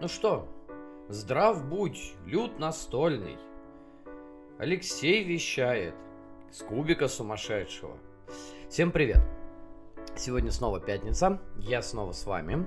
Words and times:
Ну 0.00 0.08
что, 0.08 0.48
здрав 1.10 1.68
будь, 1.68 2.14
люд 2.24 2.58
настольный. 2.58 3.36
Алексей 4.58 5.22
вещает 5.22 5.94
с 6.50 6.62
кубика 6.62 7.06
сумасшедшего. 7.06 7.98
Всем 8.70 8.92
привет. 8.92 9.20
Сегодня 10.16 10.52
снова 10.52 10.80
пятница, 10.80 11.38
я 11.58 11.82
снова 11.82 12.12
с 12.12 12.24
вами. 12.24 12.66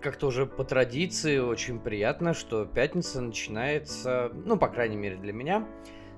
Как-то 0.00 0.26
уже 0.26 0.46
по 0.46 0.64
традиции 0.64 1.38
очень 1.38 1.78
приятно, 1.78 2.34
что 2.34 2.66
пятница 2.66 3.20
начинается, 3.20 4.32
ну, 4.34 4.58
по 4.58 4.66
крайней 4.66 4.96
мере 4.96 5.16
для 5.16 5.32
меня, 5.32 5.64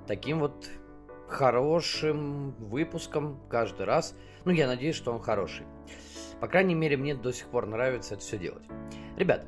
таким 0.07 0.41
вот 0.41 0.71
хорошим 1.29 2.53
выпуском 2.53 3.39
каждый 3.51 3.85
раз. 3.85 4.17
Ну, 4.47 4.53
я 4.53 4.67
надеюсь, 4.67 4.97
что 4.97 5.13
он 5.13 5.21
хороший. 5.21 5.67
По 6.41 6.47
крайней 6.47 6.75
мере, 6.75 6.97
мне 6.97 7.15
до 7.15 7.33
сих 7.33 7.49
пор 7.49 7.67
нравится 7.67 8.15
это 8.15 8.23
все 8.23 8.39
делать. 8.39 8.65
Ребят, 9.17 9.45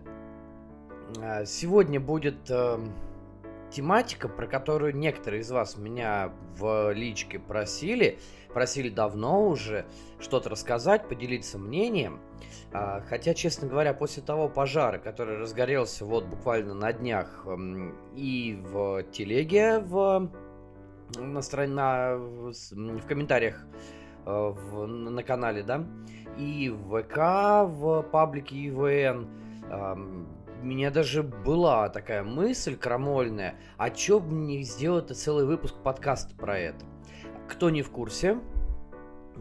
а, 1.21 1.45
сегодня 1.45 2.01
будет 2.01 2.51
э, 2.51 2.79
тематика, 3.71 4.29
про 4.29 4.47
которую 4.47 4.97
некоторые 4.97 5.43
из 5.43 5.51
вас 5.51 5.77
меня 5.77 6.33
в 6.57 6.93
личке 6.93 7.39
просили. 7.39 8.19
Просили 8.53 8.89
давно 8.89 9.47
уже 9.47 9.87
что-то 10.19 10.51
рассказать, 10.51 11.09
поделиться 11.09 11.59
мнением. 11.59 12.21
А, 12.73 13.01
хотя, 13.09 13.35
честно 13.35 13.69
говоря, 13.69 13.95
после 13.95 14.23
того 14.23 14.49
пожара, 14.49 14.99
который 14.99 15.39
разгорелся 15.39 16.05
вот 16.05 16.25
буквально 16.25 16.75
на 16.75 16.93
днях 16.93 17.45
эм, 17.47 17.95
и 18.15 18.61
в 18.61 19.05
телеге, 19.13 19.79
в, 19.79 20.31
на, 21.17 21.67
на, 21.67 22.17
в 22.17 23.07
комментариях 23.07 23.65
в, 24.51 24.87
на 24.87 25.23
канале, 25.23 25.63
да, 25.63 25.85
и 26.39 26.71
в 26.71 27.03
ВК, 27.03 27.17
в 27.71 28.03
паблике 28.03 28.69
ИВН. 28.69 29.29
У 30.63 30.67
меня 30.67 30.91
даже 30.91 31.23
была 31.23 31.89
такая 31.89 32.23
мысль 32.23 32.77
крамольная, 32.77 33.55
а 33.79 33.89
чё 33.89 34.21
бы 34.21 34.35
не 34.35 34.63
сделать 34.63 35.09
целый 35.17 35.47
выпуск 35.47 35.75
подкаста 35.83 36.35
про 36.37 36.59
это. 36.59 36.85
Кто 37.49 37.71
не 37.71 37.83
в 37.83 37.91
курсе, 37.91 38.39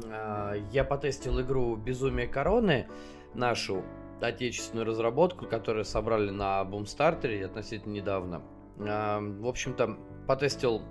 а, 0.05 0.53
я 0.72 0.86
потестил 0.86 1.41
игру 1.41 1.75
«Безумие 1.75 2.28
короны», 2.28 2.88
нашу 3.33 3.83
отечественную 4.22 4.88
разработку, 4.88 5.45
которую 5.45 5.83
собрали 5.83 6.30
на 6.30 6.63
Бумстартере 6.63 7.45
относительно 7.45 7.94
недавно. 7.94 8.41
В 8.78 9.47
общем-то, 9.47 9.97
потестил 10.25 10.81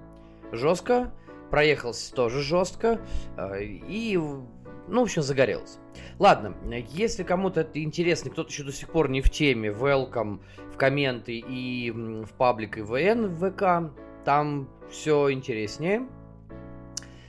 жестко, 0.52 1.12
проехался 1.50 2.14
тоже 2.14 2.42
жестко, 2.42 3.00
а, 3.36 3.56
и 3.58 4.16
ну, 4.88 5.00
в 5.00 5.04
общем, 5.04 5.22
загорелось. 5.22 5.78
Ладно, 6.18 6.54
если 6.90 7.22
кому-то 7.22 7.60
это 7.60 7.82
интересно, 7.82 8.30
кто-то 8.30 8.50
еще 8.50 8.64
до 8.64 8.72
сих 8.72 8.88
пор 8.88 9.10
не 9.10 9.20
в 9.20 9.30
теме, 9.30 9.68
welcome 9.68 10.40
в 10.72 10.76
комменты 10.76 11.38
и 11.38 11.90
в 11.90 12.32
паблик 12.38 12.78
ИВН 12.78 13.26
в 13.26 13.50
ВК, 13.50 13.92
там 14.24 14.68
все 14.90 15.30
интереснее. 15.30 16.08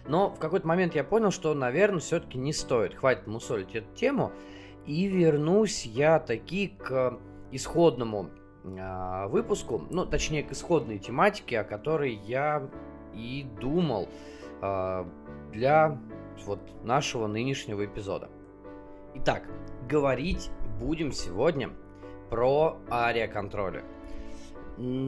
Но 0.08 0.32
в 0.32 0.40
какой-то 0.40 0.68
момент 0.68 0.96
я 0.96 1.04
понял, 1.04 1.32
что, 1.32 1.54
наверное, 1.54 2.00
все-таки 2.00 2.38
не 2.38 2.52
стоит. 2.52 2.96
Хватит 2.96 3.28
мусолить 3.28 3.76
эту 3.76 3.94
тему. 3.94 4.32
И 4.86 5.06
вернусь 5.06 5.86
я 5.86 6.20
таки 6.20 6.70
к 6.70 7.20
исходному 7.52 8.32
э, 8.64 9.28
выпуску, 9.28 9.84
ну, 9.92 10.06
точнее, 10.06 10.44
к 10.44 10.52
исходной 10.52 10.98
тематике, 10.98 11.60
о 11.60 11.64
которой 11.64 12.16
я 12.16 12.68
и 13.14 13.46
думал 13.60 14.08
э, 14.62 15.06
для 15.52 16.00
вот 16.46 16.60
нашего 16.84 17.28
нынешнего 17.28 17.86
эпизода. 17.86 18.30
Итак, 19.16 19.50
говорить 19.88 20.52
будем 20.80 21.12
сегодня 21.12 21.72
про 22.30 22.78
ариоконтроллер. 22.90 23.84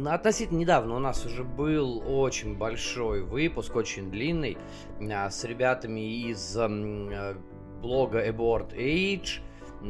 Относительно 0.05 0.57
недавно 0.57 0.95
у 0.97 0.99
нас 0.99 1.25
уже 1.25 1.45
был 1.45 2.03
очень 2.05 2.57
большой 2.57 3.23
выпуск, 3.23 3.73
очень 3.75 4.11
длинный, 4.11 4.57
а, 4.99 5.29
с 5.29 5.45
ребятами 5.45 6.29
из 6.29 6.57
э, 6.57 7.35
блога 7.81 8.27
Aboard 8.27 8.75
Age, 8.75 9.39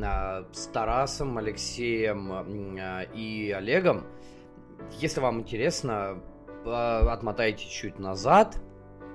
а, 0.03 0.45
с 0.51 0.67
Тарасом, 0.67 1.39
Алексеем 1.39 2.31
а, 2.31 3.01
и 3.15 3.49
Олегом. 3.49 4.03
Если 4.99 5.19
вам 5.19 5.39
интересно, 5.39 6.21
отмотайте 6.65 7.67
чуть 7.69 7.99
назад, 7.99 8.57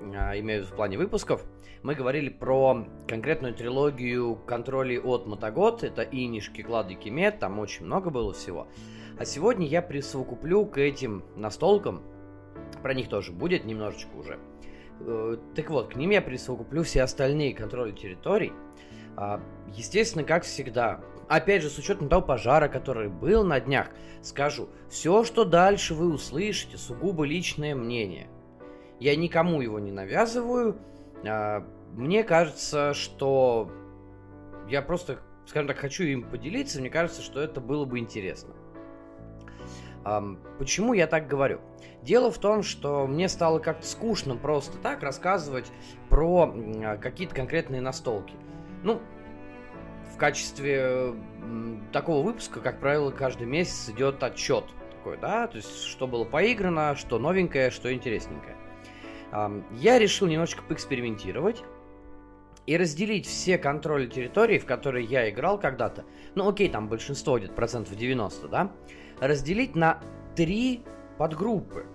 имею 0.01 0.65
в 0.65 0.75
плане 0.75 0.97
выпусков– 0.97 1.43
мы 1.83 1.95
говорили 1.95 2.29
про 2.29 2.85
конкретную 3.07 3.53
трилогию 3.53 4.35
контролей 4.35 4.99
от 4.99 5.25
Мотогод. 5.25 5.83
Это 5.83 6.01
Иниш, 6.01 6.49
Киклад 6.49 6.89
и 6.91 6.95
Кимет, 6.95 7.39
там 7.39 7.59
очень 7.59 7.85
много 7.85 8.09
было 8.09 8.33
всего. 8.33 8.67
А 9.17 9.25
сегодня 9.25 9.65
я 9.65 9.81
присовокуплю 9.81 10.65
к 10.65 10.77
этим 10.79 11.23
настолкам, 11.35 12.03
про 12.83 12.93
них 12.93 13.09
тоже 13.09 13.31
будет 13.31 13.65
немножечко 13.65 14.13
уже. 14.15 14.39
Э, 14.99 15.37
так 15.55 15.69
вот, 15.69 15.93
к 15.93 15.95
ним 15.95 16.09
я 16.09 16.21
присовокуплю 16.21 16.83
все 16.83 17.03
остальные 17.03 17.53
контроли 17.53 17.91
территорий. 17.91 18.51
Естественно, 19.73 20.23
как 20.23 20.43
всегда, 20.43 20.99
опять 21.27 21.61
же, 21.61 21.69
с 21.69 21.77
учетом 21.77 22.09
того 22.09 22.21
пожара, 22.21 22.67
который 22.67 23.09
был 23.09 23.43
на 23.43 23.59
днях, 23.59 23.89
скажу, 24.21 24.69
все, 24.89 25.23
что 25.23 25.45
дальше 25.45 25.93
вы 25.93 26.13
услышите, 26.13 26.77
сугубо 26.77 27.23
личное 27.23 27.75
мнение. 27.75 28.27
Я 28.99 29.15
никому 29.15 29.61
его 29.61 29.79
не 29.79 29.91
навязываю, 29.91 30.77
а, 31.25 31.63
мне 31.93 32.23
кажется, 32.23 32.93
что 32.93 33.71
я 34.67 34.81
просто, 34.81 35.19
скажем 35.45 35.67
так, 35.67 35.77
хочу 35.77 36.03
им 36.03 36.23
поделиться. 36.29 36.79
Мне 36.79 36.89
кажется, 36.89 37.21
что 37.21 37.39
это 37.39 37.61
было 37.61 37.85
бы 37.85 37.99
интересно. 37.99 38.53
Почему 40.57 40.93
я 40.93 41.05
так 41.05 41.27
говорю? 41.27 41.59
Дело 42.01 42.31
в 42.31 42.37
том, 42.37 42.63
что 42.63 43.05
мне 43.07 43.27
стало 43.27 43.59
как-то 43.59 43.85
скучно 43.85 44.37
просто 44.37 44.77
так 44.77 45.03
рассказывать 45.03 45.69
про 46.07 46.53
какие-то 47.01 47.35
конкретные 47.35 47.81
настолки. 47.81 48.33
Ну, 48.83 49.01
в 50.17 50.19
качестве 50.19 51.13
такого 51.93 52.25
выпуска, 52.25 52.59
как 52.59 52.79
правило, 52.79 53.11
каждый 53.11 53.45
месяц 53.45 53.87
идет 53.89 54.23
отчет 54.23 54.65
такой, 54.89 55.15
да, 55.19 55.45
то 55.45 55.57
есть 55.57 55.83
что 55.83 56.07
было 56.07 56.23
поиграно, 56.25 56.95
что 56.95 57.19
новенькое, 57.19 57.69
что 57.69 57.93
интересненькое. 57.93 58.55
Я 59.73 59.99
решил 59.99 60.27
немножечко 60.27 60.63
поэкспериментировать 60.63 61.63
и 62.65 62.75
разделить 62.77 63.27
все 63.27 63.59
контроли 63.59 64.07
территории, 64.07 64.57
в 64.57 64.65
которые 64.65 65.05
я 65.05 65.29
играл 65.29 65.59
когда-то, 65.59 66.03
ну 66.33 66.49
окей, 66.49 66.67
там 66.67 66.89
большинство 66.89 67.37
где-то 67.37 67.53
процентов 67.53 67.95
90, 67.95 68.47
да, 68.47 68.71
разделить 69.19 69.75
на 69.75 70.01
три 70.35 70.83
подгруппы. 71.19 71.85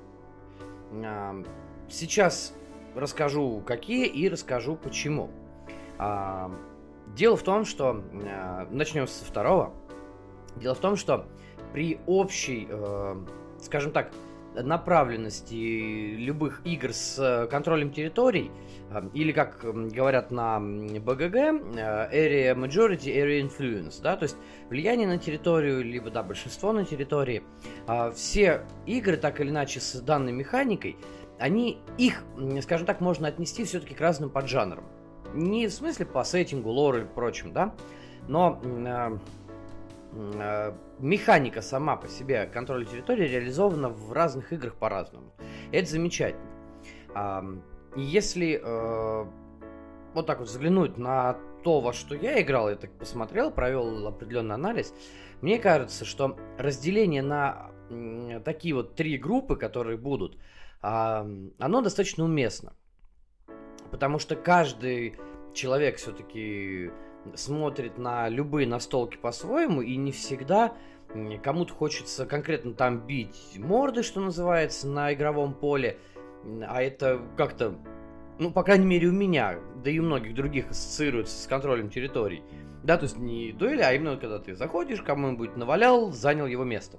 Сейчас 1.88 2.54
расскажу 2.94 3.64
какие 3.66 4.06
и 4.06 4.28
расскажу 4.28 4.76
почему. 4.76 5.28
Дело 7.14 7.36
в 7.36 7.42
том, 7.42 7.64
что... 7.64 8.02
А, 8.24 8.66
начнем 8.70 9.06
со 9.06 9.24
второго. 9.24 9.72
Дело 10.56 10.74
в 10.74 10.80
том, 10.80 10.96
что 10.96 11.26
при 11.72 11.98
общей, 12.06 12.66
э, 12.68 13.16
скажем 13.60 13.92
так, 13.92 14.12
направленности 14.54 16.14
любых 16.16 16.60
игр 16.64 16.92
с 16.92 17.18
э, 17.18 17.46
контролем 17.46 17.90
территорий, 17.90 18.50
э, 18.90 19.02
или, 19.14 19.32
как 19.32 19.60
говорят 19.62 20.30
на 20.30 20.60
БГГ, 20.60 21.34
э, 21.34 21.50
Area 22.12 22.54
Majority, 22.54 23.06
Area 23.06 23.40
Influence, 23.40 24.02
да, 24.02 24.16
то 24.16 24.24
есть 24.24 24.36
влияние 24.68 25.08
на 25.08 25.18
территорию, 25.18 25.82
либо, 25.82 26.10
да, 26.10 26.22
большинство 26.22 26.72
на 26.72 26.84
территории, 26.84 27.42
все 28.14 28.66
игры, 28.86 29.16
так 29.16 29.40
или 29.40 29.50
иначе, 29.50 29.80
с 29.80 30.00
данной 30.00 30.32
механикой, 30.32 30.96
они, 31.38 31.78
их, 31.98 32.22
скажем 32.62 32.86
так, 32.86 33.00
можно 33.00 33.28
отнести 33.28 33.64
все-таки 33.64 33.94
к 33.94 34.00
разным 34.00 34.30
поджанрам. 34.30 34.84
Не 35.34 35.66
в 35.66 35.72
смысле 35.72 36.06
по 36.06 36.24
сеттингу, 36.24 36.70
лору 36.70 37.02
и 37.02 37.04
прочим, 37.04 37.52
да, 37.52 37.74
но 38.28 38.60
Э, 40.14 40.74
механика 40.98 41.62
сама 41.62 41.96
по 41.96 42.06
себе 42.06 42.46
контроля 42.46 42.84
территории 42.84 43.26
реализована 43.26 43.88
в 43.88 44.12
разных 44.12 44.52
играх 44.52 44.74
по-разному. 44.76 45.32
Это 45.72 45.88
замечательно. 45.88 46.50
Если 47.96 48.60
э, 48.62 49.26
вот 50.14 50.26
так 50.26 50.40
вот 50.40 50.48
взглянуть 50.48 50.98
на 50.98 51.38
то, 51.64 51.80
во 51.80 51.92
что 51.92 52.14
я 52.14 52.40
играл, 52.40 52.68
я 52.70 52.76
так 52.76 52.90
посмотрел, 52.92 53.50
провел 53.50 54.06
определенный 54.06 54.54
анализ, 54.54 54.94
мне 55.40 55.58
кажется, 55.58 56.04
что 56.04 56.36
разделение 56.58 57.22
на 57.22 57.70
такие 58.44 58.74
вот 58.74 58.94
три 58.94 59.18
группы, 59.18 59.56
которые 59.56 59.98
будут, 59.98 60.38
оно 60.80 61.80
достаточно 61.82 62.24
уместно. 62.24 62.72
Потому 63.92 64.18
что 64.18 64.34
каждый 64.34 65.14
человек 65.52 65.98
все-таки 65.98 66.90
смотрит 67.34 67.98
на 67.98 68.28
любые 68.28 68.66
настолки 68.66 69.16
по-своему, 69.16 69.82
и 69.82 69.94
не 69.96 70.10
всегда 70.10 70.72
кому-то 71.42 71.74
хочется 71.74 72.24
конкретно 72.24 72.72
там 72.72 73.06
бить 73.06 73.52
морды, 73.58 74.02
что 74.02 74.20
называется, 74.20 74.88
на 74.88 75.12
игровом 75.12 75.52
поле, 75.52 75.98
а 76.66 76.82
это 76.82 77.20
как-то, 77.36 77.76
ну, 78.38 78.50
по 78.50 78.62
крайней 78.62 78.86
мере, 78.86 79.08
у 79.08 79.12
меня, 79.12 79.58
да 79.84 79.90
и 79.90 79.98
у 79.98 80.04
многих 80.04 80.34
других 80.34 80.70
ассоциируется 80.70 81.40
с 81.40 81.46
контролем 81.46 81.90
территорий. 81.90 82.42
Да, 82.82 82.96
то 82.96 83.04
есть 83.04 83.18
не 83.18 83.52
дуэли, 83.52 83.82
а 83.82 83.92
именно 83.92 84.16
когда 84.16 84.38
ты 84.38 84.56
заходишь, 84.56 85.02
кому-нибудь 85.02 85.54
навалял, 85.56 86.10
занял 86.12 86.46
его 86.46 86.64
место. 86.64 86.98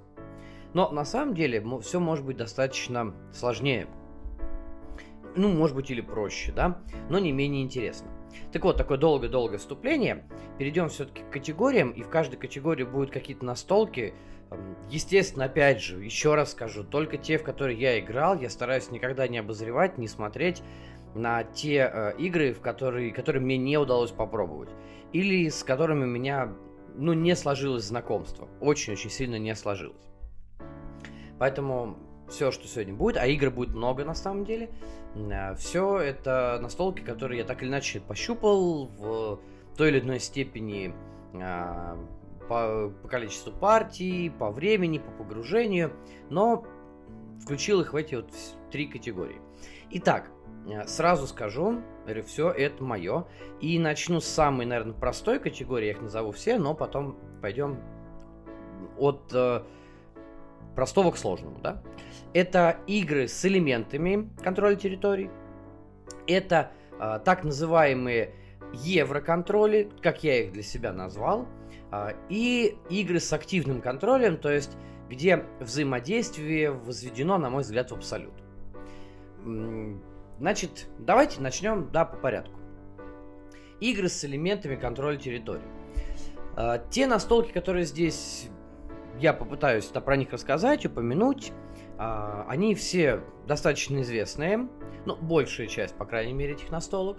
Но 0.72 0.90
на 0.90 1.04
самом 1.04 1.34
деле 1.34 1.62
все 1.82 1.98
может 1.98 2.24
быть 2.24 2.36
достаточно 2.36 3.14
сложнее. 3.32 3.88
Ну, 5.36 5.48
может 5.48 5.74
быть, 5.74 5.90
или 5.90 6.00
проще, 6.00 6.52
да, 6.52 6.78
но 7.08 7.18
не 7.18 7.32
менее 7.32 7.62
интересно. 7.62 8.08
Так 8.52 8.64
вот, 8.64 8.76
такое 8.76 8.98
долгое-долгое 8.98 9.58
вступление. 9.58 10.24
Перейдем 10.58 10.88
все-таки 10.88 11.22
к 11.22 11.30
категориям, 11.30 11.90
и 11.90 12.02
в 12.02 12.08
каждой 12.08 12.36
категории 12.36 12.84
будут 12.84 13.10
какие-то 13.10 13.44
настолки. 13.44 14.14
Естественно, 14.90 15.46
опять 15.46 15.80
же, 15.80 16.02
еще 16.02 16.34
раз 16.34 16.52
скажу, 16.52 16.84
только 16.84 17.16
те, 17.16 17.38
в 17.38 17.42
которые 17.42 17.78
я 17.78 17.98
играл, 17.98 18.38
я 18.38 18.50
стараюсь 18.50 18.90
никогда 18.90 19.26
не 19.26 19.38
обозревать, 19.38 19.98
не 19.98 20.06
смотреть 20.06 20.62
на 21.14 21.44
те 21.44 21.90
э, 21.92 22.14
игры, 22.18 22.52
в 22.52 22.60
которые, 22.60 23.12
которые 23.12 23.42
мне 23.42 23.56
не 23.56 23.78
удалось 23.78 24.10
попробовать. 24.10 24.70
Или 25.12 25.48
с 25.48 25.62
которыми 25.64 26.04
у 26.04 26.08
меня 26.08 26.52
ну, 26.94 27.12
не 27.12 27.34
сложилось 27.36 27.84
знакомство. 27.84 28.48
Очень-очень 28.60 29.10
сильно 29.10 29.38
не 29.38 29.54
сложилось. 29.54 30.06
Поэтому 31.38 31.98
все, 32.28 32.50
что 32.50 32.66
сегодня 32.66 32.94
будет, 32.94 33.16
а 33.16 33.26
игр 33.26 33.50
будет 33.50 33.74
много 33.74 34.04
на 34.04 34.14
самом 34.14 34.44
деле, 34.44 34.70
все 35.56 35.98
это 35.98 36.58
настолки, 36.60 37.00
которые 37.00 37.38
я 37.38 37.44
так 37.44 37.62
или 37.62 37.68
иначе 37.68 38.00
пощупал 38.00 38.86
в 38.86 39.40
той 39.76 39.90
или 39.90 40.00
иной 40.00 40.20
степени 40.20 40.94
э, 41.32 41.96
по, 42.48 42.92
по 43.02 43.08
количеству 43.08 43.52
партий, 43.52 44.30
по 44.30 44.50
времени, 44.50 44.98
по 44.98 45.10
погружению, 45.12 45.92
но 46.30 46.64
включил 47.42 47.80
их 47.80 47.92
в 47.92 47.96
эти 47.96 48.16
вот 48.16 48.30
три 48.70 48.86
категории. 48.86 49.40
Итак, 49.90 50.30
э, 50.66 50.86
сразу 50.86 51.26
скажу, 51.26 51.80
все 52.26 52.50
это 52.50 52.82
мое. 52.82 53.26
И 53.60 53.78
начну 53.78 54.20
с 54.20 54.26
самой, 54.26 54.66
наверное, 54.66 54.94
простой 54.94 55.38
категории, 55.38 55.86
я 55.86 55.92
их 55.92 56.02
назову 56.02 56.32
все, 56.32 56.58
но 56.58 56.74
потом 56.74 57.16
пойдем 57.40 57.78
от 58.98 59.32
простого 60.74 61.10
к 61.12 61.16
сложному, 61.16 61.58
да? 61.60 61.82
Это 62.34 62.78
игры 62.88 63.28
с 63.28 63.44
элементами 63.44 64.28
контроля 64.42 64.74
территорий. 64.74 65.30
Это 66.26 66.72
э, 66.98 67.20
так 67.24 67.44
называемые 67.44 68.34
евроконтроли, 68.72 69.88
как 70.02 70.24
я 70.24 70.42
их 70.42 70.52
для 70.52 70.62
себя 70.62 70.92
назвал. 70.92 71.46
Э, 71.92 72.10
и 72.28 72.76
игры 72.90 73.20
с 73.20 73.32
активным 73.32 73.80
контролем, 73.80 74.36
то 74.36 74.50
есть 74.50 74.76
где 75.08 75.44
взаимодействие 75.60 76.72
возведено, 76.72 77.38
на 77.38 77.50
мой 77.50 77.62
взгляд, 77.62 77.92
в 77.92 77.94
абсолют. 77.94 78.34
Значит, 80.40 80.88
давайте 80.98 81.40
начнем, 81.40 81.90
да, 81.92 82.04
по 82.04 82.16
порядку. 82.16 82.58
Игры 83.80 84.08
с 84.08 84.24
элементами 84.24 84.74
контроля 84.74 85.18
территории. 85.18 85.62
Э, 86.56 86.78
те 86.90 87.06
настолки, 87.06 87.52
которые 87.52 87.84
здесь 87.84 88.48
я 89.20 89.32
попытаюсь 89.32 89.84
про 89.84 90.16
них 90.16 90.32
рассказать, 90.32 90.84
упомянуть. 90.84 91.52
А, 91.98 92.44
они 92.48 92.74
все 92.74 93.20
достаточно 93.46 94.00
известные, 94.02 94.68
ну, 95.06 95.16
большая 95.16 95.66
часть, 95.66 95.94
по 95.94 96.04
крайней 96.04 96.32
мере, 96.32 96.54
этих 96.54 96.70
настолок. 96.70 97.18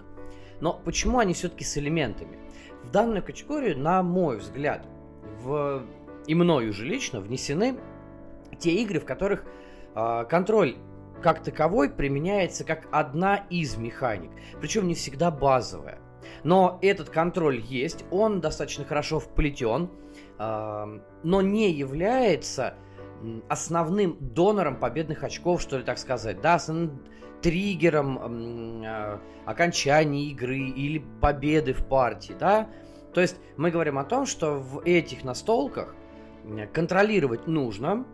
Но 0.60 0.80
почему 0.84 1.18
они 1.18 1.34
все-таки 1.34 1.64
с 1.64 1.76
элементами? 1.78 2.38
В 2.82 2.90
данную 2.90 3.22
категорию, 3.22 3.78
на 3.78 4.02
мой 4.02 4.38
взгляд, 4.38 4.86
в... 5.42 5.82
и 6.26 6.34
мною 6.34 6.72
же 6.72 6.84
лично 6.84 7.20
внесены 7.20 7.78
те 8.58 8.70
игры, 8.82 9.00
в 9.00 9.04
которых 9.04 9.44
э, 9.94 10.24
контроль 10.28 10.76
как 11.22 11.42
таковой 11.42 11.90
применяется 11.90 12.64
как 12.64 12.86
одна 12.90 13.46
из 13.50 13.76
механик. 13.76 14.30
Причем 14.60 14.86
не 14.86 14.94
всегда 14.94 15.30
базовая. 15.30 15.98
Но 16.44 16.78
этот 16.82 17.10
контроль 17.10 17.60
есть, 17.60 18.04
он 18.10 18.40
достаточно 18.40 18.84
хорошо 18.84 19.20
вплетен 19.20 19.90
но 20.38 21.42
не 21.42 21.72
является 21.72 22.74
основным 23.48 24.16
донором 24.20 24.76
победных 24.76 25.24
очков, 25.24 25.62
что 25.62 25.78
ли 25.78 25.84
так 25.84 25.98
сказать, 25.98 26.40
да, 26.40 26.54
основным 26.54 27.02
триггером 27.42 28.82
э, 28.84 29.18
окончания 29.44 30.24
игры 30.30 30.58
или 30.58 31.04
победы 31.20 31.72
в 31.72 31.86
партии, 31.86 32.34
да. 32.38 32.68
То 33.14 33.20
есть 33.20 33.36
мы 33.56 33.70
говорим 33.70 33.98
о 33.98 34.04
том, 34.04 34.26
что 34.26 34.54
в 34.54 34.82
этих 34.84 35.24
настолках 35.24 35.94
контролировать 36.72 37.46
нужно, 37.46 38.04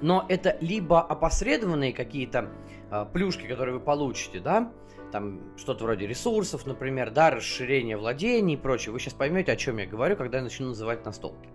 но 0.00 0.26
это 0.28 0.56
либо 0.60 1.00
опосредованные 1.00 1.92
какие-то 1.92 2.50
э, 2.90 3.06
плюшки, 3.12 3.46
которые 3.46 3.74
вы 3.74 3.80
получите, 3.80 4.40
да, 4.40 4.72
там 5.12 5.56
что-то 5.56 5.84
вроде 5.84 6.06
ресурсов, 6.06 6.66
например, 6.66 7.10
да, 7.10 7.30
расширение 7.30 7.96
владений 7.96 8.54
и 8.54 8.56
прочее. 8.56 8.92
Вы 8.92 8.98
сейчас 8.98 9.14
поймете, 9.14 9.52
о 9.52 9.56
чем 9.56 9.78
я 9.78 9.86
говорю, 9.86 10.16
когда 10.16 10.38
я 10.38 10.44
начну 10.44 10.68
называть 10.68 11.04
настолки. 11.04 11.48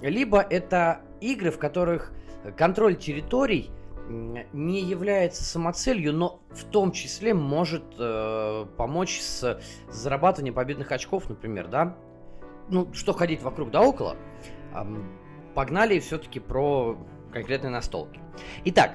Либо 0.00 0.40
это 0.40 1.00
игры, 1.20 1.50
в 1.50 1.58
которых 1.58 2.12
контроль 2.56 2.96
территорий 2.96 3.70
не 4.08 4.80
является 4.80 5.44
самоцелью, 5.44 6.12
но 6.12 6.40
в 6.50 6.64
том 6.64 6.92
числе 6.92 7.34
может 7.34 7.84
э, 7.98 8.66
помочь 8.76 9.20
с 9.20 9.60
зарабатыванием 9.90 10.54
победных 10.54 10.92
очков, 10.92 11.28
например, 11.28 11.68
да. 11.68 11.96
Ну, 12.68 12.92
что 12.92 13.12
ходить 13.12 13.42
вокруг 13.42 13.70
да 13.70 13.82
около. 13.82 14.16
Э, 14.74 14.84
погнали 15.54 15.98
все-таки 15.98 16.40
про 16.40 16.98
конкретные 17.32 17.70
настолки. 17.70 18.20
Итак, 18.64 18.94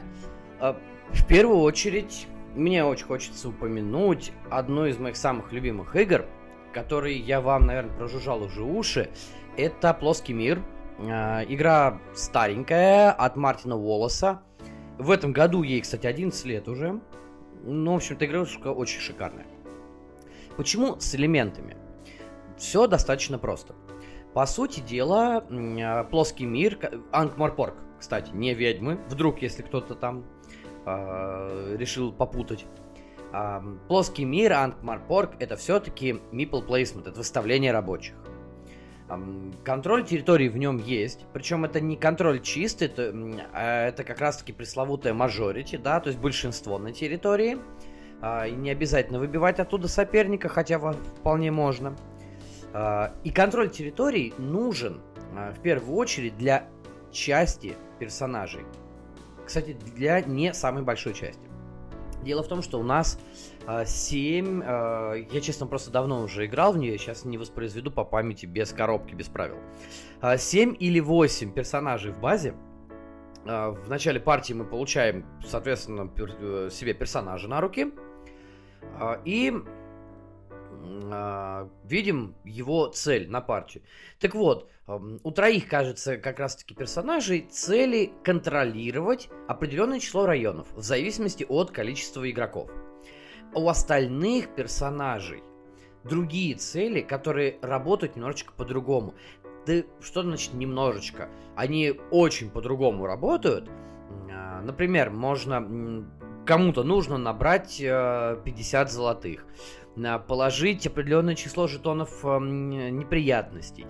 э, 0.59 0.73
в 1.09 1.27
первую 1.27 1.59
очередь 1.59 2.27
мне 2.55 2.83
очень 2.83 3.05
хочется 3.05 3.49
упомянуть 3.49 4.31
одну 4.49 4.85
из 4.85 4.97
моих 4.97 5.15
самых 5.15 5.51
любимых 5.51 5.95
игр, 5.95 6.25
которые 6.73 7.19
я 7.19 7.41
вам, 7.41 7.67
наверное, 7.67 7.95
прожужжал 7.95 8.41
уже 8.41 8.63
уши. 8.63 9.09
Это 9.55 9.93
«Плоский 9.93 10.33
мир». 10.33 10.63
Э, 10.97 11.43
игра 11.47 11.99
старенькая, 12.15 13.11
от 13.11 13.35
Мартина 13.35 13.77
Уоллеса. 13.77 14.41
В 14.97 15.11
этом 15.11 15.31
году 15.31 15.61
ей, 15.61 15.81
кстати, 15.81 16.07
11 16.07 16.45
лет 16.45 16.67
уже. 16.67 16.99
Ну, 17.63 17.93
в 17.93 17.95
общем-то, 17.97 18.25
игрушка 18.25 18.69
очень 18.69 18.99
шикарная. 18.99 19.45
Почему 20.57 20.99
с 20.99 21.13
элементами? 21.13 21.77
Все 22.57 22.87
достаточно 22.87 23.37
просто. 23.37 23.75
По 24.33 24.47
сути 24.47 24.79
дела, 24.79 25.45
э, 25.47 26.03
плоский 26.05 26.45
мир, 26.45 26.79
Ангморпорг, 27.11 27.75
кстати, 27.99 28.31
не 28.33 28.55
ведьмы, 28.55 28.99
вдруг, 29.07 29.43
если 29.43 29.61
кто-то 29.61 29.93
там 29.93 30.25
э, 30.87 31.75
решил 31.77 32.11
попутать. 32.11 32.65
Плоский 33.87 34.25
мир, 34.25 34.53
Ангмарпорг, 34.53 35.31
это 35.39 35.55
все-таки 35.55 36.21
meeple 36.31 36.67
placement, 36.67 37.09
это 37.09 37.17
выставление 37.17 37.71
рабочих. 37.71 38.13
Контроль 39.63 40.05
территории 40.05 40.49
в 40.49 40.57
нем 40.57 40.77
есть, 40.77 41.25
причем 41.33 41.65
это 41.65 41.79
не 41.79 41.95
контроль 41.95 42.41
чистый, 42.41 42.85
это, 42.85 43.13
э, 43.53 43.87
это 43.87 44.03
как 44.03 44.19
раз-таки 44.19 44.53
пресловутая 44.53 45.13
majority, 45.13 45.77
да, 45.77 45.99
то 45.99 46.09
есть 46.09 46.19
большинство 46.19 46.77
на 46.77 46.91
территории. 46.91 47.57
Э, 48.21 48.49
и 48.49 48.51
не 48.51 48.71
обязательно 48.71 49.19
выбивать 49.19 49.59
оттуда 49.59 49.87
соперника, 49.87 50.49
хотя 50.49 50.79
вполне 50.79 51.51
можно. 51.51 51.95
Э, 52.73 53.09
и 53.23 53.31
контроль 53.31 53.69
территорий 53.69 54.33
нужен 54.37 55.01
в 55.33 55.59
первую 55.61 55.97
очередь 55.97 56.37
для 56.37 56.67
части 57.11 57.75
персонажей. 57.99 58.61
Кстати, 59.45 59.75
для 59.95 60.21
не 60.21 60.53
самой 60.53 60.83
большой 60.83 61.13
части. 61.13 61.52
Дело 62.23 62.43
в 62.43 62.47
том, 62.47 62.61
что 62.61 62.79
у 62.79 62.83
нас 62.83 63.19
э, 63.67 63.85
7... 63.85 64.61
Э, 64.63 65.25
я, 65.31 65.41
честно, 65.41 65.67
просто 65.67 65.91
давно 65.91 66.21
уже 66.21 66.45
играл 66.45 66.73
в 66.73 66.77
нее, 66.77 66.97
сейчас 66.97 67.25
не 67.25 67.37
воспроизведу 67.37 67.91
по 67.91 68.03
памяти, 68.03 68.45
без 68.45 68.71
коробки, 68.71 69.13
без 69.13 69.27
правил. 69.27 69.57
Э, 70.21 70.37
7 70.37 70.75
или 70.79 70.99
8 70.99 71.53
персонажей 71.53 72.11
в 72.13 72.19
базе. 72.19 72.55
Э, 73.45 73.69
в 73.69 73.89
начале 73.89 74.19
партии 74.19 74.53
мы 74.53 74.65
получаем, 74.65 75.25
соответственно, 75.45 76.09
э, 76.17 76.69
себе 76.71 76.93
персонажа 76.93 77.47
на 77.47 77.59
руки. 77.59 77.91
Э, 78.99 79.17
и 79.25 79.51
э, 79.51 79.82
видим 81.85 82.35
его 82.43 82.87
цель 82.87 83.29
на 83.29 83.41
партию. 83.41 83.83
Так 84.19 84.35
вот, 84.35 84.69
у 84.87 85.31
троих, 85.31 85.69
кажется, 85.69 86.17
как 86.17 86.39
раз-таки 86.39 86.75
персонажей 86.75 87.47
цели 87.49 88.11
контролировать 88.23 89.29
определенное 89.47 89.99
число 89.99 90.25
районов 90.25 90.67
в 90.73 90.81
зависимости 90.81 91.45
от 91.47 91.71
количества 91.71 92.29
игроков. 92.29 92.69
У 93.55 93.69
остальных 93.69 94.55
персонажей 94.55 95.43
другие 96.03 96.55
цели, 96.55 97.01
которые 97.01 97.59
работают 97.61 98.15
немножечко 98.15 98.53
по-другому. 98.53 99.13
Да 99.65 99.83
что 100.01 100.23
значит 100.23 100.53
немножечко? 100.53 101.29
Они 101.55 101.93
очень 102.11 102.49
по-другому 102.49 103.05
работают. 103.05 103.69
А, 104.29 104.61
например, 104.61 105.11
можно 105.11 106.05
кому-то 106.45 106.83
нужно 106.83 107.17
набрать 107.17 107.77
50 107.77 108.87
э, 108.87 108.91
золотых, 108.91 109.45
положить 110.27 110.87
определенное 110.87 111.35
число 111.35 111.67
жетонов 111.67 112.23
неприятностей 112.23 113.85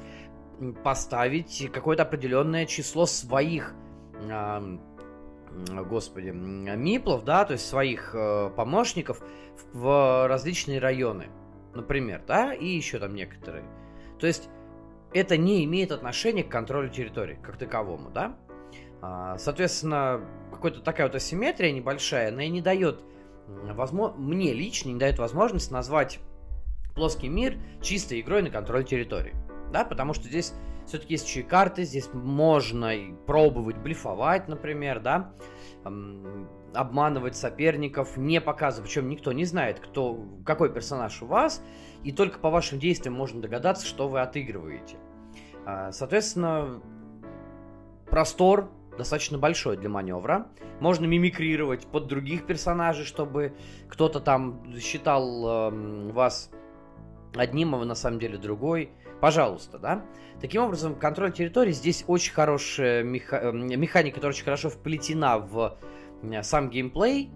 поставить 0.84 1.70
какое-то 1.74 2.04
определенное 2.04 2.66
число 2.66 3.06
своих 3.06 3.74
э, 4.16 4.78
господи, 5.86 6.30
миплов, 6.30 7.24
да, 7.24 7.46
то 7.46 7.54
есть 7.54 7.68
своих 7.68 8.14
э, 8.16 8.50
помощников 8.56 9.22
в, 9.74 9.78
в 9.78 10.28
различные 10.28 10.80
районы, 10.80 11.28
например, 11.74 12.22
да, 12.28 12.54
и 12.54 12.68
еще 12.68 13.00
там 13.00 13.16
некоторые. 13.16 13.64
То 14.20 14.28
есть 14.28 14.50
это 15.14 15.38
не 15.38 15.64
имеет 15.66 15.92
отношения 15.92 16.44
к 16.44 16.50
контролю 16.50 16.90
территории 16.90 17.38
как 17.42 17.58
таковому, 17.58 18.10
да? 18.10 18.36
А, 19.02 19.38
соответственно, 19.38 20.22
какая-то 20.52 20.82
такая 20.82 21.08
вот 21.08 21.16
асимметрия 21.16 21.72
небольшая, 21.72 22.30
она 22.30 22.44
и 22.44 22.50
не 22.50 22.62
дает, 22.62 23.02
возможно, 23.48 24.18
мне 24.18 24.54
лично 24.54 24.90
не 24.90 25.00
дает 25.00 25.20
возможность 25.20 25.72
назвать 25.72 26.20
плоский 26.96 27.28
мир 27.28 27.58
чистой 27.82 28.22
игрой 28.22 28.42
на 28.42 28.50
контроль 28.50 28.84
территории. 28.84 29.36
Да, 29.72 29.84
потому 29.84 30.14
что 30.14 30.28
здесь 30.28 30.54
все-таки 30.86 31.14
есть 31.14 31.28
еще 31.28 31.42
и 31.42 31.44
карты, 31.44 31.84
здесь 31.84 32.10
можно 32.14 32.92
пробовать 33.26 33.78
блефовать, 33.78 34.48
например, 34.48 35.00
да, 35.00 35.34
обманывать 36.74 37.36
соперников, 37.36 38.18
не 38.18 38.42
показывать, 38.42 38.90
причем 38.90 39.10
никто 39.10 39.32
не 39.32 39.46
знает, 39.46 39.80
кто, 39.80 40.26
какой 40.46 40.74
персонаж 40.74 41.22
у 41.22 41.26
вас, 41.26 41.64
и 42.04 42.12
только 42.12 42.40
по 42.40 42.50
вашим 42.50 42.80
действиям 42.80 43.14
можно 43.14 43.42
догадаться, 43.42 43.86
что 43.86 44.08
вы 44.08 44.22
отыгрываете. 44.22 44.98
А, 45.66 45.92
соответственно, 45.92 46.82
простор 48.10 48.70
достаточно 48.98 49.38
большой 49.38 49.78
для 49.78 49.90
маневра. 49.90 50.48
Можно 50.80 51.06
мимикрировать 51.06 51.86
под 51.88 52.08
других 52.08 52.46
персонажей, 52.46 53.06
чтобы 53.06 53.54
кто-то 53.88 54.20
там 54.20 54.64
считал 54.80 55.72
э, 55.72 56.12
вас 56.12 56.52
одним, 57.36 57.76
а 57.76 57.78
вы 57.80 57.86
на 57.86 57.96
самом 57.96 58.20
деле 58.20 58.38
другой. 58.38 58.92
Пожалуйста, 59.22 59.80
да. 59.80 60.06
Таким 60.42 60.64
образом, 60.64 60.96
контроль 60.96 61.32
территории 61.32 61.72
здесь 61.72 62.04
очень 62.08 62.34
хорошая 62.34 63.04
меха... 63.04 63.38
Э, 63.38 63.52
механика, 63.52 64.16
которая 64.16 64.34
очень 64.34 64.46
хорошо 64.46 64.70
вплетена 64.70 65.38
в 65.38 65.78
э, 66.22 66.44
сам 66.44 66.70
геймплей, 66.70 67.32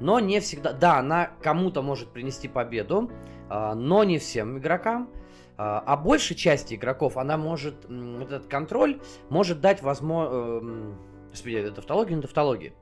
но 0.00 0.20
не 0.20 0.40
всегда... 0.40 0.72
Да, 0.72 0.98
она 0.98 1.30
кому-то 1.42 1.82
может 1.82 2.12
принести 2.12 2.48
победу, 2.48 3.10
а, 3.48 3.74
но 3.74 4.04
не 4.04 4.18
всем 4.18 4.58
игрокам. 4.58 5.10
А, 5.56 5.82
а 5.86 5.96
большей 5.96 6.36
части 6.36 6.74
игроков 6.74 7.16
она 7.16 7.36
может, 7.36 7.86
этот 8.20 8.46
контроль 8.46 9.00
может 9.28 9.60
дать 9.60 9.82
возможность... 9.82 10.62
Эм, 10.62 10.98
господи, 11.30 11.54
это 11.56 11.72
тавтология, 11.72 12.16
не 12.16 12.22
тавтология. 12.22 12.72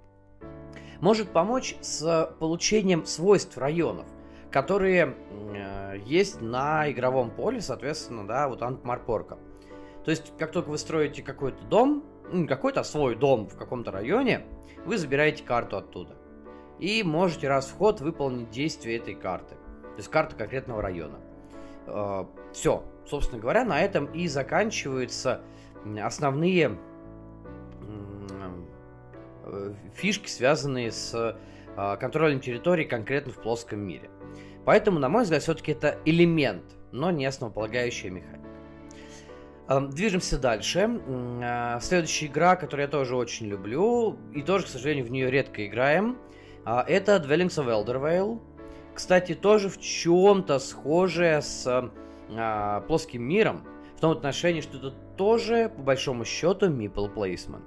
Может 1.00 1.30
помочь 1.30 1.76
с 1.80 2.34
получением 2.38 3.06
свойств 3.06 3.56
районов, 3.56 4.06
которые 4.50 5.16
э, 5.54 5.96
есть 6.04 6.40
на 6.40 6.90
игровом 6.90 7.30
поле, 7.30 7.60
соответственно, 7.60 8.26
да, 8.26 8.48
вот 8.48 8.62
Антмарпорка. 8.62 9.38
То 10.04 10.10
есть, 10.10 10.32
как 10.38 10.52
только 10.52 10.68
вы 10.68 10.78
строите 10.78 11.22
какой-то 11.22 11.62
дом, 11.64 12.04
какой-то 12.48 12.82
свой 12.82 13.16
дом 13.16 13.48
в 13.48 13.56
каком-то 13.56 13.90
районе, 13.90 14.42
вы 14.84 14.98
забираете 14.98 15.42
карту 15.42 15.76
оттуда. 15.76 16.16
И 16.78 17.02
можете 17.02 17.48
раз 17.48 17.66
в 17.66 17.76
ход 17.76 18.00
выполнить 18.00 18.50
действие 18.50 18.98
этой 18.98 19.14
карты. 19.14 19.54
То 19.82 19.96
есть 19.96 20.08
карта 20.08 20.36
конкретного 20.36 20.80
района. 20.80 21.18
Э, 21.90 22.25
Все, 22.52 22.85
собственно 23.06 23.40
говоря, 23.40 23.64
на 23.64 23.80
этом 23.80 24.06
и 24.06 24.28
заканчиваются 24.28 25.40
основные 26.02 26.78
э, 29.44 29.75
фишки, 29.94 30.28
связанные 30.28 30.92
с 30.92 31.14
э, 31.14 31.97
контролем 31.97 32.40
территории 32.40 32.85
конкретно 32.85 33.32
в 33.32 33.40
плоском 33.40 33.80
мире. 33.80 34.11
Поэтому, 34.64 34.99
на 34.99 35.09
мой 35.09 35.23
взгляд, 35.23 35.42
все-таки 35.42 35.73
это 35.73 35.99
элемент, 36.04 36.64
но 36.92 37.11
не 37.11 37.26
основополагающая 37.26 38.11
механика. 38.11 38.40
Движемся 39.92 40.37
дальше. 40.37 41.00
Следующая 41.80 42.26
игра, 42.26 42.56
которую 42.56 42.87
я 42.87 42.90
тоже 42.90 43.14
очень 43.16 43.47
люблю, 43.47 44.18
и 44.35 44.42
тоже, 44.42 44.66
к 44.66 44.68
сожалению, 44.68 45.06
в 45.06 45.11
нее 45.11 45.30
редко 45.30 45.64
играем, 45.66 46.18
это 46.66 47.16
Dwellings 47.16 47.56
of 47.56 47.68
Eldervale. 47.68 48.40
Кстати, 48.94 49.35
тоже 49.35 49.68
в 49.68 49.80
чем-то 49.80 50.59
схожее 50.59 51.42
с 51.42 51.90
а, 52.37 52.80
плоским 52.82 53.23
миром, 53.23 53.64
в 53.97 54.00
том 54.00 54.12
отношении, 54.12 54.61
что 54.61 54.78
это 54.78 54.92
тоже, 55.16 55.70
по 55.75 55.82
большому 55.82 56.25
счету, 56.25 56.70
meeple 56.70 57.12
placement. 57.12 57.62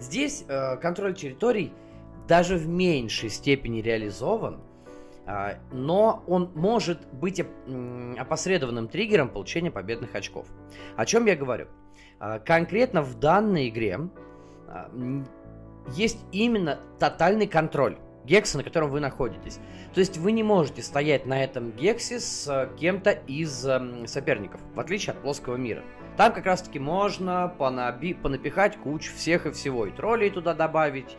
Здесь 0.00 0.44
э, 0.46 0.76
контроль 0.76 1.14
территорий 1.14 1.72
даже 2.28 2.56
в 2.56 2.68
меньшей 2.68 3.30
степени 3.30 3.80
реализован, 3.80 4.60
э, 5.26 5.56
но 5.72 6.22
он 6.26 6.50
может 6.54 7.06
быть 7.12 7.40
э, 7.40 8.14
опосредованным 8.18 8.88
триггером 8.88 9.28
получения 9.30 9.70
победных 9.70 10.14
очков. 10.14 10.46
О 10.96 11.06
чем 11.06 11.26
я 11.26 11.34
говорю? 11.34 11.68
Э, 12.20 12.38
конкретно 12.38 13.02
в 13.02 13.18
данной 13.18 13.68
игре 13.70 13.98
э, 14.68 15.22
есть 15.94 16.18
именно 16.30 16.78
тотальный 16.98 17.46
контроль 17.46 17.96
гекса, 18.28 18.58
на 18.58 18.62
котором 18.62 18.90
вы 18.90 19.00
находитесь. 19.00 19.58
То 19.94 20.00
есть 20.00 20.18
вы 20.18 20.32
не 20.32 20.42
можете 20.42 20.82
стоять 20.82 21.26
на 21.26 21.42
этом 21.42 21.72
гексе 21.72 22.20
с 22.20 22.46
э, 22.46 22.68
кем-то 22.78 23.10
из 23.10 23.66
э, 23.66 24.06
соперников, 24.06 24.60
в 24.74 24.80
отличие 24.80 25.14
от 25.14 25.22
плоского 25.22 25.56
мира. 25.56 25.82
Там 26.16 26.32
как 26.32 26.46
раз 26.46 26.62
таки 26.62 26.78
можно 26.78 27.52
понаби- 27.58 28.14
понапихать 28.14 28.76
кучу 28.76 29.12
всех 29.14 29.46
и 29.46 29.50
всего, 29.50 29.86
и 29.86 29.90
троллей 29.90 30.30
туда 30.30 30.54
добавить, 30.54 31.16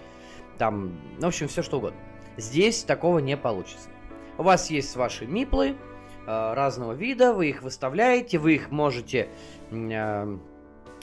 там, 0.57 0.97
в 1.19 1.25
общем, 1.25 1.47
все 1.47 1.63
что 1.63 1.77
угодно. 1.77 1.99
Здесь 2.37 2.83
такого 2.83 3.19
не 3.19 3.35
получится. 3.35 3.89
У 4.37 4.43
вас 4.43 4.69
есть 4.69 4.95
ваши 4.95 5.25
миплы 5.25 5.69
э, 5.69 6.53
разного 6.53 6.93
вида, 6.93 7.33
вы 7.33 7.49
их 7.49 7.63
выставляете, 7.63 8.37
вы 8.37 8.55
их 8.55 8.71
можете... 8.71 9.29
Э, 9.71 10.37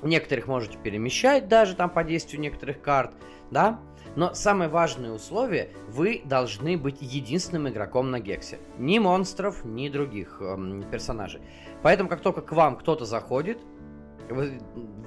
некоторых 0.02 0.46
можете 0.46 0.78
перемещать 0.78 1.48
даже 1.48 1.74
там 1.74 1.90
по 1.90 2.04
действию 2.04 2.40
некоторых 2.40 2.80
карт, 2.80 3.14
да? 3.50 3.80
Но 4.14 4.32
самое 4.32 4.70
важное 4.70 5.12
условие, 5.12 5.70
вы 5.88 6.22
должны 6.24 6.78
быть 6.78 7.02
единственным 7.02 7.68
игроком 7.68 8.10
на 8.10 8.18
Гексе. 8.18 8.58
Ни 8.78 8.98
монстров, 8.98 9.62
ни 9.64 9.90
других 9.90 10.40
эм, 10.40 10.84
персонажей. 10.90 11.42
Поэтому, 11.82 12.08
как 12.08 12.22
только 12.22 12.40
к 12.40 12.52
вам 12.52 12.76
кто-то 12.76 13.04
заходит, 13.04 13.58
вы, 14.30 14.58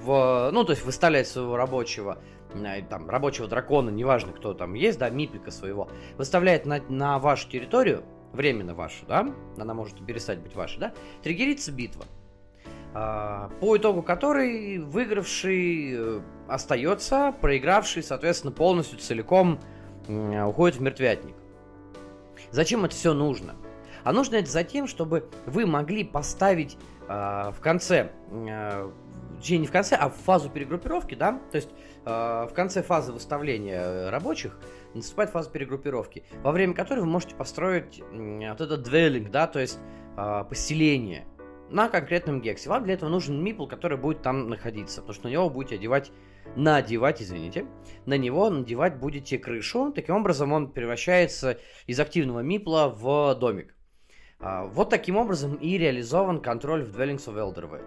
в, 0.01 0.51
ну, 0.53 0.63
то 0.63 0.71
есть 0.71 0.85
выставляет 0.85 1.27
своего 1.27 1.57
рабочего, 1.57 2.21
э, 2.53 2.83
там, 2.83 3.09
рабочего 3.09 3.47
дракона, 3.47 3.89
неважно, 3.89 4.31
кто 4.31 4.53
там 4.53 4.75
есть, 4.75 4.99
да, 4.99 5.09
мипика 5.09 5.49
своего, 5.49 5.89
выставляет 6.17 6.67
на, 6.67 6.79
на 6.87 7.17
вашу 7.17 7.49
территорию, 7.49 8.03
временно 8.31 8.75
вашу, 8.75 9.05
да, 9.07 9.33
она 9.57 9.73
может 9.73 10.05
перестать 10.05 10.39
быть 10.39 10.55
вашей, 10.55 10.79
да, 10.79 10.93
триггерится 11.23 11.71
битва. 11.71 12.05
А, 12.93 13.49
по 13.59 13.77
итогу 13.77 14.01
которой 14.01 14.79
выигравший 14.79 15.93
э, 15.93 16.21
остается, 16.47 17.35
проигравший, 17.39 18.01
соответственно, 18.01 18.51
полностью 18.51 18.97
целиком 18.97 19.59
уходит 20.07 20.77
в 20.77 20.81
мертвятник. 20.81 21.35
Зачем 22.49 22.83
это 22.83 22.95
все 22.95 23.13
нужно? 23.13 23.53
А 24.03 24.11
нужно 24.11 24.37
это 24.37 24.49
за 24.49 24.63
тем, 24.63 24.87
чтобы 24.87 25.29
вы 25.45 25.67
могли 25.67 26.03
поставить 26.03 26.77
э, 27.07 27.51
в 27.55 27.59
конце, 27.59 28.11
э, 28.31 28.91
не 29.49 29.67
в 29.67 29.71
конце, 29.71 29.95
а 29.95 30.09
в 30.09 30.15
фазу 30.15 30.49
перегруппировки, 30.49 31.13
да, 31.13 31.39
то 31.51 31.57
есть 31.57 31.69
э, 32.05 32.47
в 32.49 32.53
конце 32.53 32.81
фазы 32.81 33.11
выставления 33.11 34.09
рабочих 34.09 34.57
наступает 34.95 35.29
фаза 35.29 35.51
перегруппировки, 35.51 36.23
во 36.41 36.51
время 36.51 36.73
которой 36.73 37.01
вы 37.01 37.05
можете 37.05 37.35
построить 37.35 37.99
э, 37.99 38.49
вот 38.49 38.61
этот 38.61 38.81
двеллинг, 38.81 39.29
да, 39.29 39.45
то 39.45 39.59
есть 39.59 39.77
э, 40.17 40.43
поселение 40.49 41.27
на 41.69 41.89
конкретном 41.89 42.41
гексе. 42.41 42.69
Вам 42.69 42.83
для 42.83 42.95
этого 42.95 43.09
нужен 43.09 43.43
мипл, 43.43 43.65
который 43.65 43.97
будет 43.97 44.21
там 44.21 44.49
находиться, 44.49 45.01
потому 45.01 45.13
что 45.13 45.27
на 45.27 45.31
него 45.31 45.49
будете 45.49 45.75
одевать, 45.75 46.11
надевать, 46.55 47.21
извините, 47.21 47.65
на 48.05 48.17
него 48.17 48.49
надевать 48.49 48.97
будете 48.97 49.37
крышу. 49.37 49.91
Таким 49.93 50.15
образом 50.15 50.51
он 50.51 50.71
превращается 50.71 51.59
из 51.87 51.99
активного 51.99 52.39
мипла 52.39 52.93
в 52.95 53.35
домик. 53.35 53.75
А, 54.39 54.65
вот 54.65 54.89
таким 54.89 55.17
образом 55.17 55.55
и 55.55 55.77
реализован 55.77 56.41
контроль 56.41 56.83
в 56.83 56.97
Dwellings 56.97 57.27
of 57.27 57.35
Eldervale. 57.35 57.85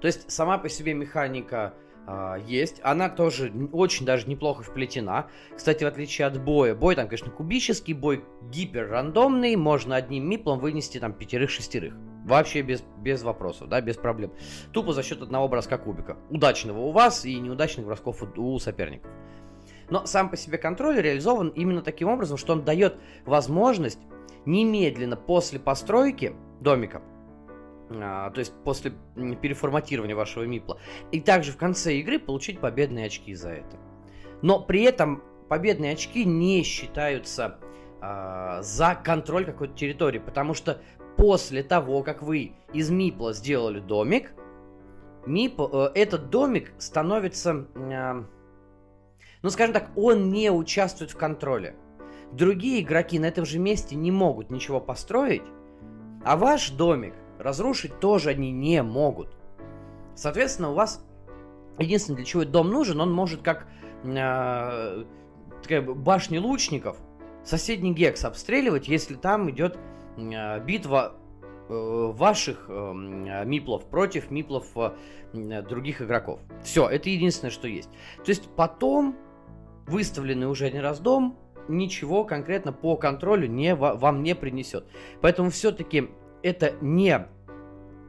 То 0.00 0.06
есть 0.06 0.30
сама 0.30 0.58
по 0.58 0.68
себе 0.68 0.94
механика 0.94 1.74
а, 2.06 2.36
есть. 2.36 2.80
Она 2.82 3.08
тоже 3.08 3.52
очень 3.72 4.06
даже 4.06 4.28
неплохо 4.28 4.62
вплетена. 4.62 5.28
Кстати, 5.54 5.84
в 5.84 5.86
отличие 5.86 6.26
от 6.26 6.42
боя, 6.42 6.74
бой 6.74 6.94
там, 6.94 7.06
конечно, 7.06 7.30
кубический, 7.30 7.94
бой 7.94 8.24
гипер 8.50 8.88
рандомный, 8.88 9.56
можно 9.56 9.96
одним 9.96 10.28
миплом 10.28 10.58
вынести 10.58 10.98
там 10.98 11.12
пятерых-шестерых. 11.12 11.94
Вообще 12.26 12.62
без, 12.62 12.82
без 12.98 13.22
вопросов, 13.22 13.68
да, 13.68 13.80
без 13.80 13.96
проблем. 13.96 14.32
Тупо 14.72 14.92
за 14.92 15.04
счет 15.04 15.22
одного 15.22 15.46
броска 15.46 15.78
кубика. 15.78 16.16
Удачного 16.28 16.80
у 16.80 16.90
вас 16.90 17.24
и 17.24 17.38
неудачных 17.38 17.86
бросков 17.86 18.20
у 18.36 18.58
соперников. 18.58 19.12
Но 19.90 20.06
сам 20.06 20.28
по 20.28 20.36
себе 20.36 20.58
контроль 20.58 21.00
реализован 21.00 21.50
именно 21.50 21.82
таким 21.82 22.08
образом, 22.08 22.36
что 22.36 22.54
он 22.54 22.64
дает 22.64 22.96
возможность 23.24 24.00
немедленно 24.44 25.16
после 25.16 25.60
постройки 25.60 26.34
домика 26.60 27.00
а, 27.90 28.30
то 28.30 28.40
есть 28.40 28.52
после 28.64 28.92
переформатирования 29.40 30.16
вашего 30.16 30.42
мипла, 30.42 30.80
и 31.12 31.20
также 31.20 31.52
в 31.52 31.56
конце 31.56 31.94
игры 31.94 32.18
получить 32.18 32.58
победные 32.58 33.06
очки 33.06 33.34
за 33.36 33.50
это. 33.50 33.76
Но 34.42 34.58
при 34.58 34.82
этом 34.82 35.22
победные 35.48 35.92
очки 35.92 36.24
не 36.24 36.64
считаются 36.64 37.60
а, 38.00 38.62
за 38.62 38.94
контроль 38.94 39.44
какой-то 39.44 39.74
территории, 39.74 40.18
потому 40.18 40.54
что 40.54 40.80
после 41.16 41.62
того, 41.62 42.02
как 42.02 42.22
вы 42.22 42.52
из 42.72 42.90
мипла 42.90 43.32
сделали 43.32 43.80
домик, 43.80 44.32
мип, 45.26 45.60
э, 45.60 45.90
этот 45.94 46.30
домик 46.30 46.72
становится, 46.78 47.66
э, 47.74 48.22
ну 49.42 49.50
скажем 49.50 49.72
так, 49.72 49.90
он 49.96 50.30
не 50.30 50.50
участвует 50.50 51.10
в 51.10 51.16
контроле. 51.16 51.74
Другие 52.32 52.82
игроки 52.82 53.18
на 53.18 53.26
этом 53.26 53.46
же 53.46 53.58
месте 53.58 53.96
не 53.96 54.10
могут 54.10 54.50
ничего 54.50 54.80
построить, 54.80 55.44
а 56.24 56.36
ваш 56.36 56.70
домик 56.70 57.14
разрушить 57.38 58.00
тоже 58.00 58.30
они 58.30 58.50
не 58.50 58.82
могут. 58.82 59.36
Соответственно, 60.14 60.70
у 60.70 60.74
вас 60.74 61.04
единственное, 61.78 62.16
для 62.16 62.24
чего 62.24 62.42
этот 62.42 62.52
дом 62.52 62.70
нужен, 62.70 63.00
он 63.00 63.12
может 63.12 63.42
как 63.42 63.66
э, 64.04 65.04
такая 65.62 65.82
башня 65.82 66.40
лучников 66.40 66.96
соседний 67.44 67.92
гекс 67.92 68.24
обстреливать, 68.24 68.88
если 68.88 69.14
там 69.14 69.50
идет 69.50 69.78
битва 70.16 71.14
э, 71.68 72.12
ваших 72.14 72.66
э, 72.68 72.92
миплов 73.44 73.84
против 73.86 74.30
миплов 74.30 74.66
э, 74.76 75.62
других 75.62 76.02
игроков. 76.02 76.40
Все, 76.62 76.88
это 76.88 77.10
единственное, 77.10 77.50
что 77.50 77.68
есть. 77.68 77.90
То 78.24 78.28
есть 78.30 78.48
потом 78.56 79.16
выставленный 79.86 80.48
уже 80.48 80.66
один 80.66 80.80
раз 80.80 81.00
дом 81.00 81.38
ничего 81.68 82.24
конкретно 82.24 82.72
по 82.72 82.96
контролю 82.96 83.48
не, 83.48 83.74
вам 83.74 84.22
не 84.22 84.34
принесет. 84.34 84.84
Поэтому 85.20 85.50
все-таки 85.50 86.10
это 86.42 86.74
не 86.80 87.26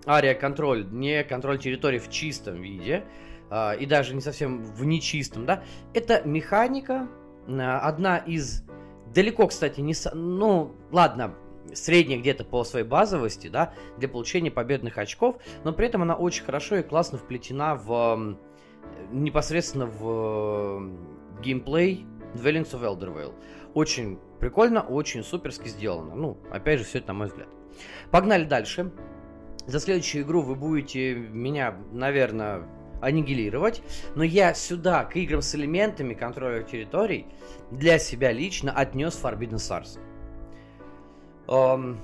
ария 0.06 0.34
контроль, 0.34 0.88
не 0.90 1.24
контроль 1.24 1.60
территории 1.60 2.00
в 2.00 2.10
чистом 2.10 2.62
виде, 2.62 3.04
э, 3.50 3.78
и 3.80 3.86
даже 3.86 4.16
не 4.16 4.22
совсем 4.22 4.64
в 4.64 4.86
нечистом, 4.86 5.46
да, 5.46 5.64
это 5.94 6.22
механика, 6.26 7.08
э, 7.48 7.60
одна 7.60 8.18
из 8.18 8.64
далеко, 9.14 9.48
кстати, 9.48 9.82
не... 9.82 9.94
Ну, 10.14 10.74
ладно, 10.92 11.36
средняя 11.74 12.20
где-то 12.20 12.44
по 12.44 12.64
своей 12.64 12.86
базовости, 12.86 13.48
да, 13.48 13.74
для 13.98 14.08
получения 14.08 14.52
победных 14.52 14.98
очков, 14.98 15.38
но 15.64 15.74
при 15.74 15.88
этом 15.88 16.02
она 16.02 16.16
очень 16.16 16.44
хорошо 16.44 16.78
и 16.78 16.84
классно 16.84 17.18
вплетена 17.18 17.76
в 17.76 18.38
непосредственно 19.12 19.86
в 19.86 20.92
геймплей 21.42 22.06
Dwellings 22.34 22.72
of 22.72 22.82
Eldervale. 22.82 23.34
Очень 23.74 24.20
прикольно, 24.40 24.82
очень 24.82 25.24
суперски 25.24 25.68
сделано. 25.68 26.16
Ну, 26.16 26.38
опять 26.52 26.80
же, 26.80 26.86
все 26.86 27.00
это 27.00 27.10
на 27.10 27.14
мой 27.14 27.28
взгляд. 27.28 27.48
Погнали 28.12 28.44
дальше. 28.46 28.92
За 29.66 29.80
следующую 29.80 30.24
игру 30.24 30.42
вы 30.42 30.56
будете 30.56 31.14
меня, 31.14 31.78
наверное, 31.92 32.68
аннигилировать, 33.02 33.84
но 34.16 34.24
я 34.24 34.54
сюда, 34.54 35.04
к 35.06 35.16
играм 35.16 35.42
с 35.42 35.54
элементами 35.56 36.14
контроля 36.14 36.64
территорий, 36.64 37.28
для 37.70 38.00
себя 38.00 38.32
лично 38.32 38.72
отнес 38.72 39.20
Forbidden 39.22 39.58
Stars. 39.58 40.00
Эм, 41.48 42.00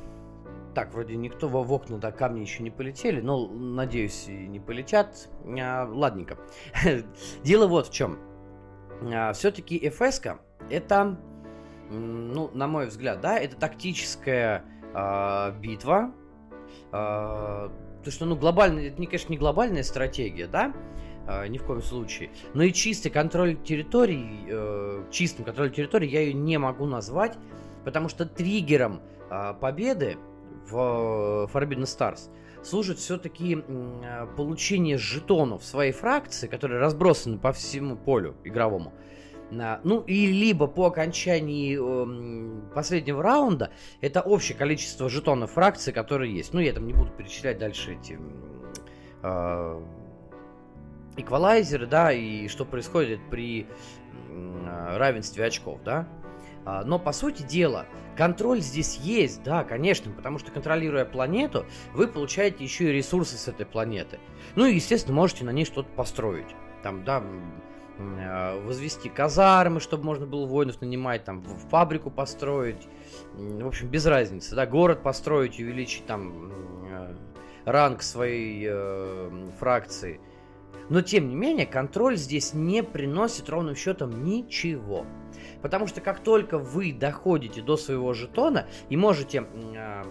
так, 0.73 0.93
вроде 0.93 1.15
никто 1.15 1.47
во 1.47 1.63
в 1.63 1.71
окна 1.71 1.97
до 1.97 2.11
камни 2.11 2.41
еще 2.41 2.63
не 2.63 2.71
полетели, 2.71 3.21
но, 3.21 3.47
надеюсь, 3.47 4.27
и 4.27 4.47
не 4.47 4.59
полетят. 4.59 5.29
А, 5.59 5.87
ладненько. 5.89 6.37
Дело 7.43 7.67
вот 7.67 7.87
в 7.87 7.93
чем. 7.93 8.17
А, 9.13 9.33
все-таки 9.33 9.77
FS 9.77 10.39
это, 10.69 11.17
ну, 11.89 12.49
на 12.53 12.67
мой 12.67 12.87
взгляд, 12.87 13.21
да, 13.21 13.37
это 13.37 13.55
тактическая 13.55 14.65
а, 14.93 15.51
битва. 15.51 16.11
А, 16.91 17.71
то, 18.03 18.11
что, 18.11 18.25
ну, 18.25 18.35
глобальная, 18.35 18.87
это, 18.87 18.99
не, 18.99 19.07
конечно, 19.07 19.31
не 19.31 19.37
глобальная 19.37 19.83
стратегия, 19.83 20.47
да, 20.47 20.73
а, 21.27 21.47
ни 21.47 21.57
в 21.57 21.65
коем 21.65 21.81
случае. 21.81 22.31
Но 22.53 22.63
и 22.63 22.73
чистый 22.73 23.09
контроль 23.09 23.55
территорий, 23.61 24.45
э, 24.47 25.05
чистым 25.11 25.45
контроль 25.45 25.71
территории 25.71 26.09
я 26.09 26.21
ее 26.21 26.33
не 26.33 26.57
могу 26.57 26.85
назвать, 26.85 27.37
потому 27.85 28.09
что 28.09 28.25
триггером 28.25 29.01
победы 29.59 30.17
в 30.69 31.49
Forbidden 31.53 31.83
Stars 31.83 32.29
служит 32.63 32.97
все-таки 32.97 33.63
получение 34.37 34.97
жетонов 34.97 35.63
своей 35.63 35.91
фракции, 35.91 36.47
которые 36.47 36.79
разбросаны 36.79 37.37
по 37.37 37.51
всему 37.51 37.95
полю 37.95 38.35
игровому. 38.43 38.93
Ну, 39.51 40.01
и 40.01 40.27
либо 40.27 40.65
по 40.65 40.87
окончании 40.87 41.77
э, 41.77 42.73
последнего 42.73 43.21
раунда 43.21 43.69
это 44.01 44.21
общее 44.21 44.57
количество 44.57 45.09
жетонов 45.09 45.51
фракции, 45.51 45.91
которые 45.91 46.35
есть. 46.35 46.53
Ну, 46.53 46.59
я 46.59 46.73
там 46.73 46.87
не 46.87 46.93
буду 46.93 47.11
перечислять 47.11 47.59
дальше 47.59 47.93
эти 47.93 48.17
э, 49.21 49.81
эквалайзеры, 51.17 51.85
да, 51.85 52.11
и 52.11 52.47
что 52.47 52.65
происходит 52.65 53.19
при 53.29 53.67
равенстве 54.97 55.45
очков, 55.45 55.79
да. 55.83 56.07
А, 56.65 56.83
но, 56.83 56.99
по 56.99 57.11
сути 57.11 57.43
дела, 57.43 57.85
контроль 58.15 58.61
здесь 58.61 58.97
есть, 58.97 59.43
да, 59.43 59.63
конечно, 59.63 60.11
потому 60.11 60.39
что 60.39 60.51
контролируя 60.51 61.05
планету, 61.05 61.65
вы 61.93 62.07
получаете 62.07 62.63
еще 62.63 62.85
и 62.85 62.93
ресурсы 62.93 63.37
с 63.37 63.47
этой 63.47 63.65
планеты. 63.65 64.19
Ну 64.55 64.65
и, 64.65 64.75
естественно, 64.75 65.15
можете 65.15 65.45
на 65.45 65.51
ней 65.51 65.65
что-то 65.65 65.89
построить. 65.89 66.55
Там, 66.83 67.03
да, 67.03 67.23
а, 67.99 68.59
возвести 68.65 69.09
казармы, 69.09 69.79
чтобы 69.79 70.03
можно 70.05 70.25
было 70.25 70.45
воинов 70.45 70.81
нанимать, 70.81 71.25
там, 71.25 71.41
в 71.41 71.69
фабрику 71.69 72.09
построить. 72.09 72.87
В 73.33 73.67
общем, 73.67 73.87
без 73.87 74.05
разницы, 74.05 74.55
да, 74.55 74.65
город 74.65 75.03
построить, 75.03 75.59
увеличить 75.59 76.05
там 76.05 76.51
э, 76.89 77.15
ранг 77.65 78.01
своей 78.01 78.67
э, 78.69 79.47
фракции. 79.59 80.19
Но, 80.89 81.01
тем 81.01 81.29
не 81.29 81.35
менее, 81.35 81.65
контроль 81.65 82.17
здесь 82.17 82.53
не 82.53 82.83
приносит 82.83 83.49
ровным 83.49 83.75
счетом 83.75 84.23
ничего. 84.23 85.05
Потому 85.63 85.87
что 85.87 86.01
как 86.01 86.19
только 86.19 86.59
вы 86.59 86.91
доходите 86.91 87.61
до 87.61 87.77
своего 87.77 88.13
жетона 88.13 88.67
и 88.89 88.97
можете 88.97 89.45
э, 89.47 90.03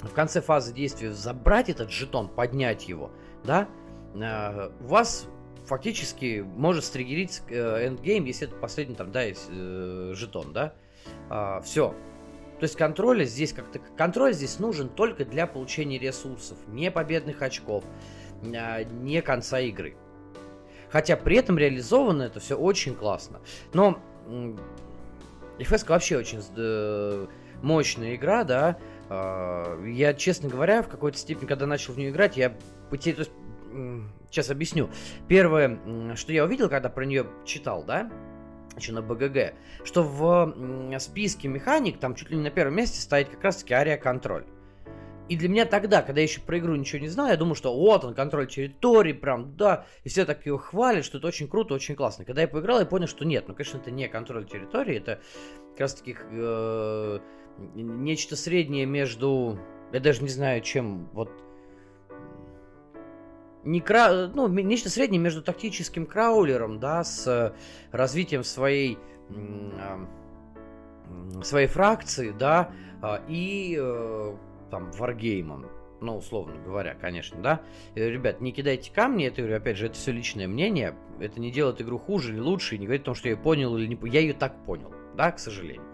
в 0.00 0.12
конце 0.12 0.42
фазы 0.42 0.74
действия 0.74 1.12
забрать 1.12 1.70
этот 1.70 1.90
жетон, 1.90 2.28
поднять 2.28 2.88
его, 2.88 3.12
да, 3.44 3.68
э, 4.14 4.70
у 4.80 4.86
вас 4.88 5.28
фактически 5.66 6.44
может 6.56 6.84
стригерить 6.84 7.42
э, 7.48 7.86
эндгейм, 7.86 8.24
если 8.24 8.48
это 8.48 8.56
последний 8.56 8.96
там, 8.96 9.12
да, 9.12 9.22
есть 9.22 9.46
э, 9.50 10.14
жетон, 10.16 10.52
да. 10.52 10.74
Э, 11.30 11.60
все. 11.62 11.94
То 12.58 12.64
есть 12.64 12.74
контроль 12.74 13.24
здесь 13.24 13.52
как-то 13.52 13.78
контроль 13.96 14.34
здесь 14.34 14.58
нужен 14.58 14.88
только 14.88 15.24
для 15.24 15.46
получения 15.46 15.98
ресурсов, 15.98 16.58
не 16.66 16.90
победных 16.90 17.40
очков, 17.40 17.84
не 18.42 19.22
конца 19.22 19.60
игры. 19.60 19.96
Хотя 20.90 21.16
при 21.16 21.36
этом 21.36 21.56
реализовано 21.56 22.22
это 22.22 22.38
все 22.38 22.56
очень 22.56 22.94
классно. 22.94 23.40
Но 23.72 24.00
FS 25.58 25.88
вообще 25.88 26.18
очень 26.18 26.40
э, 26.56 27.26
мощная 27.62 28.14
игра, 28.14 28.44
да. 28.44 28.78
Э, 29.08 29.84
я, 29.88 30.14
честно 30.14 30.48
говоря, 30.48 30.82
в 30.82 30.88
какой-то 30.88 31.18
степени, 31.18 31.46
когда 31.46 31.66
начал 31.66 31.92
в 31.92 31.98
нее 31.98 32.10
играть, 32.10 32.36
я 32.36 32.56
потерял... 32.90 33.26
Сейчас 34.30 34.50
объясню. 34.50 34.90
Первое, 35.28 35.78
что 36.16 36.32
я 36.32 36.44
увидел, 36.44 36.68
когда 36.68 36.88
про 36.88 37.04
нее 37.04 37.26
читал, 37.44 37.84
да, 37.84 38.10
еще 38.76 38.92
на 38.92 39.02
БГГ, 39.02 39.54
что 39.84 40.02
в 40.02 40.54
списке 40.98 41.48
механик 41.48 41.98
там 41.98 42.14
чуть 42.14 42.30
ли 42.30 42.36
не 42.36 42.42
на 42.42 42.50
первом 42.50 42.76
месте 42.76 43.00
стоит 43.00 43.28
как 43.28 43.44
раз-таки 43.44 43.74
ария 43.74 43.96
контроль. 43.96 44.44
И 45.28 45.36
для 45.36 45.48
меня 45.48 45.64
тогда, 45.64 46.02
когда 46.02 46.20
я 46.20 46.26
еще 46.26 46.40
про 46.40 46.58
игру 46.58 46.74
ничего 46.74 47.00
не 47.00 47.08
знал, 47.08 47.28
я 47.28 47.36
думал, 47.36 47.54
что 47.54 47.74
вот 47.74 48.04
он, 48.04 48.14
контроль 48.14 48.48
территории, 48.48 49.12
прям, 49.12 49.56
да, 49.56 49.86
и 50.04 50.08
все 50.08 50.24
так 50.24 50.44
его 50.44 50.58
хвалят, 50.58 51.04
что 51.04 51.18
это 51.18 51.28
очень 51.28 51.48
круто, 51.48 51.74
очень 51.74 51.94
классно. 51.94 52.24
Когда 52.24 52.42
я 52.42 52.48
поиграл, 52.48 52.80
я 52.80 52.86
понял, 52.86 53.06
что 53.06 53.24
нет, 53.24 53.46
ну, 53.48 53.54
конечно, 53.54 53.78
это 53.78 53.90
не 53.90 54.08
контроль 54.08 54.46
территории, 54.46 54.96
это 54.96 55.20
как 55.70 55.80
раз 55.80 55.94
таки 55.94 56.16
э, 56.18 57.18
нечто 57.74 58.36
среднее 58.36 58.84
между, 58.84 59.58
я 59.92 60.00
даже 60.00 60.22
не 60.22 60.28
знаю, 60.28 60.60
чем, 60.60 61.08
вот, 61.12 61.30
не 63.64 63.80
кра... 63.80 64.28
ну, 64.34 64.48
нечто 64.48 64.90
среднее 64.90 65.20
между 65.20 65.40
тактическим 65.40 66.04
краулером, 66.04 66.80
да, 66.80 67.04
с 67.04 67.54
развитием 67.92 68.42
своей 68.42 68.98
а, 69.30 70.06
своей 71.42 71.66
фракции, 71.66 72.34
да, 72.38 72.72
а, 73.00 73.22
и 73.28 73.76
э, 73.80 74.36
там 74.72 74.90
варгеймом, 74.92 75.66
ну, 76.00 76.16
условно 76.16 76.54
говоря, 76.64 76.94
конечно, 76.94 77.40
да. 77.40 77.60
Э, 77.94 78.08
ребят, 78.08 78.40
не 78.40 78.52
кидайте 78.52 78.90
камни, 78.90 79.26
это, 79.26 79.54
опять 79.54 79.76
же, 79.76 79.86
это 79.86 79.94
все 79.94 80.12
личное 80.12 80.48
мнение, 80.48 80.96
это 81.20 81.38
не 81.38 81.52
делает 81.52 81.82
игру 81.82 81.98
хуже 81.98 82.32
или 82.32 82.40
лучше, 82.40 82.74
и 82.74 82.78
не 82.78 82.86
говорит 82.86 83.02
о 83.02 83.04
том, 83.06 83.14
что 83.14 83.28
я 83.28 83.36
понял 83.36 83.76
или 83.76 83.86
не 83.86 83.96
понял. 83.96 84.14
Я 84.14 84.20
ее 84.20 84.32
так 84.32 84.56
понял, 84.64 84.90
да, 85.14 85.30
к 85.30 85.38
сожалению. 85.38 85.86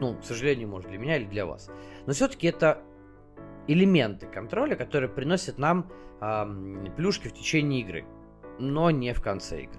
Ну, 0.00 0.16
к 0.16 0.24
сожалению, 0.24 0.68
может, 0.68 0.90
для 0.90 0.98
меня 0.98 1.16
или 1.18 1.24
для 1.24 1.46
вас. 1.46 1.70
Но 2.06 2.12
все-таки 2.12 2.48
это 2.48 2.82
элементы 3.68 4.26
контроля, 4.26 4.74
которые 4.74 5.08
приносят 5.08 5.56
нам 5.56 5.88
э, 6.20 6.90
плюшки 6.96 7.28
в 7.28 7.32
течение 7.32 7.80
игры, 7.82 8.04
но 8.58 8.90
не 8.90 9.14
в 9.14 9.22
конце 9.22 9.62
игры. 9.62 9.78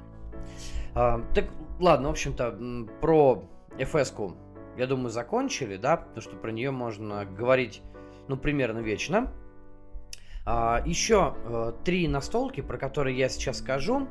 Э, 0.96 1.20
так, 1.36 1.46
ладно, 1.82 2.08
в 2.08 2.12
общем-то, 2.12 2.88
про 3.02 3.44
FS-ку, 3.78 4.38
я 4.78 4.88
думаю, 4.88 5.10
закончили, 5.10 5.76
да, 5.76 5.98
потому 5.98 6.22
что 6.22 6.36
про 6.38 6.52
нее 6.52 6.72
можно 6.72 7.26
говорить, 7.26 7.82
ну, 8.28 8.38
примерно 8.38 8.80
вечно. 8.80 9.32
А, 10.46 10.82
еще 10.86 11.36
э, 11.44 11.74
три 11.84 12.08
настолки, 12.08 12.62
про 12.62 12.78
которые 12.78 13.18
я 13.18 13.30
сейчас 13.30 13.60
скажу, 13.60 14.08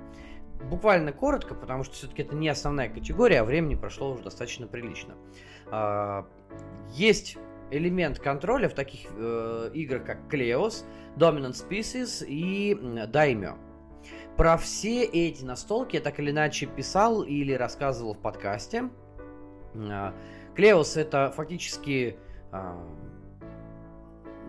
буквально 0.69 1.13
коротко, 1.13 1.55
потому 1.55 1.85
что 1.85 1.95
все-таки 1.95 2.23
это 2.23 2.37
не 2.37 2.49
основная 2.49 2.89
категория, 2.89 3.41
а 3.41 3.45
времени 3.45 3.75
прошло 3.75 4.13
уже 4.13 4.23
достаточно 4.23 4.67
прилично. 4.67 5.15
А, 5.71 6.27
есть 6.91 7.37
элемент 7.71 8.19
контроля 8.19 8.69
в 8.69 8.75
таких 8.75 9.09
э, 9.17 9.71
играх, 9.75 10.05
как 10.05 10.29
Клеос, 10.29 10.85
Dominant 11.17 11.55
Species 11.55 12.25
и 12.27 12.75
Daimyo. 12.75 13.57
Про 14.37 14.57
все 14.57 15.05
эти 15.05 15.45
настолки 15.45 15.97
я 15.97 16.03
так 16.03 16.19
или 16.21 16.31
иначе 16.31 16.67
писал 16.67 17.23
или 17.23 17.53
рассказывал 17.53 18.15
в 18.15 18.19
подкасте. 18.19 18.89
Клеос 20.57 20.97
это 20.97 21.33
фактически, 21.37 22.17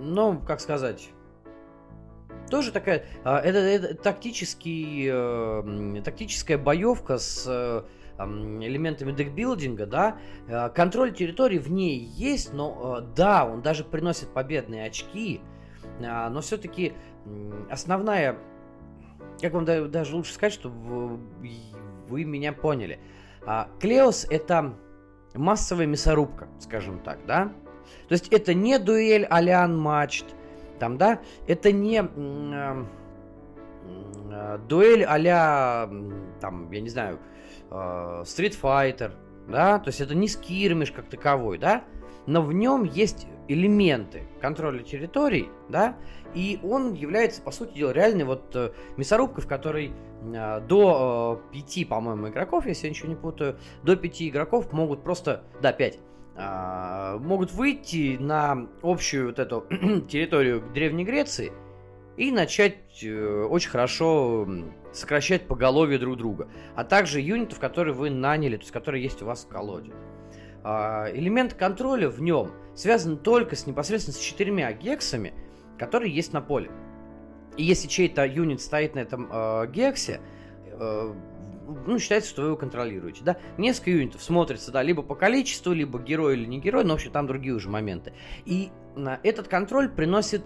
ну, 0.02 0.40
как 0.46 0.60
сказать, 0.60 1.10
тоже 2.50 2.72
такая, 2.72 3.06
а, 3.24 3.40
это, 3.40 3.60
это 3.60 3.96
тактический, 3.96 5.08
э, 5.10 6.02
тактическая 6.04 6.58
боевка 6.58 7.18
с 7.18 7.46
э, 7.48 7.84
элементами 8.20 9.12
декбилдинга, 9.12 9.86
да, 9.86 10.18
э, 10.48 10.70
контроль 10.70 11.14
территории 11.14 11.60
в 11.60 11.72
ней 11.72 11.98
есть, 12.00 12.54
но 12.54 13.02
да, 13.16 13.46
он 13.46 13.62
даже 13.62 13.84
приносит 13.84 14.30
победные 14.34 14.86
очки, 14.86 15.42
а, 16.04 16.30
но 16.30 16.42
все-таки 16.42 16.94
основная, 17.70 18.38
как 19.40 19.54
вам 19.54 19.66
даже 19.66 20.16
лучше 20.16 20.34
сказать, 20.34 20.54
чтобы 20.54 21.20
вы 22.08 22.26
меня 22.26 22.54
поняли, 22.54 23.00
а, 23.46 23.70
Клеос 23.80 24.28
это 24.30 24.76
массовая 25.34 25.86
мясорубка, 25.86 26.48
скажем 26.60 27.00
так, 27.00 27.26
да, 27.26 27.54
то 28.08 28.14
есть 28.14 28.28
это 28.30 28.54
не 28.54 28.78
дуэль 28.80 29.26
Алиан 29.26 29.78
Мачт, 29.78 30.26
там, 30.80 30.98
да, 30.98 31.20
это 31.48 31.72
не 31.72 32.02
э, 32.02 32.86
э, 34.32 34.60
дуэль 34.68 35.06
а 35.08 35.90
там, 36.40 36.72
я 36.72 36.82
не 36.82 36.90
знаю, 36.90 37.20
э, 37.70 37.74
Street 37.74 38.58
Fighter, 38.62 39.12
да, 39.48 39.80
то 39.80 39.90
есть 39.90 40.02
это 40.02 40.16
не 40.16 40.28
скирмиш 40.28 40.92
как 40.92 41.06
таковой, 41.10 41.58
да, 41.58 41.84
но 42.26 42.42
в 42.42 42.54
нем 42.54 42.84
есть 42.84 43.28
элементы 43.48 44.24
контроля 44.40 44.84
территорий, 44.84 45.50
да, 45.70 45.96
и 46.34 46.60
он 46.64 46.94
является, 46.94 47.42
по 47.42 47.52
сути 47.52 47.74
дела, 47.74 47.92
реальной 47.92 48.24
вот 48.24 48.56
э, 48.56 48.72
мясорубкой, 48.98 49.44
в 49.44 49.48
которой 49.48 49.92
э, 50.22 50.62
до 50.62 51.42
э, 51.52 51.54
пяти, 51.54 51.84
по-моему, 51.84 52.30
игроков, 52.30 52.66
если 52.66 52.88
я 52.88 52.92
ничего 52.92 53.10
не 53.10 53.16
путаю, 53.16 53.58
до 53.84 53.96
пяти 53.96 54.30
игроков 54.30 54.72
могут 54.72 55.04
просто, 55.04 55.44
да, 55.62 55.74
пять, 55.74 56.00
а, 56.36 57.18
могут 57.18 57.52
выйти 57.52 58.18
на 58.20 58.68
общую 58.82 59.28
вот 59.28 59.40
эту 59.40 59.66
территорию 60.10 60.64
Древней 60.74 61.04
Греции 61.04 61.52
и 62.18 62.32
начать 62.32 63.04
э, 63.04 63.44
очень 63.50 63.70
хорошо 63.70 64.48
сокращать 64.94 65.48
поголовье 65.48 65.98
друг 65.98 66.18
друга, 66.18 66.50
а 66.76 66.84
также 66.84 67.22
юнитов, 67.22 67.60
которые 67.60 67.94
вы 67.94 68.10
наняли, 68.10 68.58
то 68.58 68.62
есть 68.62 68.72
которые 68.72 69.04
есть 69.04 69.22
у 69.22 69.26
вас 69.26 69.44
в 69.44 69.48
колоде. 69.48 69.92
А, 70.64 71.08
элемент 71.12 71.54
контроля 71.54 72.10
в 72.10 72.22
нем 72.22 72.52
связан 72.76 73.18
только 73.18 73.56
с 73.56 73.66
непосредственно 73.66 74.16
с 74.16 74.20
четырьмя 74.20 74.72
гексами, 74.74 75.34
которые 75.78 76.14
есть 76.14 76.34
на 76.34 76.42
поле. 76.42 76.70
И 77.58 77.64
если 77.64 77.88
чей-то 77.88 78.26
юнит 78.26 78.62
стоит 78.62 78.96
на 78.96 79.00
этом 79.00 79.28
э, 79.32 79.68
гексе, 79.68 80.22
э, 80.68 81.14
ну, 81.86 82.00
считается, 82.00 82.30
что 82.30 82.42
вы 82.42 82.48
его 82.50 82.58
контролируете, 82.58 83.24
да. 83.24 83.38
Несколько 83.58 83.92
юнитов 83.92 84.24
смотрится, 84.24 84.72
да, 84.72 84.84
либо 84.84 85.04
по 85.04 85.16
количеству, 85.16 85.74
либо 85.74 86.00
герой 86.00 86.36
или 86.36 86.46
не 86.46 86.60
герой, 86.60 86.84
но, 86.84 86.92
в 86.92 86.96
общем, 86.96 87.12
там 87.12 87.28
другие 87.28 87.54
уже 87.54 87.70
моменты. 87.70 88.14
И 88.46 88.70
на 88.96 89.20
этот 89.24 89.48
контроль 89.48 89.90
приносит 89.90 90.44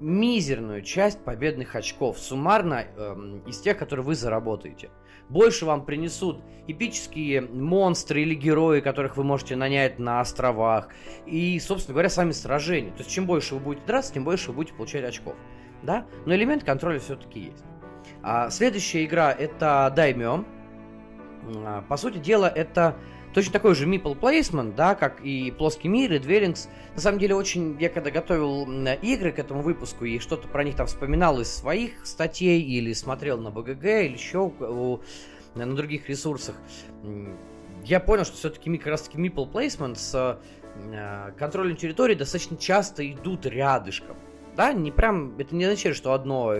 мизерную 0.00 0.82
часть 0.82 1.22
победных 1.24 1.76
очков, 1.76 2.18
суммарно 2.18 2.84
э, 2.84 3.40
из 3.46 3.60
тех, 3.60 3.78
которые 3.78 4.04
вы 4.04 4.14
заработаете. 4.14 4.90
Больше 5.28 5.64
вам 5.64 5.86
принесут 5.86 6.40
эпические 6.66 7.40
монстры 7.40 8.22
или 8.22 8.34
герои, 8.34 8.80
которых 8.80 9.16
вы 9.16 9.24
можете 9.24 9.56
нанять 9.56 9.98
на 9.98 10.20
островах. 10.20 10.88
И, 11.26 11.58
собственно 11.60 11.94
говоря, 11.94 12.10
сами 12.10 12.32
сражения. 12.32 12.90
То 12.90 12.98
есть, 12.98 13.10
чем 13.10 13.26
больше 13.26 13.54
вы 13.54 13.60
будете 13.60 13.86
драться, 13.86 14.12
тем 14.12 14.24
больше 14.24 14.50
вы 14.50 14.56
будете 14.56 14.74
получать 14.74 15.04
очков. 15.04 15.34
Да? 15.82 16.06
Но 16.26 16.34
элемент 16.34 16.64
контроля 16.64 16.98
все-таки 16.98 17.40
есть. 17.40 17.64
А 18.26 18.48
следующая 18.48 19.04
игра 19.04 19.30
это 19.32 19.92
Даймё. 19.94 20.44
А, 21.66 21.82
по 21.82 21.98
сути 21.98 22.16
дела, 22.16 22.46
это 22.46 22.96
точно 23.34 23.52
такой 23.52 23.74
же 23.74 23.86
meeple 23.86 24.18
placement, 24.18 24.74
да, 24.74 24.94
как 24.94 25.20
и 25.20 25.50
плоский 25.50 25.88
мир, 25.88 26.10
и 26.14 26.18
Dwellings. 26.18 26.68
На 26.94 27.02
самом 27.02 27.18
деле, 27.18 27.34
очень, 27.34 27.76
я 27.78 27.90
когда 27.90 28.10
готовил 28.10 28.64
игры 29.02 29.30
к 29.30 29.38
этому 29.38 29.60
выпуску 29.60 30.06
и 30.06 30.18
что-то 30.20 30.48
про 30.48 30.64
них 30.64 30.74
там 30.74 30.86
вспоминал 30.86 31.38
из 31.38 31.54
своих 31.54 32.06
статей, 32.06 32.62
или 32.62 32.94
смотрел 32.94 33.38
на 33.38 33.50
БГГ, 33.50 33.84
или 33.84 34.14
еще 34.14 34.50
на 35.54 35.76
других 35.76 36.08
ресурсах, 36.08 36.54
я 37.84 38.00
понял, 38.00 38.24
что 38.24 38.36
все-таки 38.38 38.74
как 38.78 38.86
раз 38.86 39.02
таки 39.02 39.18
meeple 39.18 39.52
placement 39.52 39.96
с 39.96 40.40
а, 40.94 41.32
контролем 41.32 41.76
территории 41.76 42.14
достаточно 42.14 42.56
часто 42.56 43.06
идут 43.12 43.44
рядышком. 43.44 44.16
Да, 44.56 44.72
не 44.72 44.90
прям, 44.92 45.36
это 45.38 45.54
не 45.54 45.64
означает, 45.64 45.96
что 45.96 46.12
одно 46.12 46.54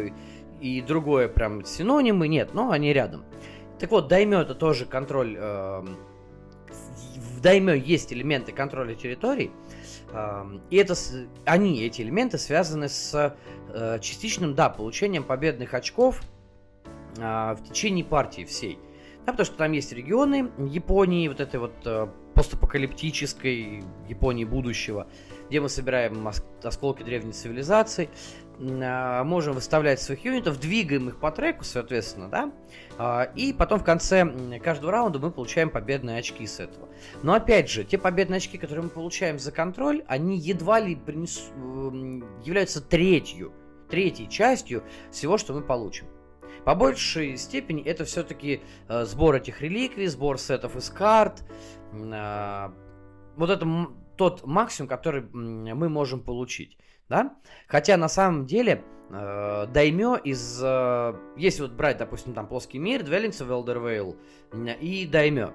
и 0.65 0.81
другое 0.81 1.29
прям 1.29 1.63
синонимы, 1.63 2.27
нет, 2.27 2.55
но 2.55 2.71
они 2.71 2.95
рядом. 2.95 3.25
Так 3.79 3.91
вот, 3.91 4.09
даймё 4.09 4.41
это 4.41 4.55
тоже 4.55 4.87
контроль... 4.87 5.37
Э, 5.39 5.85
в 7.17 7.41
даймё 7.43 7.75
есть 7.75 8.15
элементы 8.15 8.53
контроля 8.53 8.95
территорий, 8.95 9.51
э, 10.11 10.45
и 10.71 10.77
это, 10.77 10.95
они, 11.45 11.83
эти 11.83 12.01
элементы, 12.01 12.39
связаны 12.39 12.89
с 12.89 13.37
э, 13.69 13.99
частичным, 14.01 14.55
да, 14.55 14.71
получением 14.71 15.23
победных 15.25 15.75
очков 15.75 16.23
э, 17.19 17.21
в 17.21 17.59
течение 17.69 18.03
партии 18.03 18.47
всей. 18.47 18.79
Да, 19.27 19.33
потому 19.33 19.45
что 19.45 19.57
там 19.57 19.73
есть 19.73 19.93
регионы 19.93 20.51
Японии, 20.59 21.29
вот 21.29 21.41
этой 21.41 21.61
вот 21.61 21.75
э, 21.85 22.09
постапокалиптической 22.35 23.85
Японии 24.09 24.45
будущего, 24.45 25.07
где 25.49 25.61
мы 25.61 25.69
собираем 25.69 26.27
осколки 26.63 27.03
древней 27.03 27.33
цивилизации. 27.33 28.09
А, 28.61 29.25
можем 29.25 29.55
выставлять 29.55 30.01
своих 30.01 30.25
юнитов, 30.25 30.61
двигаем 30.61 31.09
их 31.09 31.19
по 31.19 31.31
треку, 31.31 31.65
соответственно, 31.65 32.29
да, 32.29 32.53
а, 32.99 33.31
и 33.35 33.53
потом 33.53 33.81
в 33.81 33.85
конце 33.85 34.25
каждого 34.63 34.93
раунда 34.93 35.19
мы 35.19 35.31
получаем 35.31 35.71
победные 35.71 36.19
очки 36.19 36.47
с 36.47 36.61
этого. 36.61 36.89
Но 37.23 37.35
опять 37.35 37.69
же, 37.69 37.85
те 37.85 37.99
победные 37.99 38.39
очки, 38.39 38.59
которые 38.59 38.85
мы 38.85 38.91
получаем 38.91 39.39
за 39.39 39.51
контроль, 39.51 40.05
они 40.07 40.39
едва 40.39 40.81
ли 40.81 40.95
принес... 40.95 41.51
являются 42.45 42.81
третью, 42.81 43.53
третьей 43.91 44.29
частью 44.29 44.85
всего, 45.11 45.37
что 45.37 45.53
мы 45.53 45.63
получим. 45.63 46.07
По 46.65 46.75
большей 46.75 47.37
степени 47.37 47.83
это 47.83 48.05
все-таки 48.05 48.63
э, 48.89 49.05
сбор 49.05 49.35
этих 49.35 49.61
реликвий, 49.61 50.07
сбор 50.07 50.39
сетов 50.39 50.77
из 50.77 50.89
карт, 50.89 51.43
э, 51.93 52.71
вот 53.37 53.51
это 53.51 53.67
тот 54.17 54.47
максимум, 54.47 54.89
который 54.89 55.23
мы 55.33 55.89
можем 55.89 56.21
получить 56.21 56.79
да? 57.09 57.37
Хотя 57.67 57.97
на 57.97 58.09
самом 58.09 58.47
деле 58.47 58.85
э, 59.11 59.67
даймё 59.73 60.17
из... 60.17 60.61
Э, 60.63 61.15
если 61.37 61.63
вот 61.63 61.73
брать, 61.73 61.99
допустим, 61.99 62.35
там 62.35 62.47
плоский 62.47 62.79
мир, 62.79 63.03
of 63.03 63.49
Eldervale 63.49 64.17
и 64.81 65.07
даймё. 65.07 65.53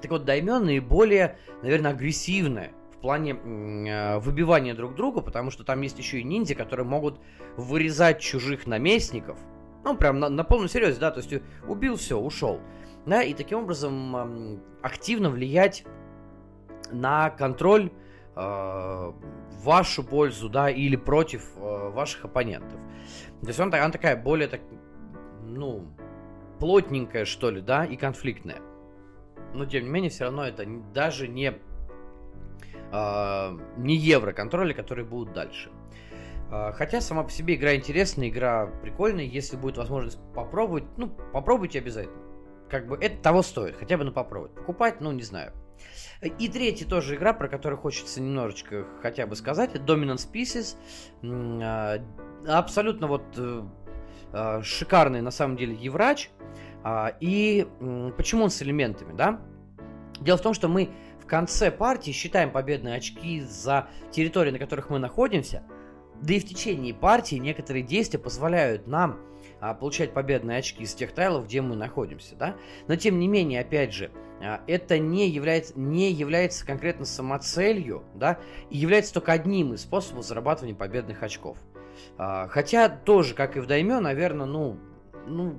Так 0.00 0.10
вот, 0.10 0.24
даймё 0.24 0.58
наиболее, 0.58 1.38
наверное, 1.62 1.92
агрессивное 1.92 2.72
в 2.92 2.98
плане 2.98 3.32
э, 3.32 4.18
выбивания 4.18 4.74
друг 4.74 4.94
друга, 4.94 5.20
потому 5.20 5.50
что 5.50 5.64
там 5.64 5.80
есть 5.80 5.98
еще 5.98 6.20
и 6.20 6.24
ниндзя, 6.24 6.54
которые 6.54 6.86
могут 6.86 7.20
вырезать 7.56 8.20
чужих 8.20 8.66
наместников. 8.66 9.38
Ну, 9.84 9.96
прям 9.96 10.20
на, 10.20 10.28
на 10.28 10.44
полном 10.44 10.68
серьезе, 10.68 11.00
да, 11.00 11.10
то 11.10 11.20
есть 11.20 11.42
убил, 11.66 11.96
все, 11.96 12.18
ушел. 12.18 12.60
Да, 13.04 13.22
и 13.22 13.34
таким 13.34 13.60
образом 13.60 14.16
э, 14.16 14.58
активно 14.82 15.30
влиять 15.30 15.84
на 16.92 17.30
контроль 17.30 17.90
в 18.34 19.14
вашу 19.62 20.02
пользу, 20.02 20.48
да, 20.48 20.70
или 20.70 20.96
против 20.96 21.44
э, 21.56 21.90
ваших 21.90 22.24
оппонентов. 22.24 22.78
То 23.42 23.46
есть 23.46 23.60
он, 23.60 23.72
она 23.74 23.90
такая 23.90 24.16
более, 24.16 24.48
так, 24.48 24.60
ну, 25.42 25.86
плотненькая, 26.58 27.24
что 27.24 27.50
ли, 27.50 27.60
да, 27.60 27.84
и 27.84 27.96
конфликтная. 27.96 28.60
Но, 29.54 29.66
тем 29.66 29.84
не 29.84 29.90
менее, 29.90 30.10
все 30.10 30.24
равно 30.24 30.46
это 30.46 30.64
даже 30.94 31.28
не, 31.28 31.54
э, 32.92 33.58
не 33.76 33.96
евро-контроли, 33.96 34.72
которые 34.72 35.04
будут 35.04 35.34
дальше. 35.34 35.70
Э, 36.50 36.72
хотя 36.72 37.00
сама 37.00 37.24
по 37.24 37.30
себе 37.30 37.54
игра 37.54 37.74
интересная, 37.74 38.28
игра 38.28 38.66
прикольная, 38.82 39.24
если 39.24 39.56
будет 39.56 39.76
возможность 39.76 40.18
попробовать, 40.34 40.84
ну, 40.96 41.08
попробуйте 41.32 41.78
обязательно. 41.78 42.22
Как 42.68 42.86
бы 42.86 42.96
это 42.96 43.22
того 43.22 43.42
стоит, 43.42 43.76
хотя 43.76 43.98
бы 43.98 44.04
на 44.04 44.12
попробовать. 44.12 44.54
Покупать, 44.54 45.00
ну, 45.00 45.12
не 45.12 45.22
знаю. 45.22 45.52
И 46.38 46.48
третья 46.48 46.86
тоже 46.86 47.16
игра, 47.16 47.32
про 47.32 47.48
которую 47.48 47.80
хочется 47.80 48.20
немножечко 48.20 48.86
хотя 49.02 49.26
бы 49.26 49.34
сказать, 49.34 49.74
это 49.74 49.84
Dominant 49.84 50.18
Species. 50.18 50.76
А, 51.24 51.98
абсолютно 52.46 53.08
вот 53.08 53.24
э, 53.36 53.62
а, 54.32 54.62
шикарный 54.62 55.20
на 55.20 55.32
самом 55.32 55.56
деле 55.56 55.74
Еврач. 55.74 56.30
А, 56.84 57.12
и 57.18 57.66
почему 58.16 58.44
он 58.44 58.50
с 58.50 58.62
элементами, 58.62 59.16
да? 59.16 59.40
Дело 60.20 60.38
в 60.38 60.42
том, 60.42 60.54
что 60.54 60.68
мы 60.68 60.90
в 61.20 61.26
конце 61.26 61.72
партии 61.72 62.12
считаем 62.12 62.52
победные 62.52 62.94
очки 62.94 63.40
за 63.40 63.88
территории, 64.12 64.52
на 64.52 64.60
которых 64.60 64.90
мы 64.90 65.00
находимся. 65.00 65.64
Да 66.20 66.34
и 66.34 66.38
в 66.38 66.46
течение 66.46 66.94
партии 66.94 67.34
некоторые 67.34 67.82
действия 67.82 68.20
позволяют 68.20 68.86
нам 68.86 69.18
получать 69.80 70.12
победные 70.12 70.58
очки 70.58 70.84
из 70.84 70.94
тех 70.94 71.12
тайлов, 71.12 71.46
где 71.46 71.60
мы 71.60 71.74
находимся, 71.74 72.36
да. 72.36 72.54
Но 72.86 72.94
тем 72.94 73.18
не 73.18 73.26
менее, 73.26 73.60
опять 73.60 73.92
же, 73.92 74.12
это 74.66 74.98
не 74.98 75.28
является, 75.28 75.78
не 75.78 76.10
является 76.10 76.66
конкретно 76.66 77.04
самоцелью, 77.04 78.02
да, 78.14 78.38
и 78.70 78.78
является 78.78 79.14
только 79.14 79.32
одним 79.32 79.74
из 79.74 79.82
способов 79.82 80.24
зарабатывания 80.24 80.74
победных 80.74 81.22
очков. 81.22 81.56
А, 82.18 82.48
хотя 82.48 82.88
тоже, 82.88 83.34
как 83.34 83.56
и 83.56 83.60
в 83.60 83.66
Дайме, 83.66 84.00
наверное, 84.00 84.46
ну, 84.46 84.78
ну, 85.26 85.58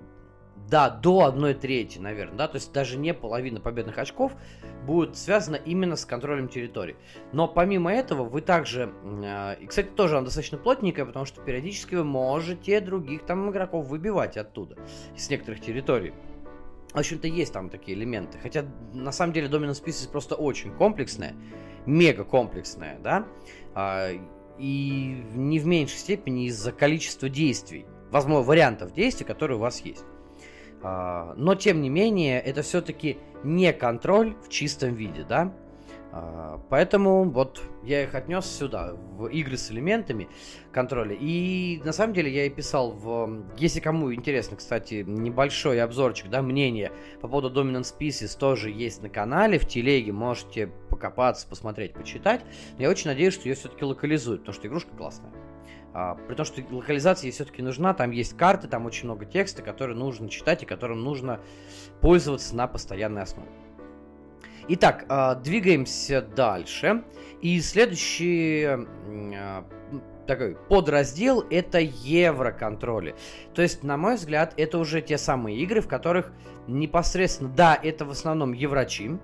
да, 0.70 0.90
до 0.90 1.26
1 1.26 1.60
трети, 1.60 2.00
наверное, 2.00 2.38
да, 2.38 2.48
то 2.48 2.56
есть 2.56 2.72
даже 2.74 2.98
не 2.98 3.14
половина 3.14 3.60
победных 3.60 3.98
очков 3.98 4.34
будет 4.86 5.18
связана 5.18 5.56
именно 5.56 5.96
с 5.96 6.06
контролем 6.06 6.48
территории. 6.48 6.96
Но 7.32 7.48
помимо 7.48 7.94
этого 7.94 8.24
вы 8.24 8.42
также, 8.42 8.92
э, 9.04 9.56
и, 9.62 9.68
кстати, 9.68 9.88
тоже 9.88 10.18
она 10.18 10.26
достаточно 10.26 10.58
плотненькая, 10.58 11.06
потому 11.06 11.26
что 11.26 11.42
периодически 11.42 11.96
вы 11.96 12.04
можете 12.04 12.80
других 12.82 13.26
там 13.26 13.50
игроков 13.50 13.88
выбивать 13.88 14.38
оттуда, 14.38 14.78
с 15.16 15.30
некоторых 15.30 15.62
территорий. 15.62 16.14
В 16.94 17.00
общем-то, 17.00 17.28
есть 17.28 17.54
там 17.54 17.70
такие 17.70 17.98
элементы. 17.98 18.38
Хотя, 18.38 18.66
на 18.94 19.12
самом 19.12 19.34
деле, 19.34 19.48
Dominant 19.48 19.84
Species 19.84 20.10
просто 20.12 20.36
очень 20.36 20.72
комплексная, 20.72 21.36
мега 21.86 22.24
комплексная, 22.24 23.00
да, 23.00 23.28
а, 23.74 24.10
и 24.60 25.24
не 25.34 25.60
в 25.60 25.66
меньшей 25.66 25.98
степени 25.98 26.46
из-за 26.46 26.72
количества 26.72 27.30
действий, 27.30 27.86
возможно, 28.12 28.46
вариантов 28.46 28.94
действий, 28.94 29.26
которые 29.26 29.58
у 29.58 29.62
вас 29.62 29.82
есть. 29.82 30.06
А, 30.84 31.34
но, 31.36 31.56
тем 31.56 31.82
не 31.82 31.90
менее, 31.90 32.40
это 32.40 32.62
все-таки 32.62 33.18
не 33.44 33.74
контроль 33.74 34.36
в 34.46 34.50
чистом 34.50 34.94
виде, 34.94 35.26
да? 35.28 35.54
А, 36.16 36.62
поэтому 36.70 37.24
вот 37.24 37.64
я 37.82 38.04
их 38.04 38.14
отнес 38.14 38.46
сюда, 38.46 38.94
в 38.94 39.26
игры 39.28 39.58
с 39.58 39.72
элементами 39.72 40.30
контроля. 40.72 41.18
И 41.20 41.82
на 41.84 41.92
самом 41.92 42.14
деле 42.14 42.32
я 42.32 42.46
и 42.46 42.52
писал 42.52 42.92
в... 42.92 43.44
Если 43.58 43.80
кому 43.80 44.14
интересно, 44.14 44.56
кстати, 44.56 45.04
небольшой 45.08 45.82
обзорчик, 45.82 46.30
да, 46.30 46.44
мнение 46.44 46.92
по 47.20 47.28
поводу 47.28 47.50
Dominant 47.50 47.82
Species 47.82 48.38
тоже 48.38 48.70
есть 48.70 49.02
на 49.02 49.10
канале, 49.10 49.58
в 49.58 49.68
телеге, 49.68 50.12
можете 50.12 50.68
покопаться, 50.92 51.48
посмотреть, 51.48 51.94
почитать. 51.94 52.42
Но 52.78 52.84
я 52.84 52.92
очень 52.92 53.08
надеюсь, 53.08 53.34
что 53.34 53.50
ее 53.50 53.56
все-таки 53.56 53.84
локализуют, 53.84 54.42
потому 54.42 54.54
что 54.54 54.68
игрушка 54.68 54.96
классная. 54.96 55.32
А, 55.96 56.14
при 56.14 56.36
том, 56.36 56.46
что 56.46 56.62
локализация 56.70 57.32
все-таки 57.32 57.64
нужна, 57.64 57.96
там 57.96 58.12
есть 58.12 58.38
карты, 58.38 58.68
там 58.68 58.86
очень 58.86 59.06
много 59.06 59.26
текста, 59.26 59.64
которые 59.64 59.98
нужно 59.98 60.30
читать 60.30 60.62
и 60.62 60.68
которым 60.68 61.04
нужно 61.04 61.40
пользоваться 62.02 62.56
на 62.56 62.68
постоянной 62.68 63.24
основе. 63.24 63.50
Итак, 64.70 65.06
а, 65.10 65.36
двигаемся 65.36 66.22
дальше. 66.22 67.04
И 67.42 67.60
следующий 67.62 68.66
а, 68.66 69.66
такой 70.28 70.56
подраздел 70.70 71.44
это 71.50 71.80
евроконтроли. 71.80 73.16
То 73.54 73.62
есть, 73.62 73.84
на 73.84 73.98
мой 73.98 74.16
взгляд, 74.16 74.54
это 74.58 74.78
уже 74.78 75.02
те 75.02 75.18
самые 75.18 75.58
игры, 75.60 75.82
в 75.82 75.88
которых 75.88 76.32
непосредственно, 76.68 77.50
да, 77.50 77.78
это 77.82 78.06
в 78.06 78.12
основном 78.12 78.54
еврочи, 78.54 79.20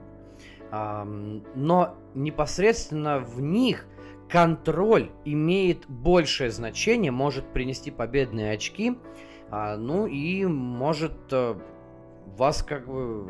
но 0.71 1.95
непосредственно 2.13 3.19
в 3.19 3.41
них 3.41 3.87
контроль 4.29 5.09
имеет 5.25 5.87
большее 5.87 6.51
значение, 6.51 7.11
может 7.11 7.51
принести 7.51 7.91
победные 7.91 8.53
очки, 8.53 8.97
а, 9.49 9.75
ну 9.77 10.05
и 10.05 10.45
может 10.45 11.17
а, 11.31 11.59
вас 12.37 12.61
как 12.61 12.87
бы... 12.87 13.27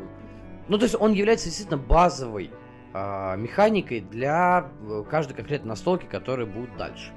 Ну, 0.70 0.78
то 0.78 0.84
есть 0.84 0.96
он 0.98 1.12
является 1.12 1.46
действительно 1.46 1.76
базовой 1.76 2.50
а, 2.94 3.36
механикой 3.36 4.00
для 4.00 4.70
э, 4.88 5.04
каждой 5.10 5.34
конкретной 5.34 5.68
настолки, 5.68 6.06
которая 6.06 6.46
будет 6.46 6.74
дальше. 6.78 7.12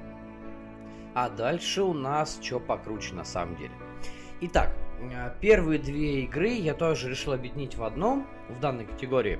А 1.14 1.30
дальше 1.30 1.82
у 1.82 1.94
нас 1.94 2.38
что 2.42 2.60
покруче 2.60 3.14
на 3.14 3.24
самом 3.24 3.56
деле. 3.56 3.72
Итак, 4.42 4.76
э, 5.00 5.32
первые 5.40 5.78
две 5.78 6.24
игры 6.24 6.48
я 6.48 6.74
тоже 6.74 7.08
решил 7.08 7.32
объединить 7.32 7.76
в 7.76 7.84
одном, 7.84 8.26
в 8.50 8.60
данной 8.60 8.84
категории 8.84 9.38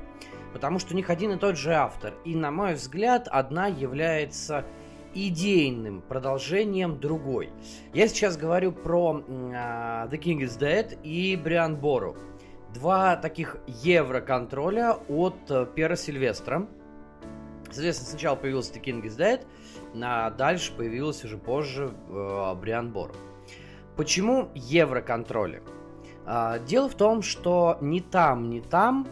потому 0.55 0.79
что 0.79 0.95
у 0.95 0.97
них 0.97 1.11
один 1.11 1.33
и 1.33 1.37
тот 1.37 1.59
же 1.59 1.75
автор. 1.75 2.15
И, 2.25 2.37
на 2.37 2.53
мой 2.53 2.75
взгляд, 2.75 3.27
одна 3.29 3.67
является 3.67 4.65
идейным 5.13 6.01
продолжением 6.01 7.01
другой. 7.01 7.51
Я 7.93 8.07
сейчас 8.07 8.37
говорю 8.37 8.71
про 8.71 9.21
uh, 9.27 10.09
The 10.09 10.19
King 10.19 10.39
is 10.43 10.59
Dead 10.59 10.97
и 11.03 11.37
Бриан 11.37 11.77
Бору. 11.77 12.17
Два 12.75 13.17
таких 13.17 13.57
евро-контроля 13.67 14.99
от 15.09 15.37
uh, 15.49 15.73
Пера 15.73 15.97
Сильвестра. 15.97 16.67
Соответственно, 17.71 18.11
сначала 18.11 18.37
появился 18.37 18.75
The 18.75 18.83
King 18.83 19.03
is 19.03 19.17
Dead, 19.17 19.47
а 20.03 20.31
дальше 20.31 20.73
появился 20.77 21.27
уже 21.27 21.39
позже 21.39 21.95
uh, 22.09 22.55
Бриан 22.57 22.91
Бору. 22.91 23.15
Почему 23.97 24.51
евро-контроли? 24.55 25.63
Uh, 26.27 26.65
дело 26.65 26.89
в 26.89 26.95
том, 26.95 27.23
что 27.23 27.79
ни 27.81 28.01
там, 28.01 28.51
ни 28.51 28.61
там 28.61 29.07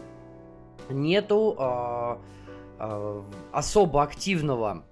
нету 0.89 1.55
э, 1.57 2.17
э, 2.79 3.21
особо 3.51 4.03
активного 4.03 4.83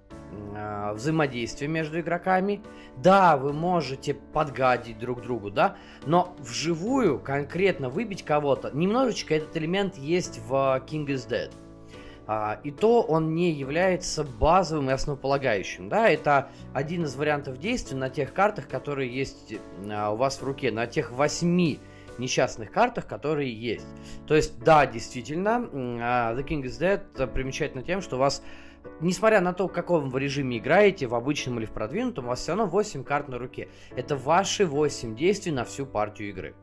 э, 0.54 0.92
взаимодействия 0.94 1.68
между 1.68 2.00
игроками. 2.00 2.62
Да, 2.96 3.36
вы 3.36 3.52
можете 3.52 4.14
подгадить 4.14 4.98
друг 4.98 5.22
другу, 5.22 5.50
да, 5.50 5.76
но 6.06 6.36
вживую 6.38 7.18
конкретно 7.18 7.88
выбить 7.88 8.24
кого-то, 8.24 8.70
немножечко 8.72 9.34
этот 9.34 9.56
элемент 9.56 9.96
есть 9.96 10.40
в 10.46 10.52
King 10.86 11.06
is 11.06 11.28
Dead. 11.28 11.50
А, 12.26 12.60
и 12.62 12.70
то 12.70 13.02
он 13.02 13.34
не 13.34 13.50
является 13.50 14.24
базовым 14.24 14.90
и 14.90 14.92
основополагающим. 14.92 15.88
Да? 15.88 16.08
Это 16.08 16.48
один 16.72 17.04
из 17.04 17.16
вариантов 17.16 17.58
действий 17.58 17.96
на 17.96 18.10
тех 18.10 18.32
картах, 18.32 18.68
которые 18.68 19.12
есть 19.12 19.54
а, 19.90 20.12
у 20.12 20.16
вас 20.16 20.40
в 20.40 20.44
руке, 20.44 20.70
на 20.70 20.86
тех 20.86 21.10
восьми 21.10 21.80
несчастных 22.18 22.70
картах, 22.70 23.06
которые 23.06 23.52
есть. 23.52 23.86
То 24.26 24.36
есть, 24.36 24.62
да, 24.62 24.86
действительно, 24.86 25.68
а, 26.00 26.34
The 26.34 26.46
King 26.46 26.62
is 26.62 26.80
Dead 26.80 27.26
примечательно 27.26 27.82
тем, 27.82 28.00
что 28.00 28.16
у 28.16 28.18
вас, 28.20 28.42
несмотря 29.00 29.40
на 29.40 29.52
то, 29.52 29.68
в 29.68 29.72
каком 29.72 30.10
вы 30.10 30.20
режиме 30.20 30.58
играете, 30.58 31.06
в 31.06 31.14
обычном 31.14 31.58
или 31.58 31.66
в 31.66 31.72
продвинутом, 31.72 32.26
у 32.26 32.28
вас 32.28 32.40
все 32.40 32.52
равно 32.52 32.66
8 32.66 33.04
карт 33.04 33.28
на 33.28 33.38
руке. 33.38 33.68
Это 33.96 34.16
ваши 34.16 34.66
8 34.66 35.16
действий 35.16 35.52
на 35.52 35.64
всю 35.64 35.86
партию 35.86 36.30
игры. 36.30 36.54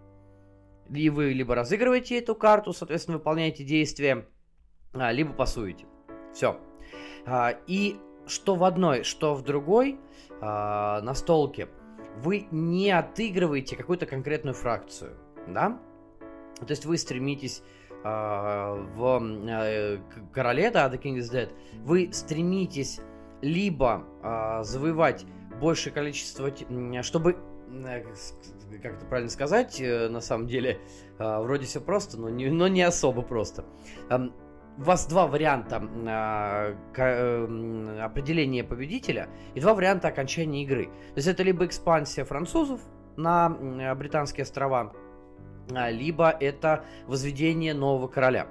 И 0.89 1.09
вы 1.09 1.33
либо 1.33 1.55
разыгрываете 1.55 2.17
эту 2.17 2.35
карту, 2.35 2.73
соответственно, 2.73 3.17
выполняете 3.17 3.63
действия, 3.63 4.25
а, 4.93 5.11
либо 5.11 5.33
пасуете. 5.33 5.85
Все. 6.33 6.59
А, 7.25 7.55
и 7.67 7.97
что 8.25 8.55
в 8.55 8.63
одной, 8.63 9.03
что 9.03 9.33
в 9.33 9.43
другой 9.43 9.99
настолке, 10.41 11.67
вы 12.17 12.47
не 12.51 12.91
отыгрываете 12.91 13.75
какую-то 13.75 14.05
конкретную 14.05 14.53
фракцию 14.53 15.17
да? 15.53 15.79
То 16.59 16.69
есть 16.69 16.85
вы 16.85 16.97
стремитесь 16.97 17.63
в 18.03 19.21
э, 19.47 19.97
короле, 20.31 20.71
да, 20.71 20.87
The 20.89 21.01
King 21.01 21.17
is 21.17 21.31
Dead, 21.31 21.49
вы 21.83 22.09
стремитесь 22.13 23.01
либо 23.41 24.03
э, 24.23 24.63
завоевать 24.63 25.25
большее 25.59 25.93
количество, 25.93 26.51
чтобы, 27.03 27.35
э, 27.69 28.03
как 28.81 28.95
это 28.95 29.05
правильно 29.05 29.29
сказать, 29.29 29.79
э, 29.81 30.09
на 30.09 30.21
самом 30.21 30.47
деле, 30.47 30.79
э, 31.17 31.39
вроде 31.39 31.65
все 31.65 31.81
просто, 31.81 32.17
но 32.17 32.29
не, 32.29 32.49
но 32.49 32.67
не 32.67 32.81
особо 32.81 33.21
просто. 33.21 33.65
Э, 34.09 34.29
у 34.77 34.81
вас 34.81 35.07
два 35.07 35.27
варианта 35.27 35.83
э, 35.83 36.75
э, 36.95 37.99
определения 38.01 38.63
победителя 38.63 39.27
и 39.53 39.59
два 39.59 39.73
варианта 39.73 40.07
окончания 40.07 40.63
игры. 40.63 40.85
То 40.85 41.17
есть 41.17 41.27
это 41.27 41.43
либо 41.43 41.65
экспансия 41.65 42.23
французов 42.23 42.79
на 43.17 43.49
британские 43.95 44.43
острова, 44.43 44.93
а, 44.93 45.08
либо 45.69 46.29
это 46.29 46.83
возведение 47.07 47.73
нового 47.73 48.07
короля. 48.07 48.47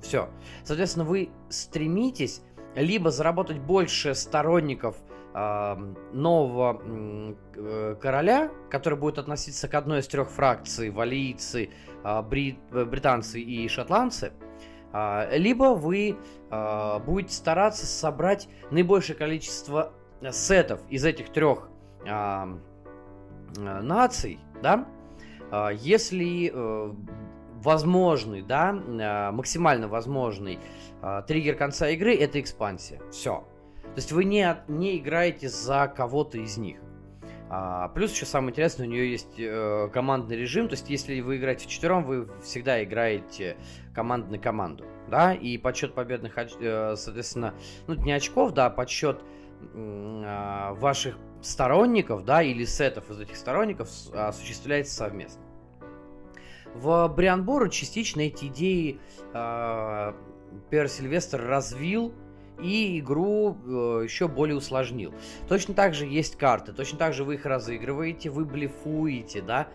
Все. 0.00 0.28
Соответственно, 0.64 1.04
вы 1.04 1.30
стремитесь 1.48 2.42
либо 2.74 3.10
заработать 3.10 3.58
больше 3.58 4.14
сторонников 4.14 4.96
э, 5.34 5.76
нового 6.12 6.82
э, 7.54 7.96
короля, 8.00 8.50
который 8.70 8.98
будет 8.98 9.18
относиться 9.18 9.68
к 9.68 9.74
одной 9.74 10.00
из 10.00 10.06
трех 10.06 10.30
фракций, 10.30 10.90
валийцы, 10.90 11.70
э, 12.04 12.22
брит, 12.22 12.58
британцы 12.70 13.40
и 13.40 13.66
шотландцы, 13.68 14.32
э, 14.92 15.38
либо 15.38 15.74
вы 15.74 16.16
э, 16.50 16.98
будете 17.00 17.34
стараться 17.34 17.86
собрать 17.86 18.48
наибольшее 18.70 19.16
количество 19.16 19.92
сетов 20.30 20.80
из 20.90 21.04
этих 21.04 21.30
трех 21.30 21.68
э, 22.04 22.44
наций, 23.56 24.38
да, 24.62 24.74
а, 24.74 24.95
если 25.80 26.50
э, 26.52 26.94
возможный, 27.62 28.42
да, 28.42 28.70
а, 28.70 29.32
максимально 29.32 29.88
возможный 29.88 30.58
а, 31.02 31.22
триггер 31.22 31.56
конца 31.56 31.88
игры 31.90 32.14
это 32.14 32.40
экспансия. 32.40 33.00
Все. 33.10 33.44
То 33.82 33.96
есть 33.96 34.12
вы 34.12 34.24
не, 34.24 34.56
не 34.68 34.98
играете 34.98 35.48
за 35.48 35.92
кого-то 35.94 36.38
из 36.38 36.56
них. 36.58 36.78
А, 37.48 37.88
плюс 37.88 38.12
еще 38.12 38.26
самое 38.26 38.50
интересное, 38.52 38.86
у 38.86 38.90
нее 38.90 39.10
есть 39.10 39.38
э, 39.38 39.88
командный 39.92 40.36
режим, 40.36 40.68
то 40.68 40.74
есть 40.74 40.90
если 40.90 41.20
вы 41.20 41.36
играете 41.36 41.66
в 41.66 41.68
четвером, 41.68 42.04
вы 42.04 42.28
всегда 42.42 42.82
играете 42.82 43.56
команд 43.94 44.30
на 44.30 44.38
команду, 44.38 44.84
да, 45.08 45.32
и 45.32 45.56
подсчет 45.56 45.94
победных, 45.94 46.36
э, 46.36 46.94
соответственно, 46.96 47.54
ну 47.86 47.94
не 47.94 48.12
очков, 48.12 48.52
да, 48.52 48.68
подсчет 48.68 49.20
э, 49.22 49.35
ваших 49.72 51.18
сторонников, 51.42 52.24
да, 52.24 52.42
или 52.42 52.64
сетов 52.64 53.10
из 53.10 53.20
этих 53.20 53.36
сторонников 53.36 53.88
осуществляется 54.12 54.94
совместно. 54.94 55.42
В 56.74 57.08
Брианбору 57.08 57.68
частично 57.68 58.20
эти 58.20 58.46
идеи 58.46 59.00
э, 59.32 60.12
Пер 60.68 60.88
Сильвестр 60.88 61.40
развил 61.40 62.12
и 62.60 62.98
игру 62.98 63.56
э, 63.64 64.02
еще 64.04 64.28
более 64.28 64.56
усложнил. 64.56 65.14
Точно 65.48 65.74
так 65.74 65.94
же 65.94 66.06
есть 66.06 66.36
карты, 66.36 66.72
точно 66.72 66.98
так 66.98 67.14
же 67.14 67.24
вы 67.24 67.34
их 67.34 67.46
разыгрываете, 67.46 68.30
вы 68.30 68.44
блефуете, 68.44 69.40
да, 69.40 69.68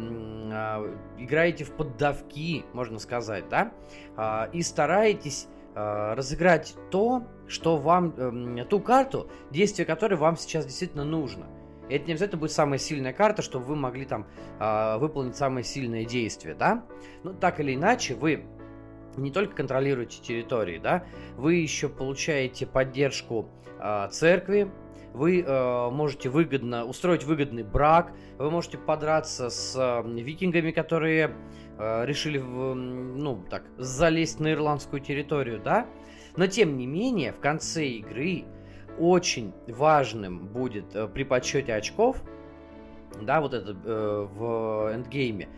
а, 0.00 0.96
играете 1.16 1.64
в 1.64 1.72
поддавки, 1.72 2.64
можно 2.72 2.98
сказать, 2.98 3.48
да, 3.48 3.72
а, 4.16 4.48
и 4.52 4.62
стараетесь 4.62 5.48
а, 5.48 5.57
разыграть 5.74 6.74
то, 6.90 7.24
что 7.46 7.76
вам, 7.76 8.14
эм, 8.16 8.66
ту 8.66 8.80
карту, 8.80 9.30
действие 9.50 9.86
которой 9.86 10.14
вам 10.14 10.36
сейчас 10.36 10.66
действительно 10.66 11.04
нужно. 11.04 11.46
И 11.88 11.94
это 11.94 12.06
не 12.06 12.12
обязательно 12.12 12.40
будет 12.40 12.52
самая 12.52 12.78
сильная 12.78 13.12
карта, 13.12 13.42
чтобы 13.42 13.64
вы 13.64 13.76
могли 13.76 14.04
там 14.04 14.26
выполнить 15.00 15.36
самое 15.36 15.64
сильное 15.64 16.04
действие, 16.04 16.54
да. 16.54 16.84
Ну, 17.22 17.32
так 17.32 17.60
или 17.60 17.74
иначе, 17.74 18.14
вы 18.14 18.44
не 19.16 19.30
только 19.30 19.54
контролируете 19.56 20.20
территории, 20.20 20.78
да, 20.78 21.04
вы 21.36 21.54
еще 21.54 21.88
получаете 21.88 22.66
поддержку 22.66 23.48
церкви, 24.10 24.70
вы 25.12 25.40
э, 25.40 25.90
можете 25.90 26.28
выгодно 26.28 26.84
устроить 26.84 27.24
выгодный 27.24 27.62
брак, 27.62 28.12
вы 28.38 28.50
можете 28.50 28.78
подраться 28.78 29.50
с 29.50 29.74
э, 29.76 30.08
викингами, 30.20 30.70
которые 30.70 31.26
э, 31.26 31.32
решили, 31.78 32.38
в, 32.38 32.74
ну, 32.74 33.44
так, 33.48 33.64
залезть 33.76 34.40
на 34.40 34.52
ирландскую 34.52 35.00
территорию, 35.00 35.60
да? 35.62 35.86
Но 36.36 36.46
тем 36.46 36.76
не 36.76 36.86
менее, 36.86 37.32
в 37.32 37.40
конце 37.40 37.86
игры 37.86 38.44
очень 38.98 39.52
важным 39.66 40.46
будет 40.48 40.94
э, 40.94 41.08
при 41.08 41.24
подсчете 41.24 41.74
очков, 41.74 42.22
да, 43.20 43.40
вот 43.40 43.54
это 43.54 43.72
э, 43.72 44.28
в 44.32 44.94
эндгейме, 44.94 45.48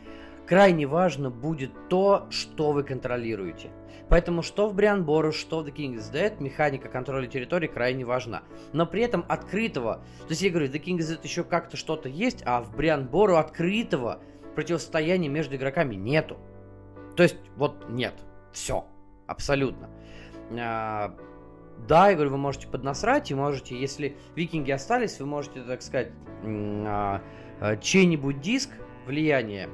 крайне 0.47 0.87
важно 0.87 1.31
будет 1.31 1.71
то, 1.89 2.27
что 2.31 2.73
вы 2.73 2.83
контролируете. 2.83 3.71
Поэтому 4.09 4.43
что 4.43 4.69
в 4.69 4.77
Boru, 4.77 5.31
что 5.31 5.61
в 5.61 5.67
The 5.67 5.73
King 5.73 5.95
is 5.95 6.13
Dead, 6.13 6.43
механика 6.43 6.89
контроля 6.89 7.29
территории 7.29 7.69
крайне 7.69 8.05
важна. 8.05 8.43
Но 8.73 8.85
при 8.85 9.03
этом 9.03 9.25
открытого, 9.29 10.03
то 10.19 10.31
есть 10.31 10.43
я 10.43 10.51
говорю, 10.51 10.67
The 10.67 10.83
King 10.83 10.99
is 10.99 11.15
Dead 11.15 11.21
еще 11.23 11.45
как-то 11.45 11.77
что-то 11.77 12.09
есть, 12.09 12.43
а 12.45 12.61
в 12.61 12.77
Boru 13.09 13.37
открытого 13.37 14.21
противостояния 14.55 15.29
между 15.29 15.57
игроками 15.57 15.95
нету. 15.95 16.39
То 17.17 17.23
есть 17.23 17.37
вот 17.57 17.89
нет, 17.89 18.15
все, 18.53 18.87
абсолютно. 19.27 19.91
А, 20.59 21.17
да, 21.89 22.09
я 22.11 22.15
говорю, 22.15 22.31
вы 22.31 22.39
можете 22.39 22.69
поднасрать, 22.69 23.31
и 23.31 23.35
можете, 23.35 23.79
если 23.79 24.17
викинги 24.35 24.71
остались, 24.71 25.19
вы 25.21 25.27
можете, 25.27 25.63
так 25.63 25.83
сказать, 25.83 26.13
а, 26.45 27.23
а, 27.61 27.77
чей-нибудь 27.77 28.41
диск 28.41 28.71
влияния 29.07 29.69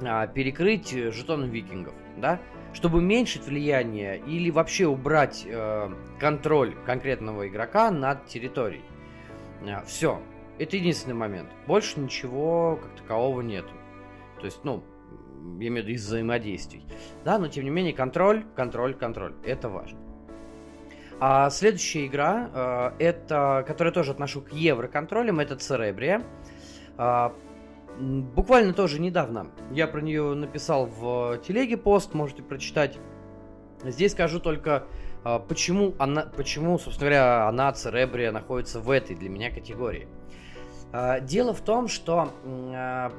а, 0.00 0.26
перекрыть 0.26 0.90
жетоном 0.90 1.50
викингов, 1.50 1.94
да, 2.16 2.40
чтобы 2.72 2.98
уменьшить 2.98 3.46
влияние 3.46 4.18
или 4.18 4.50
вообще 4.50 4.86
убрать 4.86 5.44
э, 5.46 5.90
контроль 6.18 6.74
конкретного 6.86 7.46
игрока 7.46 7.90
над 7.90 8.26
территорией. 8.26 8.84
А, 9.62 9.82
все. 9.84 10.20
Это 10.58 10.76
единственный 10.76 11.14
момент. 11.14 11.50
Больше 11.66 12.00
ничего 12.00 12.78
как 12.82 12.94
такового 12.96 13.40
нету. 13.40 13.72
То 14.42 14.46
есть, 14.46 14.60
ну, 14.64 14.82
я 15.58 15.68
имею 15.68 15.84
в 15.84 15.86
виду 15.86 15.96
из 15.96 16.04
взаимодействий. 16.04 16.84
Да, 17.24 17.38
но 17.38 17.48
тем 17.48 17.64
не 17.64 17.70
менее 17.70 17.94
контроль, 17.94 18.44
контроль, 18.54 18.94
контроль. 18.94 19.34
Это 19.44 19.70
важно. 19.70 19.98
А 21.20 21.48
следующая 21.48 22.06
игра, 22.06 22.50
э, 22.98 23.04
это, 23.04 23.64
которую 23.66 23.92
я 23.92 23.94
тоже 23.94 24.10
отношу 24.10 24.42
к 24.42 24.52
евроконтролям, 24.52 25.40
это 25.40 25.56
Церебрия. 25.56 26.22
Э, 26.98 27.30
Буквально 27.98 28.72
тоже 28.72 29.00
недавно 29.00 29.48
я 29.70 29.86
про 29.86 30.00
нее 30.00 30.34
написал 30.34 30.86
в 30.86 31.38
телеге 31.46 31.76
пост, 31.76 32.14
можете 32.14 32.42
прочитать. 32.42 32.98
Здесь 33.84 34.12
скажу 34.12 34.40
только, 34.40 34.84
а, 35.24 35.38
почему 35.38 35.94
она, 35.98 36.22
почему, 36.36 36.78
собственно 36.78 37.10
говоря, 37.10 37.48
она, 37.48 37.70
Церебрия, 37.72 38.32
находится 38.32 38.80
в 38.80 38.90
этой 38.90 39.14
для 39.14 39.28
меня 39.28 39.50
категории. 39.50 40.08
А, 40.92 41.20
дело 41.20 41.52
в 41.52 41.60
том, 41.60 41.88
что 41.88 42.32
а, 42.44 43.12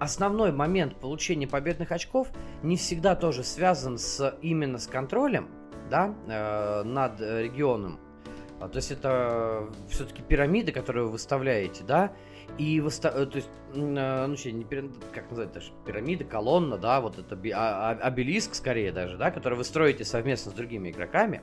основной 0.00 0.52
момент 0.52 0.96
получения 0.96 1.46
победных 1.46 1.92
очков 1.92 2.28
не 2.62 2.76
всегда 2.76 3.16
тоже 3.16 3.44
связан 3.44 3.98
с 3.98 4.36
именно 4.42 4.78
с 4.78 4.86
контролем 4.86 5.48
да, 5.90 6.14
над 6.84 7.20
регионом. 7.20 7.98
То 8.58 8.74
есть 8.74 8.90
это 8.90 9.68
все-таки 9.88 10.20
пирамиды, 10.20 10.72
которые 10.72 11.04
вы 11.04 11.12
выставляете, 11.12 11.84
да, 11.84 12.12
и 12.56 12.80
выста... 12.80 13.08
Э, 13.08 13.26
то 13.26 13.36
есть, 13.36 13.50
э, 13.74 14.26
ну, 14.26 14.36
что, 14.36 14.50
не 14.50 14.64
пир... 14.64 14.90
как 15.12 15.30
назвать 15.30 15.52
даже, 15.52 15.70
пирамида, 15.86 16.24
колонна, 16.24 16.76
да, 16.76 17.00
вот 17.00 17.18
это 17.18 17.38
а, 17.54 17.90
а, 17.90 18.06
обелиск 18.06 18.54
скорее 18.54 18.90
даже, 18.90 19.16
да, 19.16 19.30
который 19.30 19.56
вы 19.56 19.64
строите 19.64 20.04
совместно 20.04 20.50
с 20.50 20.54
другими 20.54 20.90
игроками. 20.90 21.42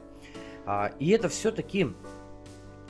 А, 0.66 0.92
и 1.00 1.10
это 1.12 1.30
все-таки 1.30 1.86
а, 1.86 2.25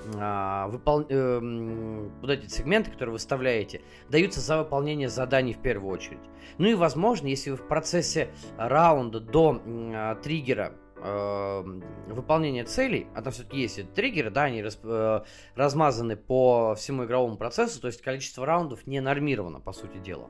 выпол... 0.05 1.05
э, 1.09 2.09
вот 2.21 2.29
эти 2.29 2.47
сегменты, 2.47 2.91
которые 2.91 3.11
вы 3.11 3.15
выставляете, 3.15 3.81
даются 4.09 4.39
за 4.39 4.57
выполнение 4.59 5.09
заданий 5.09 5.53
в 5.53 5.61
первую 5.61 5.93
очередь. 5.93 6.19
Ну 6.57 6.67
и, 6.67 6.75
возможно, 6.75 7.27
если 7.27 7.51
вы 7.51 7.57
в 7.57 7.67
процессе 7.67 8.29
раунда 8.57 9.19
до 9.19 9.61
э, 9.65 10.15
триггера 10.21 10.73
э, 10.97 11.63
выполнения 12.07 12.63
целей, 12.63 13.07
а 13.15 13.21
там 13.21 13.33
все-таки 13.33 13.57
есть 13.57 13.93
триггеры, 13.93 14.29
да, 14.29 14.43
они 14.43 14.61
раз, 14.61 14.79
э, 14.83 15.21
размазаны 15.55 16.15
по 16.15 16.75
всему 16.75 17.05
игровому 17.05 17.37
процессу, 17.37 17.81
то 17.81 17.87
есть 17.87 18.01
количество 18.01 18.45
раундов 18.45 18.87
не 18.87 18.99
нормировано, 19.01 19.59
по 19.59 19.73
сути 19.73 19.97
дела. 19.97 20.29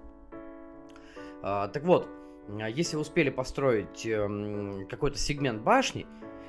Э, 1.44 1.70
так 1.72 1.84
вот, 1.84 2.08
если 2.48 2.96
вы 2.96 3.02
успели 3.02 3.30
построить 3.30 4.06
э, 4.06 4.86
какой-то 4.90 5.18
сегмент 5.18 5.62
башни, 5.62 6.06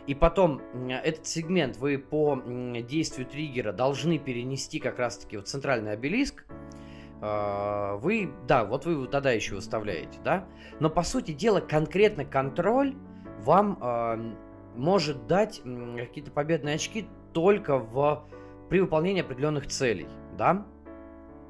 и 0.06 0.14
потом 0.14 0.62
этот 0.88 1.26
сегмент 1.26 1.78
вы 1.78 1.98
по 1.98 2.40
действию 2.82 3.26
триггера 3.26 3.72
должны 3.72 4.18
перенести 4.18 4.78
как 4.78 4.98
раз-таки 4.98 5.36
в 5.36 5.42
центральный 5.42 5.92
обелиск, 5.92 6.44
э, 7.20 7.98
вы, 8.00 8.30
да, 8.46 8.64
вот 8.64 8.86
вы 8.86 9.06
тогда 9.08 9.32
еще 9.32 9.56
выставляете, 9.56 10.18
да, 10.24 10.46
но 10.78 10.90
по 10.90 11.02
сути 11.02 11.32
дела 11.32 11.60
конкретно 11.60 12.24
контроль 12.24 12.94
вам 13.40 13.78
э, 13.82 14.34
может 14.76 15.26
дать 15.26 15.62
какие-то 15.96 16.30
победные 16.30 16.76
очки 16.76 17.08
только 17.32 17.78
в, 17.78 18.28
при 18.68 18.80
выполнении 18.80 19.22
определенных 19.22 19.66
целей, 19.66 20.08
да? 20.38 20.66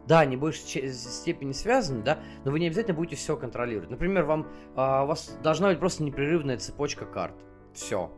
Да, 0.07 0.21
они 0.21 0.37
в 0.37 0.41
большей 0.41 0.89
степени 0.93 1.51
связаны, 1.51 2.03
да, 2.03 2.21
но 2.45 2.53
вы 2.53 2.61
не 2.61 2.69
обязательно 2.69 2.95
будете 2.95 3.17
все 3.17 3.37
контролировать. 3.37 3.91
Например, 3.91 4.25
вам, 4.25 4.47
э, 4.77 5.03
у 5.03 5.07
вас 5.07 5.37
должна 5.43 5.69
быть 5.69 5.79
просто 5.79 6.05
непрерывная 6.05 6.57
цепочка 6.57 7.05
карт. 7.05 7.35
Все. 7.75 8.11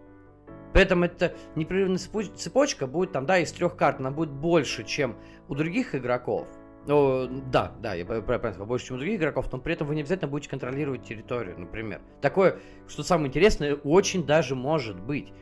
При 0.72 0.83
этом 0.83 1.02
эта 1.02 1.35
непрерывная 1.54 1.98
цепочка 1.98 2.87
будет 2.87 3.12
там, 3.12 3.26
да, 3.26 3.38
из 3.38 3.52
трех 3.52 3.76
карт, 3.76 4.00
она 4.00 4.11
будет 4.11 4.31
больше, 4.31 4.85
чем 4.85 5.16
у 5.48 5.54
других 5.54 5.94
игроков. 5.94 6.46
Ну, 6.87 7.28
да, 7.50 7.72
да, 7.81 7.94
я 7.94 8.07
правильно 8.07 8.64
больше, 8.64 8.87
чем 8.87 8.96
у 8.96 8.98
других 8.98 9.18
игроков, 9.18 9.52
но 9.52 9.59
при 9.59 9.74
этом 9.74 9.87
вы 9.87 9.94
не 9.94 10.00
обязательно 10.00 10.31
будете 10.31 10.48
контролировать 10.48 11.04
территорию, 11.04 11.59
например. 11.59 12.00
Такое, 12.22 12.61
что 12.87 13.02
самое 13.02 13.28
интересное, 13.28 13.74
очень 13.74 14.24
даже 14.24 14.54
может 14.54 14.98
быть. 14.98 15.33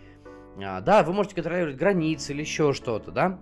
А, 0.63 0.81
да, 0.81 1.03
вы 1.03 1.13
можете 1.13 1.37
контролировать 1.37 1.77
границы 1.77 2.33
или 2.33 2.41
еще 2.41 2.73
что-то, 2.73 3.13
да? 3.13 3.39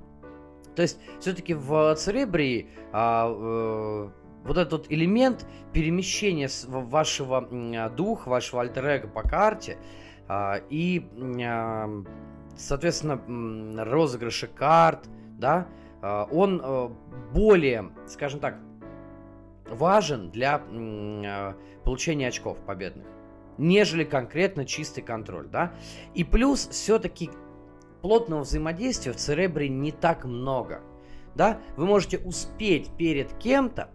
То 0.76 0.82
есть, 0.82 0.98
все-таки 1.20 1.54
в 1.54 1.94
Церебрии 1.94 2.68
а, 2.92 3.28
э, 3.30 4.10
вот 4.44 4.58
этот 4.58 4.90
элемент 4.90 5.46
перемещения 5.72 6.50
вашего 6.66 7.48
духа, 7.90 8.28
вашего 8.28 8.62
альтер 8.62 9.08
по 9.08 9.22
карте 9.22 9.78
и, 10.28 11.06
а, 11.44 11.88
соответственно, 12.56 13.84
розыгрыши 13.84 14.46
карт, 14.46 15.08
да, 15.38 15.66
а, 16.00 16.28
он 16.30 16.60
э, 16.62 16.88
более, 17.32 17.90
скажем 18.06 18.38
так, 18.38 18.58
важен 19.70 20.30
для 20.30 20.60
а, 20.60 21.56
получения 21.82 22.28
очков 22.28 22.58
победных, 22.58 23.06
нежели 23.56 24.04
конкретно 24.04 24.66
чистый 24.66 25.00
контроль, 25.00 25.48
да. 25.48 25.72
И 26.14 26.22
плюс 26.22 26.68
все-таки 26.68 27.30
плотного 28.02 28.42
взаимодействия 28.42 29.12
в 29.12 29.16
Церебре 29.16 29.70
не 29.70 29.92
так 29.92 30.26
много, 30.26 30.82
да. 31.34 31.58
Вы 31.76 31.86
можете 31.86 32.18
успеть 32.18 32.90
перед 32.98 33.32
кем-то 33.38 33.88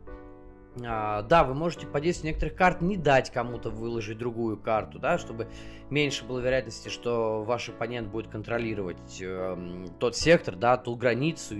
а, 0.85 1.23
да, 1.23 1.43
вы 1.43 1.53
можете 1.53 1.87
по 1.87 1.99
действию 1.99 2.31
некоторых 2.31 2.55
карт 2.55 2.81
не 2.81 2.97
дать 2.97 3.31
кому-то 3.31 3.69
выложить 3.69 4.17
другую 4.17 4.57
карту, 4.57 4.99
да, 4.99 5.17
чтобы 5.17 5.47
меньше 5.89 6.25
было 6.25 6.39
вероятности, 6.39 6.89
что 6.89 7.43
ваш 7.43 7.69
оппонент 7.69 8.09
будет 8.09 8.27
контролировать 8.27 9.21
э, 9.21 9.57
тот 9.99 10.15
сектор, 10.15 10.55
да, 10.55 10.77
ту 10.77 10.95
границу 10.95 11.55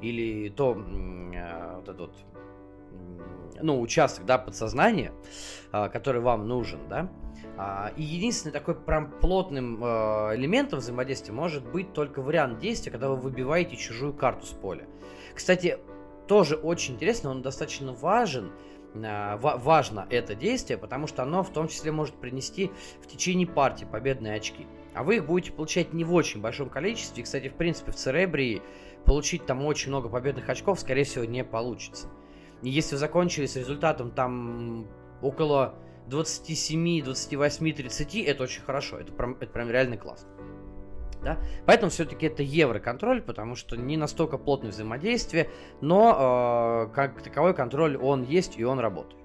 или 0.00 0.50
то 0.50 0.74
э, 0.74 1.76
вот 1.76 1.88
этот 1.88 2.12
ну, 3.62 3.80
участок, 3.80 4.26
да, 4.26 4.38
подсознания, 4.38 5.12
э, 5.72 5.88
который 5.88 6.20
вам 6.20 6.46
нужен, 6.46 6.80
да. 6.88 7.10
А, 7.56 7.92
и 7.96 8.02
единственный 8.02 8.52
такой 8.52 8.74
прям 8.74 9.10
плотным 9.20 9.82
э, 9.82 10.36
элементом 10.36 10.78
взаимодействия 10.78 11.32
может 11.32 11.66
быть 11.70 11.92
только 11.92 12.22
вариант 12.22 12.58
действия, 12.58 12.92
когда 12.92 13.08
вы 13.08 13.16
выбиваете 13.16 13.76
чужую 13.76 14.14
карту 14.14 14.46
с 14.46 14.50
поля. 14.50 14.86
Кстати, 15.34 15.78
тоже 16.30 16.54
очень 16.54 16.94
интересно, 16.94 17.30
он 17.30 17.42
достаточно 17.42 17.92
важен, 17.92 18.52
а, 18.94 19.36
важно 19.36 20.06
это 20.10 20.36
действие, 20.36 20.78
потому 20.78 21.08
что 21.08 21.24
оно 21.24 21.42
в 21.42 21.50
том 21.50 21.66
числе 21.66 21.90
может 21.90 22.14
принести 22.14 22.70
в 23.02 23.08
течение 23.08 23.48
партии 23.48 23.84
победные 23.84 24.34
очки. 24.34 24.68
А 24.94 25.02
вы 25.02 25.16
их 25.16 25.26
будете 25.26 25.50
получать 25.50 25.92
не 25.92 26.04
в 26.04 26.14
очень 26.14 26.40
большом 26.40 26.70
количестве. 26.70 27.24
Кстати, 27.24 27.48
в 27.48 27.54
принципе, 27.54 27.90
в 27.90 27.96
Церебрии 27.96 28.62
получить 29.06 29.44
там 29.44 29.66
очень 29.66 29.88
много 29.88 30.08
победных 30.08 30.48
очков, 30.48 30.78
скорее 30.78 31.02
всего, 31.02 31.24
не 31.24 31.42
получится. 31.42 32.06
И 32.62 32.70
если 32.70 32.94
закончили 32.94 33.46
с 33.46 33.56
результатом 33.56 34.12
там 34.12 34.86
около 35.22 35.74
27, 36.06 37.02
28, 37.02 37.72
30, 37.72 38.14
это 38.14 38.44
очень 38.44 38.62
хорошо. 38.62 39.00
Это 39.00 39.12
прям, 39.12 39.36
это 39.40 39.50
прям 39.50 39.68
реальный 39.68 39.96
класс. 39.96 40.28
Да? 41.22 41.38
Поэтому 41.66 41.90
все-таки 41.90 42.26
это 42.26 42.42
евроконтроль, 42.42 43.20
потому 43.20 43.54
что 43.54 43.76
не 43.76 43.96
настолько 43.96 44.38
плотное 44.38 44.70
взаимодействие, 44.70 45.50
но 45.80 46.86
э, 46.90 46.94
как 46.94 47.22
таковой 47.22 47.54
контроль 47.54 47.96
он 47.96 48.24
есть 48.24 48.58
и 48.58 48.64
он 48.64 48.78
работает. 48.78 49.20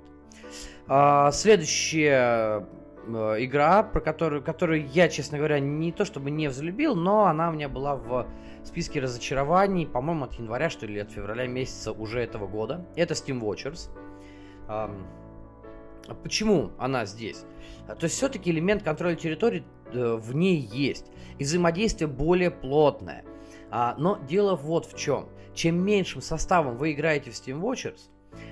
Следующая 1.31 2.67
э, 3.07 3.35
игра, 3.39 3.81
про 3.81 4.01
которую, 4.01 4.43
которую 4.43 4.87
я, 4.87 5.09
честно 5.09 5.37
говоря, 5.37 5.59
не 5.59 5.91
то 5.91 6.05
чтобы 6.05 6.31
не 6.31 6.47
взлюбил, 6.47 6.95
но 6.95 7.25
она 7.25 7.49
у 7.49 7.53
меня 7.53 7.69
была 7.69 7.95
в 7.95 8.27
списке 8.63 8.99
разочарований, 8.99 9.87
по-моему, 9.87 10.25
от 10.25 10.33
января, 10.33 10.69
что 10.69 10.85
ли, 10.85 10.99
от 10.99 11.11
февраля 11.11 11.47
месяца 11.47 11.91
уже 11.91 12.19
этого 12.19 12.47
года. 12.47 12.85
Это 12.95 13.13
Steam 13.13 13.41
Watchers. 13.41 13.89
Э, 16.07 16.13
почему 16.13 16.71
она 16.77 17.05
здесь? 17.05 17.45
То 17.87 18.03
есть 18.03 18.15
все-таки 18.15 18.51
элемент 18.51 18.83
контроля 18.83 19.15
территории 19.15 19.63
э, 19.91 20.15
в 20.15 20.35
ней 20.35 20.57
есть 20.57 21.05
и 21.37 21.43
взаимодействие 21.43 22.07
более 22.07 22.51
плотное. 22.51 23.23
А, 23.71 23.95
но 23.97 24.17
дело 24.17 24.55
вот 24.55 24.85
в 24.85 24.97
чем. 24.97 25.29
Чем 25.53 25.83
меньшим 25.83 26.21
составом 26.21 26.77
вы 26.77 26.91
играете 26.93 27.31
в 27.31 27.33
Steam 27.33 27.61
Watchers, 27.61 28.09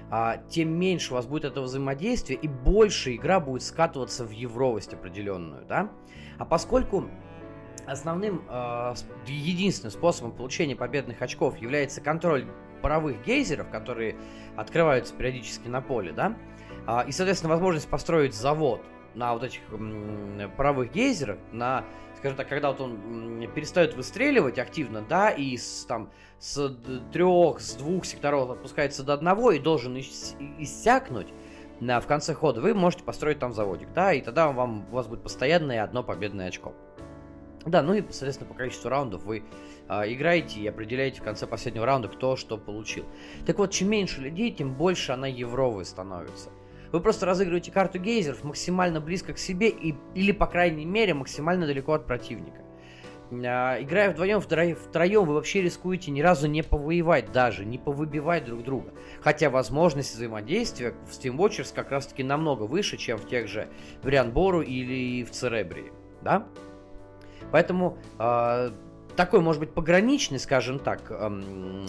а, 0.09 0.37
тем 0.49 0.77
меньше 0.77 1.13
у 1.13 1.15
вас 1.15 1.25
будет 1.25 1.45
этого 1.45 1.65
взаимодействия 1.65 2.35
и 2.35 2.47
больше 2.47 3.15
игра 3.15 3.39
будет 3.39 3.63
скатываться 3.63 4.25
в 4.25 4.31
евровость 4.31 4.93
определенную, 4.93 5.65
да? 5.65 5.91
А 6.37 6.45
поскольку 6.45 7.09
основным, 7.85 8.43
единственным 9.27 9.91
способом 9.91 10.31
получения 10.31 10.75
победных 10.75 11.21
очков 11.21 11.57
является 11.57 11.99
контроль 11.99 12.47
паровых 12.83 13.25
гейзеров, 13.25 13.69
которые 13.69 14.15
открываются 14.55 15.15
периодически 15.15 15.67
на 15.67 15.81
поле, 15.81 16.11
да, 16.11 16.37
и, 17.07 17.11
соответственно, 17.11 17.53
возможность 17.53 17.87
построить 17.87 18.33
завод 18.33 18.81
на 19.15 19.33
вот 19.33 19.43
этих 19.43 19.61
паровых 20.57 20.91
гейзерах, 20.91 21.37
на 21.51 21.85
скажем 22.23 22.37
так, 22.37 22.47
когда 22.47 22.71
вот 22.71 22.79
он 22.79 23.45
перестает 23.53 23.95
выстреливать 23.95 24.57
активно, 24.57 25.01
да, 25.01 25.29
и 25.29 25.57
с, 25.57 25.83
там, 25.83 26.09
с 26.39 26.73
трех, 27.11 27.59
с 27.59 27.75
двух 27.75 28.05
секторов 28.05 28.49
опускается 28.49 29.03
до 29.03 29.13
одного 29.13 29.51
и 29.51 29.59
должен 29.59 29.97
ис- 29.97 30.37
иссякнуть 30.57 31.27
на, 31.81 31.99
в 31.99 32.07
конце 32.07 32.33
хода, 32.33 32.61
вы 32.61 32.73
можете 32.73 33.03
построить 33.03 33.39
там 33.39 33.51
заводик, 33.51 33.91
да, 33.93 34.13
и 34.13 34.21
тогда 34.21 34.49
вам, 34.53 34.87
у 34.89 34.95
вас 34.95 35.07
будет 35.07 35.21
постоянное 35.21 35.83
одно 35.83 36.01
победное 36.01 36.47
очко. 36.47 36.73
Да, 37.65 37.81
ну 37.81 37.93
и, 37.93 38.01
соответственно, 38.01 38.49
по 38.49 38.55
количеству 38.55 38.89
раундов 38.89 39.23
вы 39.23 39.43
а, 39.89 40.07
играете 40.07 40.61
и 40.61 40.67
определяете 40.67 41.19
в 41.19 41.23
конце 41.23 41.45
последнего 41.45 41.85
раунда, 41.85 42.07
кто 42.07 42.37
что 42.37 42.57
получил. 42.57 43.05
Так 43.45 43.57
вот, 43.57 43.71
чем 43.71 43.89
меньше 43.89 44.21
людей, 44.21 44.51
тем 44.51 44.73
больше 44.73 45.11
она 45.11 45.27
евровой 45.27 45.83
становится. 45.83 46.51
Вы 46.93 47.01
просто 47.01 47.25
разыгрываете 47.25 47.71
карту 47.71 47.97
гейзеров 47.97 48.43
максимально 48.43 49.01
близко 49.01 49.33
к 49.33 49.39
себе 49.39 49.69
и, 49.69 49.95
или, 50.13 50.31
по 50.31 50.45
крайней 50.45 50.85
мере, 50.85 51.15
максимально 51.15 51.65
далеко 51.65 51.93
от 51.93 52.05
противника. 52.05 52.61
А, 53.31 53.81
играя 53.81 54.11
вдвоем, 54.11 54.39
втроем, 54.39 54.75
втроем, 54.75 55.25
вы 55.25 55.33
вообще 55.33 55.63
рискуете 55.63 56.11
ни 56.11 56.21
разу 56.21 56.47
не 56.47 56.61
повоевать 56.61 57.31
даже, 57.31 57.65
не 57.65 57.79
повыбивать 57.79 58.45
друг 58.45 58.63
друга. 58.63 58.93
Хотя 59.21 59.49
возможность 59.49 60.13
взаимодействия 60.13 60.93
в 61.07 61.11
Steam 61.11 61.35
Watchers 61.35 61.73
как 61.73 61.89
раз-таки 61.89 62.23
намного 62.23 62.63
выше, 62.63 62.97
чем 62.97 63.17
в 63.17 63.27
тех 63.27 63.47
же 63.47 63.69
Варианбору 64.03 64.61
или 64.61 65.23
в 65.23 65.31
Церебрии. 65.31 65.91
Да? 66.21 66.45
Поэтому 67.51 67.97
э, 68.19 68.69
такой, 69.15 69.41
может 69.41 69.59
быть, 69.59 69.73
пограничный, 69.73 70.37
скажем 70.37 70.77
так, 70.77 71.09
э, 71.09 71.41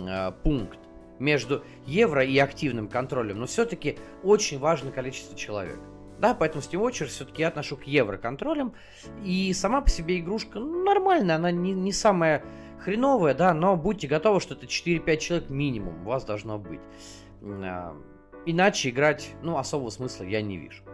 э, 0.08 0.32
пункт 0.42 0.78
между 1.24 1.64
евро 1.86 2.24
и 2.24 2.38
активным 2.38 2.88
контролем, 2.88 3.38
но 3.38 3.46
все-таки 3.46 3.98
очень 4.22 4.58
важно 4.58 4.92
количество 4.92 5.36
человек. 5.36 5.78
Да, 6.20 6.34
поэтому 6.34 6.62
Steam 6.62 6.80
Watcher 6.80 7.06
все-таки 7.06 7.42
я 7.42 7.48
отношу 7.48 7.76
к 7.76 7.84
евро 7.84 8.16
контролям. 8.16 8.74
И 9.24 9.52
сама 9.52 9.80
по 9.80 9.90
себе 9.90 10.20
игрушка 10.20 10.60
ну, 10.60 10.84
нормальная, 10.84 11.36
она 11.36 11.50
не, 11.50 11.72
не 11.72 11.92
самая 11.92 12.44
хреновая, 12.78 13.34
да, 13.34 13.52
но 13.52 13.76
будьте 13.76 14.06
готовы, 14.06 14.40
что 14.40 14.54
это 14.54 14.66
4-5 14.66 15.16
человек 15.16 15.50
минимум 15.50 16.02
у 16.02 16.10
вас 16.10 16.24
должно 16.24 16.58
быть. 16.58 16.80
А, 17.42 17.96
иначе 18.46 18.90
играть, 18.90 19.30
ну, 19.42 19.58
особого 19.58 19.90
смысла 19.90 20.24
я 20.24 20.40
не 20.40 20.56
вижу. 20.56 20.84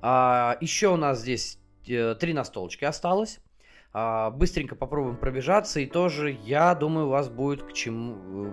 А, 0.00 0.56
еще 0.60 0.88
у 0.88 0.96
нас 0.96 1.20
здесь 1.20 1.58
э, 1.88 2.14
три 2.14 2.32
настолочки 2.32 2.84
осталось. 2.84 3.40
А, 3.92 4.30
быстренько 4.30 4.76
попробуем 4.76 5.16
пробежаться, 5.16 5.80
и 5.80 5.86
тоже, 5.86 6.30
я 6.44 6.74
думаю, 6.74 7.06
у 7.06 7.10
вас 7.10 7.28
будет 7.28 7.62
к 7.62 7.72
чему 7.72 8.52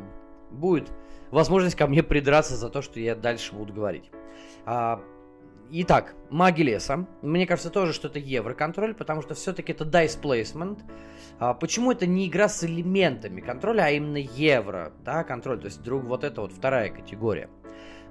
будет 0.54 0.92
возможность 1.32 1.76
ко 1.76 1.88
мне 1.88 2.04
придраться 2.04 2.56
за 2.56 2.70
то, 2.70 2.82
что 2.82 3.00
я 3.00 3.16
дальше 3.16 3.54
буду 3.56 3.74
говорить. 3.74 4.10
А, 4.66 5.02
итак, 5.72 6.16
маги 6.30 6.62
леса. 6.62 7.08
Мне 7.22 7.48
кажется 7.48 7.70
тоже, 7.70 7.92
что 7.92 8.08
это 8.08 8.20
евроконтроль, 8.20 8.94
потому 8.94 9.22
что 9.22 9.34
все-таки 9.34 9.72
это 9.72 9.84
dice 9.84 10.22
placement. 10.22 10.80
А, 11.40 11.54
почему 11.56 11.92
это 11.92 12.06
не 12.06 12.28
игра 12.28 12.48
с 12.48 12.64
элементами 12.64 13.42
контроля, 13.42 13.86
а 13.86 13.90
именно 13.90 14.18
евро, 14.18 14.94
да, 15.04 15.24
контроль, 15.24 15.60
то 15.60 15.66
есть 15.66 15.82
друг 15.82 16.04
вот 16.04 16.24
это 16.24 16.42
вот 16.42 16.54
вторая 16.54 16.90
категория. 16.90 17.50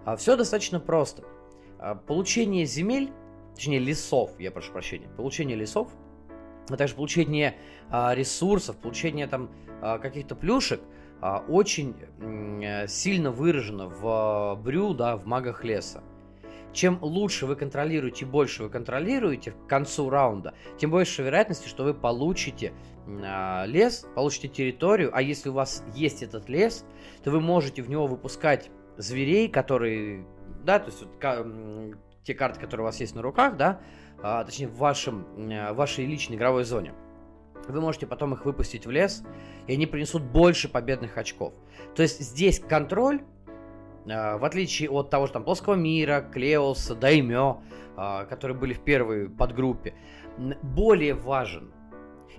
А, 0.05 0.17
все 0.17 0.37
достаточно 0.37 0.81
просто. 0.81 1.23
А, 1.79 1.95
получение 1.95 2.67
земель, 2.67 3.13
точнее 3.55 3.79
лесов, 3.79 4.33
я 4.41 4.51
прошу 4.51 4.73
прощения, 4.73 5.09
получение 5.17 5.57
лесов, 5.57 5.89
а 6.69 6.77
также 6.77 6.97
получение 6.97 7.55
а, 7.89 8.15
ресурсов, 8.15 8.77
получение 8.79 9.29
там 9.29 9.49
а, 9.81 9.99
каких-то 9.99 10.35
плюшек– 10.35 10.81
очень 11.23 11.95
э, 12.21 12.89
сильно 12.89 13.31
выражено 13.31 13.89
в 13.89 14.59
брю, 14.63 14.93
да, 14.93 15.17
в 15.17 15.25
магах 15.25 15.65
леса. 15.65 16.03
Чем 16.73 16.99
лучше 17.01 17.47
вы 17.47 17.55
контролируете, 17.55 18.27
больше 18.27 18.65
вы 18.65 18.71
контролируете 18.71 19.53
к 19.53 19.67
концу 19.69 20.11
раунда, 20.11 20.55
тем 20.79 20.91
больше 20.91 21.23
вероятности, 21.23 21.69
что 21.69 21.85
вы 21.85 21.95
получите 21.95 22.73
а, 23.07 23.65
лес, 23.67 24.07
получите 24.15 24.49
территорию, 24.49 25.11
а 25.13 25.21
если 25.21 25.51
у 25.51 25.53
вас 25.53 25.85
есть 25.95 26.23
этот 26.23 26.49
лес, 26.49 26.85
то 27.23 27.31
вы 27.31 27.41
можете 27.41 27.83
в 27.83 27.91
него 27.91 28.07
выпускать 28.07 28.71
зверей, 28.97 29.49
которые, 29.49 30.27
да, 30.65 30.79
то 30.79 30.87
есть 30.87 31.03
вот, 31.03 31.97
те 32.25 32.35
карты, 32.35 32.59
которые 32.59 32.85
у 32.85 32.87
вас 32.87 33.01
есть 33.01 33.15
на 33.15 33.23
руках, 33.23 33.57
да, 33.57 33.81
а, 34.23 34.43
точнее 34.43 34.69
в 34.69 34.77
вашем, 34.77 35.27
в 35.37 35.75
вашей 35.75 36.07
личной 36.07 36.37
игровой 36.37 36.65
зоне. 36.65 36.95
Вы 37.69 37.81
можете 37.81 38.07
потом 38.07 38.35
их 38.35 38.45
выпустить 38.45 38.87
в 38.87 38.91
лес, 38.91 39.23
и 39.67 39.75
они 39.75 39.87
принесут 39.87 40.23
больше 40.23 40.69
победных 40.69 41.17
очков. 41.17 41.53
То 41.95 42.03
есть 42.03 42.21
здесь 42.21 42.59
контроль, 42.59 43.23
э, 44.07 44.37
в 44.37 44.45
отличие 44.45 44.91
от 44.91 45.11
того 45.11 45.27
же 45.27 45.33
там 45.33 45.45
плоского 45.45 45.75
мира, 45.75 46.29
Клеоса, 46.33 46.95
Даймё, 46.95 47.61
э, 47.97 48.27
которые 48.27 48.57
были 48.57 48.75
в 48.75 48.81
первой 48.81 49.29
подгруппе, 49.29 49.95
более 50.63 51.15
важен. 51.15 51.73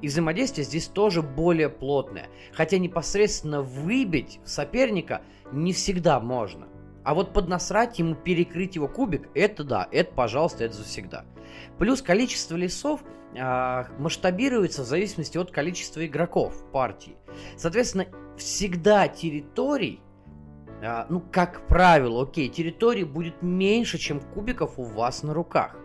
И 0.02 0.08
взаимодействие 0.08 0.66
здесь 0.66 0.88
тоже 0.88 1.22
более 1.22 1.70
плотное. 1.70 2.28
Хотя 2.52 2.78
непосредственно 2.78 3.62
выбить 3.62 4.42
соперника 4.44 5.22
не 5.54 5.72
всегда 5.72 6.20
можно. 6.20 6.68
А 7.04 7.14
вот 7.14 7.34
поднасрать 7.34 8.00
ему, 8.00 8.16
перекрыть 8.16 8.76
его 8.76 8.88
кубик, 8.88 9.30
это 9.34 9.64
да, 9.64 9.88
это, 9.92 10.14
пожалуйста, 10.14 10.64
это 10.64 10.76
завсегда. 10.76 11.26
Плюс 11.78 12.02
количество 12.02 12.56
лесов 12.56 13.02
э, 13.36 13.84
масштабируется 14.00 14.84
в 14.84 14.86
зависимости 14.86 15.38
от 15.38 15.52
количества 15.52 16.06
игроков 16.06 16.64
партии. 16.72 17.16
Соответственно, 17.58 18.08
всегда 18.38 19.08
территорий, 19.10 20.00
э, 20.82 21.06
ну, 21.10 21.22
как 21.32 21.68
правило, 21.68 22.24
окей, 22.24 22.48
территорий 22.48 23.04
будет 23.04 23.42
меньше, 23.42 23.98
чем 23.98 24.22
кубиков 24.22 24.80
у 24.80 24.84
вас 24.84 25.24
на 25.24 25.34
руках. 25.34 25.76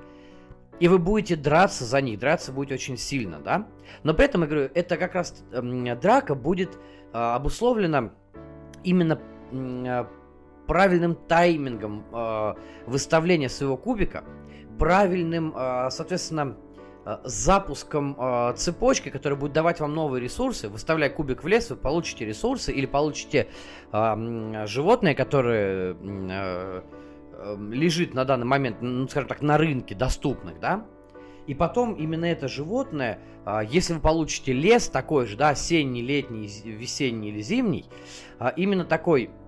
И 0.79 0.87
вы 0.87 0.99
будете 0.99 1.35
драться 1.35 1.85
за 1.85 2.01
них, 2.01 2.21
драться 2.21 2.53
будет 2.53 2.71
очень 2.71 2.97
сильно, 2.97 3.41
да? 3.41 3.67
Но 4.05 4.15
при 4.15 4.27
этом, 4.27 4.43
я 4.43 4.47
говорю, 4.47 4.71
это 4.75 4.97
как 4.97 5.15
раз 5.15 5.43
э, 5.51 5.97
драка 5.97 6.37
будет 6.37 6.79
э, 7.13 7.19
обусловлена 7.19 8.13
именно 8.85 9.21
правильным 10.69 11.17
таймингом 11.17 12.05
э, 12.13 12.55
выставления 12.87 13.49
своего 13.49 13.77
кубика, 13.77 14.23
правильным, 14.79 15.55
э, 15.57 15.89
соответственно, 15.91 16.57
э, 17.05 17.17
запуском 17.25 18.15
э, 18.21 18.53
цепочки, 18.55 19.09
которая 19.09 19.39
будет 19.39 19.55
давать 19.55 19.81
вам 19.81 19.95
новые 19.95 20.23
ресурсы. 20.23 20.69
Выставляя 20.69 21.11
кубик 21.11 21.43
в 21.43 21.49
лес, 21.49 21.71
вы 21.71 21.77
получите 21.77 22.27
ресурсы 22.27 22.71
или 22.71 22.85
получите 22.85 23.49
э, 23.93 24.67
животное, 24.67 25.15
которое 25.15 25.97
э, 25.99 26.83
лежит 27.71 28.15
на 28.15 28.25
данный 28.25 28.47
момент, 28.47 28.83
ну, 28.83 29.09
скажем 29.09 29.29
так, 29.29 29.41
на 29.41 29.57
рынке 29.57 29.95
доступных, 29.95 30.61
да, 30.61 30.85
и 31.47 31.55
потом 31.55 31.95
именно 31.95 32.27
это 32.27 32.47
животное, 32.47 33.21
если 33.71 33.95
вы 33.95 34.01
получите 34.01 34.53
лес 34.53 34.89
такой 34.89 35.27
же, 35.27 35.37
да, 35.37 35.51
осенний, 35.51 36.03
летний, 36.03 36.49
весенний 36.65 37.29
или 37.29 37.41
зимний, 37.41 37.87
именно 38.57 38.85
такой 38.85 39.31
Э, 39.31 39.48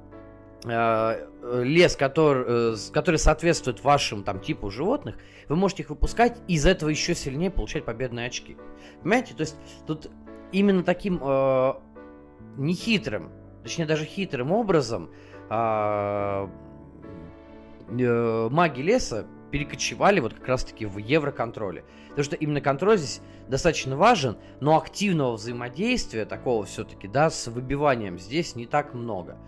лес, 0.64 1.96
который, 1.96 2.74
э, 2.74 2.76
который 2.92 3.16
соответствует 3.16 3.82
вашим 3.82 4.22
там 4.22 4.40
типу 4.40 4.70
животных, 4.70 5.16
вы 5.48 5.56
можете 5.56 5.82
их 5.82 5.90
выпускать 5.90 6.38
и 6.46 6.54
из 6.54 6.66
этого 6.66 6.90
еще 6.90 7.14
сильнее 7.14 7.50
получать 7.50 7.84
победные 7.84 8.26
очки. 8.26 8.56
Понимаете? 9.02 9.34
То 9.34 9.40
есть 9.40 9.56
тут 9.86 10.10
именно 10.52 10.82
таким 10.82 11.20
э, 11.22 11.72
нехитрым, 12.56 13.30
точнее 13.62 13.86
даже 13.86 14.04
хитрым 14.04 14.52
образом 14.52 15.10
а, 15.48 16.50
э, 17.88 18.48
маги 18.50 18.80
леса 18.80 19.26
перекочевали 19.50 20.20
вот 20.20 20.34
как 20.34 20.46
раз-таки 20.46 20.86
в 20.86 20.98
евроконтроле. 20.98 21.84
Потому 22.10 22.24
что 22.24 22.36
именно 22.36 22.60
контроль 22.60 22.98
здесь 22.98 23.20
достаточно 23.48 23.96
важен, 23.96 24.36
но 24.60 24.76
активного 24.76 25.32
взаимодействия 25.32 26.24
такого 26.24 26.64
все-таки, 26.66 27.08
да, 27.08 27.30
с 27.30 27.48
выбиванием 27.48 28.18
здесь 28.18 28.54
не 28.54 28.66
так 28.66 28.94
много. 28.94 29.38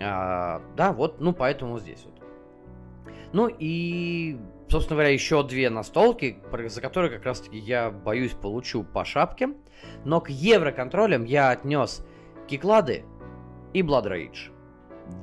А, 0.00 0.62
да, 0.76 0.92
вот, 0.92 1.20
ну, 1.20 1.32
поэтому 1.32 1.78
здесь 1.78 2.04
вот. 2.04 2.14
Ну 3.32 3.48
и, 3.48 4.38
собственно 4.68 4.96
говоря, 4.96 5.12
еще 5.12 5.42
две 5.42 5.68
настолки, 5.70 6.38
за 6.66 6.80
которые 6.80 7.10
как 7.10 7.24
раз-таки 7.24 7.58
я 7.58 7.90
боюсь 7.90 8.32
получу 8.32 8.84
по 8.84 9.04
шапке. 9.04 9.50
Но 10.04 10.20
к 10.20 10.30
евроконтролям 10.30 11.24
я 11.24 11.50
отнес 11.50 12.04
Киклады 12.46 13.04
и 13.72 13.82
Blood 13.82 14.06
Rage. 14.06 14.50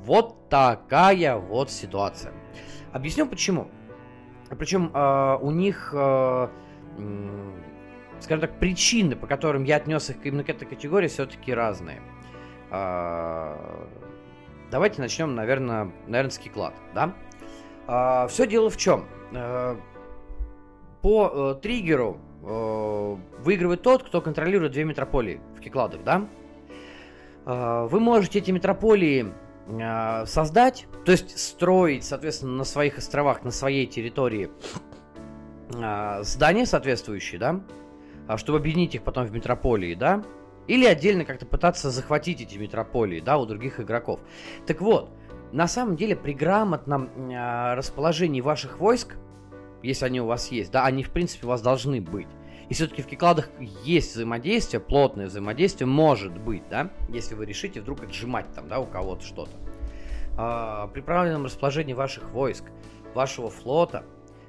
Вот 0.04 0.50
такая 0.50 1.36
вот 1.36 1.72
ситуация. 1.72 2.34
Объясню 2.94 3.28
почему. 3.28 3.70
Причем 4.58 4.92
э, 4.94 5.38
у 5.42 5.52
них, 5.52 5.92
э, 5.96 6.48
скажем 8.20 8.42
так, 8.42 8.60
причины, 8.60 9.16
по 9.16 9.28
которым 9.28 9.64
я 9.64 9.78
отнес 9.78 10.10
их 10.10 10.18
именно 10.24 10.44
к 10.44 10.50
этой 10.50 10.68
категории, 10.68 11.08
все-таки 11.08 11.54
разные. 11.54 12.02
Э, 12.72 13.88
давайте 14.72 15.02
начнем, 15.02 15.36
наверное, 15.36 15.92
наверное, 16.08 16.32
с 16.32 16.38
Киклад, 16.38 16.74
да? 16.94 17.14
Э, 17.88 18.28
все 18.28 18.48
дело 18.48 18.70
в 18.70 18.78
чем? 18.78 19.06
Э, 19.32 19.78
по 21.02 21.56
э, 21.58 21.62
триггеру 21.62 22.18
э, 22.44 23.16
выигрывает 23.44 23.82
тот, 23.82 24.04
кто 24.04 24.22
контролирует 24.22 24.72
две 24.72 24.84
метрополии 24.84 25.40
в 25.56 25.60
Кикладах, 25.60 26.04
да? 26.04 26.28
Э, 27.46 27.88
вы 27.90 28.00
можете 28.00 28.40
эти 28.40 28.52
метрополии 28.52 29.34
э, 29.68 30.26
создать, 30.26 30.88
то 31.06 31.12
есть 31.12 31.38
строить, 31.38 32.04
соответственно, 32.04 32.54
на 32.54 32.64
своих 32.64 32.98
островах, 32.98 33.44
на 33.44 33.52
своей 33.52 33.86
территории 33.86 34.50
э, 35.74 36.24
здания 36.24 36.66
соответствующие, 36.66 37.40
да, 37.40 37.62
а, 38.28 38.38
чтобы 38.38 38.58
объединить 38.58 38.96
их 38.96 39.04
потом 39.04 39.26
в 39.26 39.32
метрополии, 39.32 39.94
да, 39.94 40.24
или 40.68 40.86
отдельно 40.86 41.26
как-то 41.26 41.46
пытаться 41.46 41.92
захватить 41.92 42.42
эти 42.42 42.58
метрополии, 42.58 43.20
да, 43.20 43.38
у 43.38 43.46
других 43.46 43.80
игроков. 43.80 44.20
Так 44.66 44.82
вот, 44.82 45.10
на 45.52 45.68
самом 45.68 45.96
деле 45.96 46.16
при 46.16 46.34
грамотном 46.34 47.10
э, 47.30 47.76
расположении 47.76 48.42
ваших 48.42 48.80
войск, 48.80 49.16
если 49.84 50.06
они 50.06 50.22
у 50.22 50.26
вас 50.26 50.52
есть, 50.52 50.72
да, 50.72 50.86
они 50.86 51.04
в 51.04 51.12
принципе 51.12 51.46
у 51.46 51.50
вас 51.50 51.62
должны 51.62 52.02
быть. 52.02 52.28
И 52.68 52.74
все-таки 52.74 53.04
в 53.04 53.06
кикладах 53.06 53.50
есть 53.84 54.14
взаимодействие, 54.14 54.80
плотное 54.80 55.28
взаимодействие 55.28 55.88
может 55.88 56.36
быть, 56.38 56.64
да, 56.70 56.90
если 57.10 57.36
вы 57.36 57.46
решите 57.46 57.82
вдруг 57.82 58.04
отжимать 58.04 58.48
там, 58.56 58.68
да, 58.68 58.80
у 58.80 58.86
кого-то 58.86 59.24
что-то. 59.24 59.52
А, 60.38 60.88
при 60.88 61.02
правильном 61.02 61.46
расположении 61.46 61.94
ваших 61.94 62.32
войск, 62.32 62.66
вашего 63.14 63.50
флота, 63.50 64.04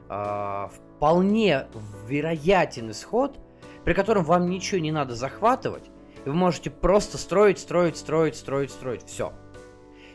а, 0.08 0.70
вполне 0.96 1.66
вероятен 2.08 2.90
исход, 2.90 3.38
при 3.84 3.92
котором 3.92 4.24
вам 4.24 4.48
ничего 4.48 4.80
не 4.80 4.92
надо 4.92 5.14
захватывать, 5.14 5.84
вы 6.26 6.34
можете 6.34 6.70
просто 6.70 7.18
строить, 7.18 7.58
строить, 7.58 7.96
строить, 7.96 8.36
строить, 8.36 8.70
строить, 8.70 9.04
все. 9.04 9.32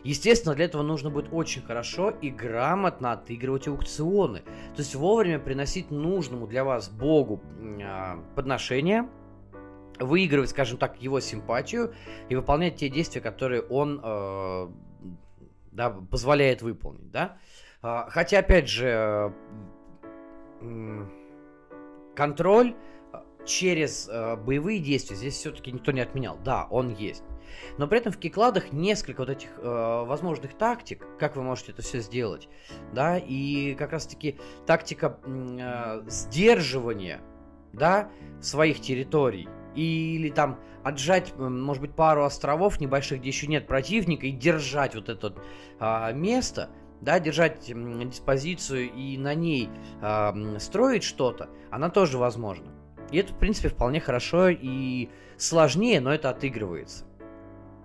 Естественно, 0.04 0.56
для 0.56 0.66
этого 0.66 0.82
нужно 0.82 1.10
будет 1.10 1.30
очень 1.32 1.62
хорошо 1.62 2.10
и 2.10 2.30
грамотно 2.30 3.14
отыгрывать 3.14 3.68
аукционы. 3.68 4.40
То 4.40 4.80
есть 4.80 4.96
вовремя 4.96 5.40
приносить 5.40 5.92
нужному 5.92 6.48
для 6.48 6.64
вас 6.64 6.90
богу 6.90 7.42
э, 7.80 8.16
подношения, 8.36 9.08
выигрывать, 10.00 10.50
скажем 10.50 10.78
так, 10.78 11.00
его 11.02 11.20
симпатию 11.20 11.94
и 12.30 12.36
выполнять 12.36 12.78
те 12.78 12.90
действия, 12.90 13.22
которые 13.22 13.62
он 13.62 14.02
э, 14.04 14.70
да, 15.72 15.90
позволяет 15.92 16.62
выполнить. 16.64 17.12
Да? 17.12 17.38
Э, 17.84 18.06
хотя, 18.10 18.40
опять 18.40 18.68
же, 18.68 19.32
э, 20.62 21.06
контроль 22.16 22.76
через 23.46 24.08
э, 24.10 24.36
боевые 24.36 24.80
действия 24.80 25.16
здесь 25.16 25.36
все-таки 25.36 25.72
никто 25.72 25.92
не 25.92 26.02
отменял. 26.02 26.38
Да, 26.44 26.68
он 26.70 26.94
есть. 26.94 27.24
Но 27.78 27.88
при 27.88 28.00
этом 28.00 28.12
в 28.12 28.18
кикладах 28.18 28.72
несколько 28.72 29.20
вот 29.20 29.30
этих 29.30 29.50
э, 29.58 30.04
возможных 30.06 30.54
тактик, 30.54 31.06
как 31.20 31.36
вы 31.36 31.44
можете 31.44 31.72
это 31.72 31.82
все 31.82 32.00
сделать, 32.00 32.50
да, 32.94 33.18
и 33.18 33.76
как 33.76 33.92
раз-таки 33.92 34.40
тактика 34.66 35.20
э, 35.26 36.04
сдерживания, 36.08 37.22
да, 37.74 38.10
своих 38.42 38.82
территорий, 38.82 39.48
или 39.76 40.30
там 40.30 40.60
отжать, 40.84 41.34
может 41.38 41.82
быть, 41.82 41.96
пару 41.96 42.24
островов 42.24 42.80
небольших, 42.80 43.20
где 43.20 43.30
еще 43.30 43.48
нет 43.48 43.68
противника, 43.68 44.26
и 44.28 44.32
держать 44.32 44.96
вот 44.96 45.10
это 45.10 45.34
э, 45.80 46.14
место, 46.14 46.70
да, 47.02 47.20
держать 47.20 47.66
диспозицию 47.66 48.92
и 48.92 49.18
на 49.18 49.34
ней 49.34 49.70
э, 50.02 50.60
строить 50.60 51.04
что-то, 51.04 51.50
она 51.70 51.90
тоже 51.90 52.18
возможна. 52.18 52.81
И 53.12 53.18
это, 53.18 53.34
в 53.34 53.38
принципе, 53.38 53.70
вполне 53.70 54.00
хорошо 54.00 54.50
и 54.50 55.10
сложнее, 55.38 56.00
но 56.02 56.14
это 56.14 56.30
отыгрывается 56.30 57.06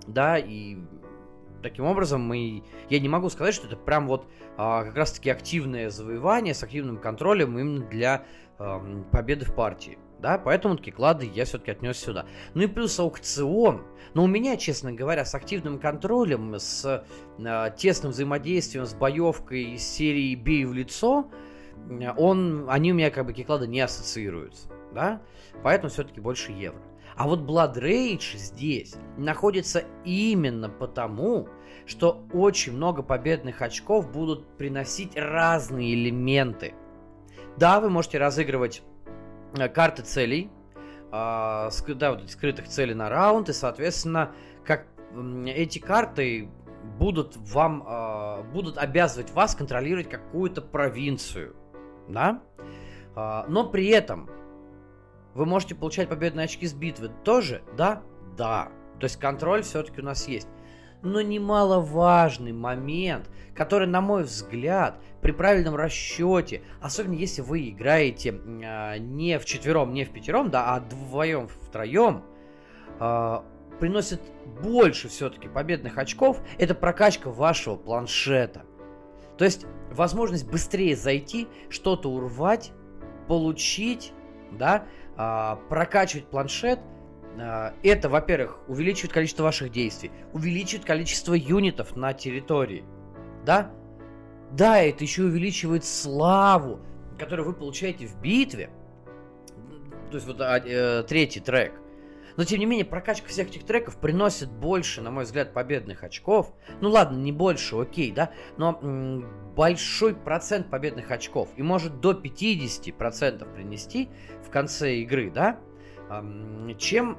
да, 0.07 0.39
и 0.39 0.77
таким 1.63 1.85
образом 1.85 2.23
мы, 2.23 2.63
я 2.89 3.01
не 3.01 3.09
могу 3.09 3.29
сказать, 3.29 3.55
что 3.55 3.67
это 3.67 3.77
прям 3.77 4.07
вот 4.07 4.27
а, 4.57 4.85
как 4.85 4.97
раз-таки 4.97 5.31
активное 5.31 5.91
завоевание 5.91 6.55
с 6.55 6.63
активным 6.63 6.99
контролем 6.99 7.59
именно 7.59 7.85
для 7.85 8.25
а, 8.59 8.81
победы 9.11 9.45
в 9.45 9.55
партии. 9.55 9.99
Да, 10.19 10.39
поэтому 10.39 10.77
такие 10.77 10.93
клады 10.93 11.31
я 11.35 11.45
все-таки 11.45 11.73
отнес 11.73 11.99
сюда. 11.99 12.25
Ну 12.55 12.63
и 12.63 12.67
плюс 12.67 12.99
аукцион. 12.99 13.83
Но 14.15 14.25
у 14.25 14.27
меня, 14.27 14.57
честно 14.57 14.91
говоря, 14.91 15.27
с 15.27 15.35
активным 15.35 15.79
контролем, 15.79 16.55
с 16.55 17.05
э, 17.37 17.71
тесным 17.77 18.13
взаимодействием, 18.13 18.87
с 18.87 18.95
боевкой 18.95 19.75
из 19.75 19.87
серии 19.87 20.35
«Бей 20.35 20.65
в 20.65 20.73
лицо», 20.73 21.31
он, 22.17 22.65
они 22.71 22.93
у 22.93 22.95
меня 22.95 23.11
как 23.11 23.27
бы 23.27 23.35
киклады 23.35 23.67
не 23.67 23.81
ассоциируются. 23.83 24.71
Да? 24.97 25.21
Поэтому 25.63 25.91
все-таки 25.91 26.21
больше 26.21 26.53
евро. 26.53 26.81
А 27.17 27.29
вот 27.29 27.41
Blood 27.41 27.75
Rage 27.75 28.37
здесь 28.37 28.97
находится 29.19 29.85
именно 30.05 30.71
потому, 30.71 31.49
что 31.85 32.25
очень 32.33 32.73
много 32.73 33.03
победных 33.03 33.61
очков 33.61 34.11
будут 34.11 34.57
приносить 34.57 35.15
разные 35.15 35.95
элементы. 35.95 36.75
Да, 37.59 37.81
вы 37.81 37.91
можете 37.91 38.17
разыгрывать 38.17 38.83
э, 39.55 39.69
карты 39.69 40.03
целей, 40.03 40.51
э, 41.13 41.71
да, 41.89 42.13
вот 42.13 42.31
скрытых 42.31 42.67
целей 42.67 42.95
на 42.95 43.11
раунд, 43.11 43.51
и, 43.51 43.53
соответственно, 43.53 44.33
как 44.65 44.87
эти 45.47 45.79
карты 45.79 46.49
будут 46.99 47.37
вам, 47.37 47.85
э, 47.87 48.43
будут 48.51 48.79
обязывать 48.79 49.31
вас 49.33 49.55
контролировать 49.55 50.09
какую-то 50.09 50.63
провинцию, 50.63 51.55
да? 52.09 52.41
Э, 53.15 53.45
но 53.49 53.69
при 53.69 53.89
этом 53.89 54.31
вы 55.37 55.45
можете 55.45 55.75
получать 55.75 56.09
победные 56.09 56.45
очки 56.45 56.67
с 56.67 56.73
битвы. 56.73 57.11
Тоже? 57.23 57.63
Да? 57.77 58.03
Да. 58.37 58.71
То 58.99 59.05
есть 59.05 59.19
контроль 59.19 59.63
все-таки 59.63 60.01
у 60.01 60.05
нас 60.05 60.27
есть. 60.29 60.49
Но 61.03 61.21
немаловажный 61.21 62.53
момент, 62.53 63.29
который, 63.55 63.87
на 63.87 64.01
мой 64.01 64.25
взгляд, 64.25 64.99
при 65.21 65.33
правильном 65.33 65.77
расчете, 65.77 66.63
особенно 66.81 67.15
если 67.15 67.43
вы 67.43 67.69
играете 67.69 68.31
э, 68.31 68.99
не 68.99 69.39
в 69.39 69.45
четвером, 69.45 69.93
не 69.93 70.05
в 70.05 70.11
пятером, 70.11 70.51
да, 70.51 70.75
а 70.75 70.81
вдвоем, 70.81 71.49
втроем, 71.49 72.25
э, 72.99 73.41
приносит 73.79 74.23
больше 74.63 75.09
все-таки 75.09 75.49
победных 75.49 75.99
очков, 75.99 76.41
это 76.59 76.75
прокачка 76.75 77.31
вашего 77.31 77.77
планшета. 77.77 78.65
То 79.37 79.45
есть 79.45 79.67
возможность 79.91 80.51
быстрее 80.51 80.97
зайти, 80.97 81.47
что-то 81.69 82.11
урвать, 82.11 82.73
получить, 83.29 84.15
да, 84.51 84.75
а, 84.77 84.87
прокачивать 85.17 86.27
планшет, 86.27 86.79
а, 87.39 87.75
это, 87.83 88.09
во-первых, 88.09 88.59
увеличивает 88.69 89.13
количество 89.13 89.45
ваших 89.45 89.71
действий, 89.71 90.11
увеличивает 90.33 90.87
количество 90.87 91.35
юнитов 91.35 91.97
на 91.97 92.13
территории, 92.13 92.85
да? 93.45 93.71
Да, 94.53 94.81
это 94.81 95.05
еще 95.05 95.25
увеличивает 95.25 95.85
славу, 95.85 96.81
которую 97.19 97.47
вы 97.47 97.53
получаете 97.53 98.07
в 98.07 98.21
битве. 98.21 98.71
То 100.11 100.17
есть 100.17 100.27
вот 100.27 100.41
а, 100.41 100.59
э, 100.59 101.03
третий 101.03 101.41
трек. 101.41 101.73
Но 102.37 102.45
тем 102.45 102.61
не 102.61 102.67
менее, 102.67 102.85
прокачка 102.85 103.29
всех 103.29 103.49
этих 103.49 103.65
треков 103.65 103.97
приносит 103.97 104.51
больше, 104.51 105.01
на 105.01 105.11
мой 105.11 105.25
взгляд, 105.25 105.53
победных 105.53 106.05
очков. 106.05 106.53
Ну 106.81 106.91
ладно, 106.91 107.17
не 107.17 107.33
больше, 107.33 107.77
окей, 107.77 108.13
да, 108.13 108.31
но 108.57 108.79
м- 108.83 109.27
большой 109.57 110.15
процент 110.15 110.69
победных 110.69 111.11
очков 111.11 111.49
и 111.57 111.63
может 111.63 112.01
до 112.01 112.13
50% 112.13 113.55
принести 113.55 114.11
в 114.47 114.51
конце 114.51 114.97
игры, 114.97 115.31
да, 115.31 115.59
чем 116.79 117.19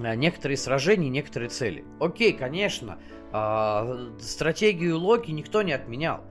а, 0.00 0.16
некоторые 0.16 0.56
сражения, 0.56 1.08
некоторые 1.08 1.48
цели. 1.48 1.84
Окей, 2.00 2.32
конечно, 2.32 2.98
э, 3.32 4.10
стратегию 4.20 4.98
Локи 4.98 5.30
никто 5.30 5.62
не 5.62 5.72
отменял. 5.72 6.24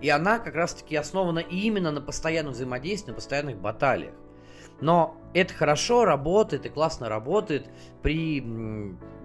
И 0.00 0.08
она 0.08 0.38
как 0.38 0.54
раз-таки 0.54 0.94
основана 0.94 1.40
именно 1.40 1.90
на 1.90 2.00
постоянном 2.00 2.52
взаимодействии, 2.52 3.10
на 3.10 3.14
постоянных 3.14 3.58
баталиях. 3.58 4.14
Но 4.80 5.16
это 5.32 5.54
хорошо 5.54 6.04
работает 6.04 6.66
и 6.66 6.68
классно 6.68 7.08
работает 7.08 7.68
при 8.02 8.42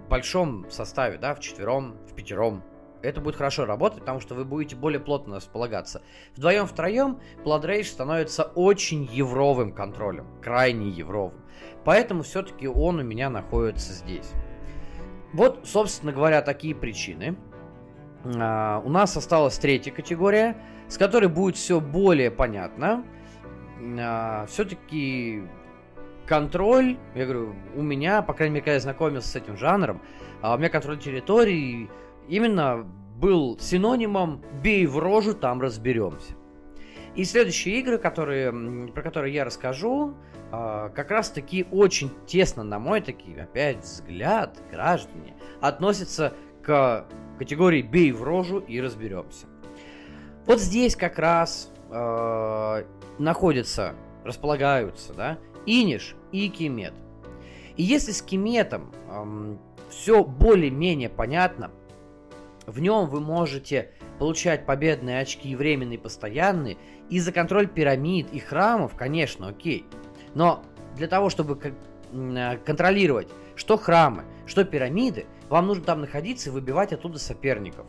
большом 0.08 0.70
составе, 0.70 1.18
да, 1.18 1.34
в 1.34 1.40
четвером, 1.40 1.98
в 2.10 2.14
пятером, 2.14 2.62
это 3.02 3.20
будет 3.20 3.36
хорошо 3.36 3.64
работать, 3.64 4.00
потому 4.00 4.20
что 4.20 4.34
вы 4.34 4.44
будете 4.44 4.76
более 4.76 5.00
плотно 5.00 5.36
располагаться. 5.36 6.02
Вдвоем-втроем 6.36 7.20
Blood 7.44 7.62
Rage 7.64 7.84
становится 7.84 8.44
очень 8.44 9.04
евровым 9.04 9.72
контролем, 9.72 10.26
крайне 10.40 10.88
евровым. 10.88 11.40
Поэтому 11.84 12.22
все-таки 12.22 12.68
он 12.68 13.00
у 13.00 13.02
меня 13.02 13.28
находится 13.28 13.92
здесь. 13.92 14.30
Вот, 15.32 15.60
собственно 15.64 16.12
говоря, 16.12 16.42
такие 16.42 16.74
причины. 16.74 17.36
А, 18.24 18.80
у 18.84 18.88
нас 18.88 19.16
осталась 19.16 19.58
третья 19.58 19.90
категория, 19.90 20.56
с 20.88 20.96
которой 20.96 21.26
будет 21.26 21.56
все 21.56 21.80
более 21.80 22.30
понятно. 22.30 23.04
А, 23.98 24.46
все-таки 24.46 25.42
контроль, 26.26 26.98
я 27.14 27.24
говорю, 27.24 27.54
у 27.74 27.82
меня, 27.82 28.22
по 28.22 28.32
крайней 28.32 28.54
мере, 28.54 28.64
когда 28.64 28.74
я 28.74 28.80
знакомился 28.80 29.28
с 29.28 29.36
этим 29.36 29.56
жанром, 29.56 30.00
а 30.40 30.54
у 30.54 30.58
меня 30.58 30.68
контроль 30.68 30.98
территории 30.98 31.90
именно 32.28 32.86
был 33.16 33.58
синонимом 33.58 34.42
«бей 34.62 34.86
в 34.86 34.98
рожу, 34.98 35.34
там 35.34 35.60
разберемся». 35.60 36.34
И 37.14 37.24
следующие 37.24 37.78
игры, 37.78 37.98
которые, 37.98 38.52
про 38.92 39.02
которые 39.02 39.34
я 39.34 39.44
расскажу, 39.44 40.14
а, 40.50 40.88
как 40.90 41.10
раз 41.10 41.30
таки 41.30 41.66
очень 41.70 42.10
тесно, 42.26 42.62
на 42.62 42.78
мой 42.78 43.00
таки, 43.00 43.38
опять 43.38 43.84
взгляд, 43.84 44.58
граждане, 44.70 45.34
относятся 45.60 46.32
к 46.62 47.06
категории 47.38 47.82
«бей 47.82 48.12
в 48.12 48.22
рожу 48.22 48.58
и 48.58 48.80
разберемся». 48.80 49.46
Вот 50.46 50.60
здесь 50.60 50.96
как 50.96 51.18
раз 51.18 51.70
э, 51.90 52.84
находятся, 53.18 53.94
располагаются, 54.24 55.14
да, 55.14 55.38
Иниш 55.66 56.16
и 56.32 56.48
Кемет. 56.48 56.94
И 57.76 57.82
если 57.82 58.10
с 58.12 58.22
Кеметом 58.22 58.92
эм, 59.08 59.58
все 59.88 60.24
более-менее 60.24 61.08
понятно, 61.08 61.70
в 62.66 62.78
нем 62.80 63.08
вы 63.08 63.20
можете 63.20 63.90
получать 64.18 64.66
победные 64.66 65.20
очки 65.20 65.54
временные 65.56 65.98
и 65.98 66.00
постоянные, 66.00 66.76
и 67.10 67.18
за 67.18 67.32
контроль 67.32 67.66
пирамид 67.66 68.32
и 68.32 68.38
храмов, 68.38 68.94
конечно, 68.96 69.48
окей. 69.48 69.84
Но 70.34 70.62
для 70.96 71.08
того, 71.08 71.28
чтобы 71.30 71.58
э, 72.12 72.56
контролировать 72.64 73.28
что 73.56 73.76
храмы, 73.76 74.24
что 74.46 74.64
пирамиды, 74.64 75.26
вам 75.48 75.66
нужно 75.66 75.84
там 75.84 76.00
находиться 76.00 76.50
и 76.50 76.52
выбивать 76.52 76.92
оттуда 76.92 77.18
соперников. 77.18 77.86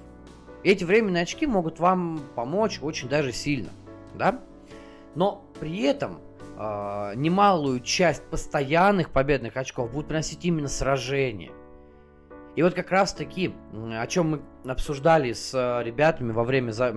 эти 0.64 0.84
временные 0.84 1.24
очки 1.24 1.46
могут 1.46 1.80
вам 1.80 2.22
помочь 2.36 2.80
очень 2.82 3.10
даже 3.10 3.32
сильно, 3.32 3.70
да? 4.16 4.40
Но 5.16 5.46
при 5.60 5.82
этом 5.84 6.20
э, 6.58 7.14
немалую 7.16 7.82
часть 7.82 8.24
постоянных 8.24 9.10
победных 9.10 9.58
очков 9.58 9.92
будут 9.92 10.08
приносить 10.08 10.44
именно 10.46 10.68
сражения. 10.68 11.52
И 12.56 12.62
вот 12.62 12.74
как 12.74 12.92
раз 12.92 13.14
таки, 13.14 13.54
о 13.74 14.06
чем 14.08 14.30
мы 14.64 14.72
обсуждали 14.72 15.34
с 15.34 15.54
э, 15.54 15.84
ребятами 15.84 16.32
во 16.32 16.44
время 16.44 16.72
за... 16.72 16.94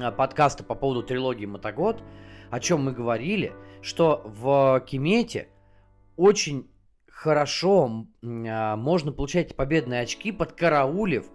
Э, 0.00 0.10
подкаста 0.12 0.64
по 0.64 0.74
поводу 0.74 1.02
трилогии 1.02 1.46
Мотогод, 1.46 2.02
о 2.50 2.60
чем 2.60 2.84
мы 2.84 2.92
говорили, 2.92 3.52
что 3.82 4.22
в 4.24 4.82
Кимете 4.86 5.48
очень 6.16 6.70
хорошо 7.10 8.06
э, 8.22 8.76
можно 8.76 9.12
получать 9.12 9.54
победные 9.56 10.02
очки 10.02 10.32
под 10.32 10.52
караулев 10.52 11.26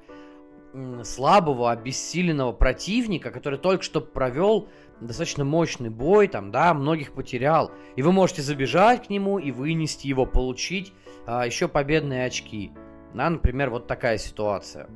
слабого, 1.03 1.71
обессиленного 1.71 2.51
противника, 2.51 3.31
который 3.31 3.59
только 3.59 3.83
что 3.83 4.01
провел 4.01 4.67
достаточно 4.99 5.45
мощный 5.45 5.89
бой, 5.89 6.27
там, 6.27 6.51
да, 6.51 6.73
многих 6.73 7.13
потерял. 7.13 7.71
И 7.95 8.01
вы 8.01 8.11
можете 8.11 8.41
забежать 8.41 9.07
к 9.07 9.09
нему 9.09 9.39
и 9.39 9.51
вынести 9.51 10.07
его, 10.07 10.25
получить 10.25 10.91
а, 11.25 11.45
еще 11.45 11.67
победные 11.67 12.25
очки. 12.25 12.71
Да, 13.15 13.29
например, 13.29 13.69
вот 13.69 13.87
такая 13.87 14.17
ситуация. 14.17 14.87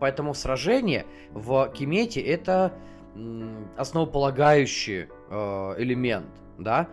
Поэтому 0.00 0.32
сражение 0.34 1.04
в 1.32 1.68
Кимете 1.68 2.20
это 2.20 2.72
основополагающий 3.76 5.08
э, 5.30 5.74
элемент, 5.78 6.30
да. 6.58 6.88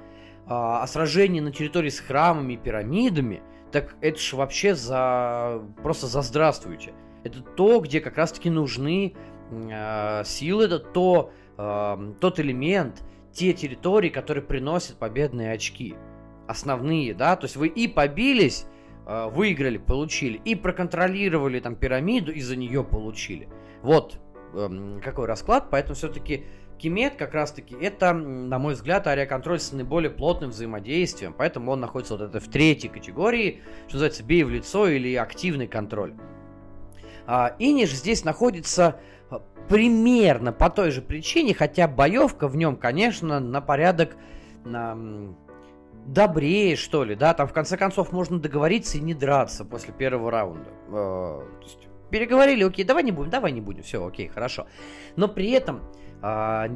А, 0.45 0.83
а 0.83 0.87
сражение 0.87 1.41
на 1.41 1.51
территории 1.51 1.89
с 1.89 1.99
храмами 1.99 2.53
и 2.53 2.57
пирамидами, 2.57 3.41
так 3.71 3.95
это 4.01 4.19
же 4.19 4.35
вообще 4.35 4.75
за 4.75 5.61
просто 5.81 6.07
за 6.07 6.21
здравствуйте. 6.21 6.93
Это 7.23 7.41
то, 7.41 7.79
где 7.79 8.01
как 8.01 8.17
раз-таки 8.17 8.49
нужны 8.49 9.15
э, 9.51 10.23
силы, 10.25 10.65
это 10.65 10.79
то, 10.79 11.31
э, 11.57 12.13
тот 12.19 12.39
элемент, 12.39 13.01
те 13.31 13.53
территории, 13.53 14.09
которые 14.09 14.43
приносят 14.43 14.97
победные 14.97 15.53
очки. 15.53 15.95
Основные, 16.47 17.13
да, 17.13 17.35
то 17.35 17.45
есть 17.45 17.55
вы 17.55 17.67
и 17.67 17.87
побились, 17.87 18.65
выиграли, 19.29 19.77
получили, 19.77 20.39
и 20.45 20.55
проконтролировали 20.55 21.59
там 21.59 21.75
пирамиду, 21.75 22.31
и 22.31 22.41
за 22.41 22.55
нее 22.55 22.83
получили. 22.83 23.49
Вот 23.81 24.19
э, 24.53 24.99
какой 25.03 25.25
расклад, 25.25 25.69
поэтому 25.69 25.95
все-таки 25.95 26.45
Кимет 26.81 27.15
как 27.15 27.35
раз-таки 27.35 27.75
это, 27.79 28.11
на 28.11 28.57
мой 28.57 28.73
взгляд, 28.73 29.05
ариоконтроль 29.05 29.59
с 29.59 29.71
наиболее 29.71 30.09
плотным 30.09 30.49
взаимодействием, 30.49 31.31
поэтому 31.37 31.71
он 31.71 31.79
находится 31.79 32.17
вот 32.17 32.23
это 32.23 32.39
в 32.39 32.47
третьей 32.47 32.89
категории, 32.89 33.61
что 33.85 33.97
называется 33.97 34.23
бей 34.23 34.43
в 34.43 34.49
лицо 34.49 34.87
или 34.87 35.13
активный 35.13 35.67
контроль. 35.67 36.15
А, 37.27 37.55
Иниш 37.59 37.93
здесь 37.93 38.25
находится 38.25 38.99
а, 39.29 39.43
примерно 39.69 40.53
по 40.53 40.71
той 40.71 40.89
же 40.89 41.03
причине, 41.03 41.53
хотя 41.53 41.87
боевка 41.87 42.47
в 42.47 42.55
нем, 42.55 42.75
конечно, 42.75 43.39
на 43.39 43.61
порядок 43.61 44.15
на, 44.65 44.97
добрее, 46.05 46.75
что 46.75 47.03
ли, 47.03 47.15
да, 47.15 47.33
там 47.33 47.47
в 47.47 47.53
конце 47.53 47.77
концов 47.77 48.11
можно 48.11 48.39
договориться 48.39 48.97
и 48.97 49.01
не 49.01 49.13
драться 49.13 49.65
после 49.65 49.93
первого 49.93 50.31
раунда. 50.31 50.69
Э, 50.89 51.41
есть, 51.61 51.87
переговорили, 52.09 52.63
окей, 52.63 52.85
давай 52.85 53.03
не 53.03 53.11
будем, 53.11 53.29
давай 53.29 53.51
не 53.51 53.61
будем, 53.61 53.83
все, 53.83 54.05
окей, 54.05 54.27
хорошо. 54.27 54.67
Но 55.15 55.27
при 55.27 55.51
этом 55.51 55.81
э, 56.21 56.67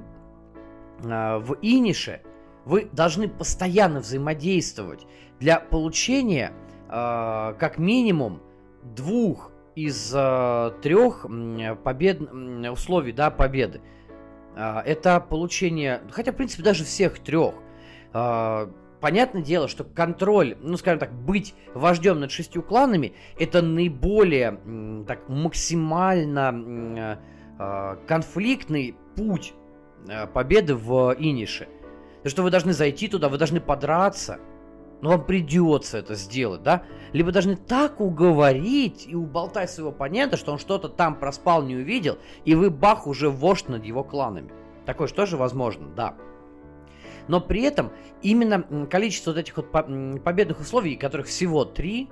э, 1.03 1.38
в 1.38 1.57
Инише 1.61 2.21
вы 2.65 2.89
должны 2.91 3.28
постоянно 3.28 3.99
взаимодействовать 3.99 5.05
для 5.39 5.59
получения 5.59 6.53
э, 6.89 7.53
как 7.59 7.78
минимум 7.78 8.41
двух 8.84 9.51
из 9.76 10.13
э, 10.15 10.71
трех 10.82 11.26
побед, 11.84 12.21
условий 12.71 13.11
да, 13.11 13.30
победы. 13.30 13.82
Э, 14.55 14.80
это 14.86 15.19
получение, 15.19 16.01
хотя 16.11 16.32
в 16.32 16.36
принципе 16.36 16.63
даже 16.63 16.86
всех 16.86 17.19
трех. 17.19 17.55
Э, 18.13 18.67
понятное 19.06 19.43
дело, 19.43 19.68
что 19.68 19.84
контроль, 19.84 20.58
ну 20.62 20.78
скажем 20.78 20.97
так, 20.97 21.14
быть 21.14 21.53
вождем 21.76 22.20
над 22.22 22.32
шестью 22.32 22.64
кланами, 22.64 23.14
это 23.38 23.62
наиболее 23.62 24.60
так 25.06 25.30
максимально 25.30 27.20
э, 27.60 27.97
конфликтный 28.08 28.95
путь 29.16 29.53
э, 30.10 30.26
победы 30.26 30.74
в 30.74 31.16
Инише. 31.20 31.68
То, 32.24 32.30
что 32.30 32.41
вы 32.41 32.49
должны 32.49 32.74
зайти 32.74 33.08
туда, 33.08 33.30
вы 33.30 33.38
должны 33.38 33.62
подраться, 33.62 34.39
но 35.03 35.12
вам 35.12 35.24
придется 35.24 35.99
это 35.99 36.16
сделать, 36.16 36.64
да? 36.64 36.82
Либо 37.14 37.32
должны 37.32 37.58
так 37.58 38.01
уговорить 38.01 39.06
и 39.08 39.14
уболтать 39.14 39.70
своего 39.70 39.91
оппонента, 39.91 40.36
что 40.36 40.51
он 40.51 40.58
что-то 40.58 40.89
там 40.89 41.20
проспал, 41.20 41.62
не 41.62 41.76
увидел, 41.76 42.18
и 42.43 42.56
вы 42.56 42.72
бах 42.72 43.06
уже 43.06 43.30
вождь 43.30 43.70
над 43.70 43.86
его 43.86 44.03
кланами. 44.03 44.49
Такое 44.88 45.08
же 45.08 45.14
тоже 45.14 45.38
возможно, 45.38 45.89
да. 45.95 46.16
Но 47.28 47.41
при 47.41 47.63
этом 47.63 47.91
именно 48.21 48.88
количество 48.88 49.32
вот 49.32 49.39
этих 49.39 49.57
вот 49.57 49.71
победных 49.71 50.59
условий, 50.59 50.95
которых 50.95 51.28
всего 51.28 51.65
три, 51.65 52.09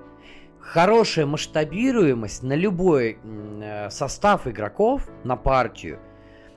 хорошая 0.58 1.26
масштабируемость 1.26 2.42
на 2.42 2.54
любой 2.54 3.18
э, 3.22 3.90
состав 3.90 4.46
игроков, 4.46 5.08
на 5.22 5.36
партию, 5.36 6.00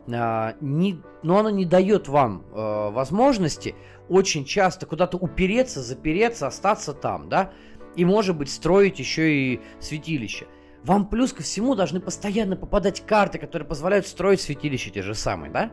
э, 0.08 0.54
не, 0.62 1.02
но 1.24 1.40
она 1.40 1.52
не 1.52 1.66
дает 1.66 2.08
вам 2.08 2.44
э, 2.52 2.90
возможности 2.92 3.76
очень 4.10 4.46
часто 4.46 4.86
куда-то 4.86 5.18
упереться, 5.18 5.82
запереться, 5.82 6.48
остаться 6.48 6.94
там, 6.94 7.30
да, 7.30 7.52
и, 7.96 8.06
может 8.06 8.38
быть, 8.38 8.50
строить 8.50 9.00
еще 9.00 9.34
и 9.34 9.62
святилище. 9.80 10.48
Вам 10.84 11.08
плюс 11.08 11.34
ко 11.34 11.44
всему 11.44 11.76
должны 11.76 12.00
постоянно 12.00 12.56
попадать 12.56 13.06
карты, 13.06 13.40
которые 13.40 13.68
позволяют 13.68 14.08
строить 14.08 14.40
святилища 14.40 14.90
те 14.90 15.02
же 15.02 15.16
самые, 15.16 15.52
да? 15.52 15.72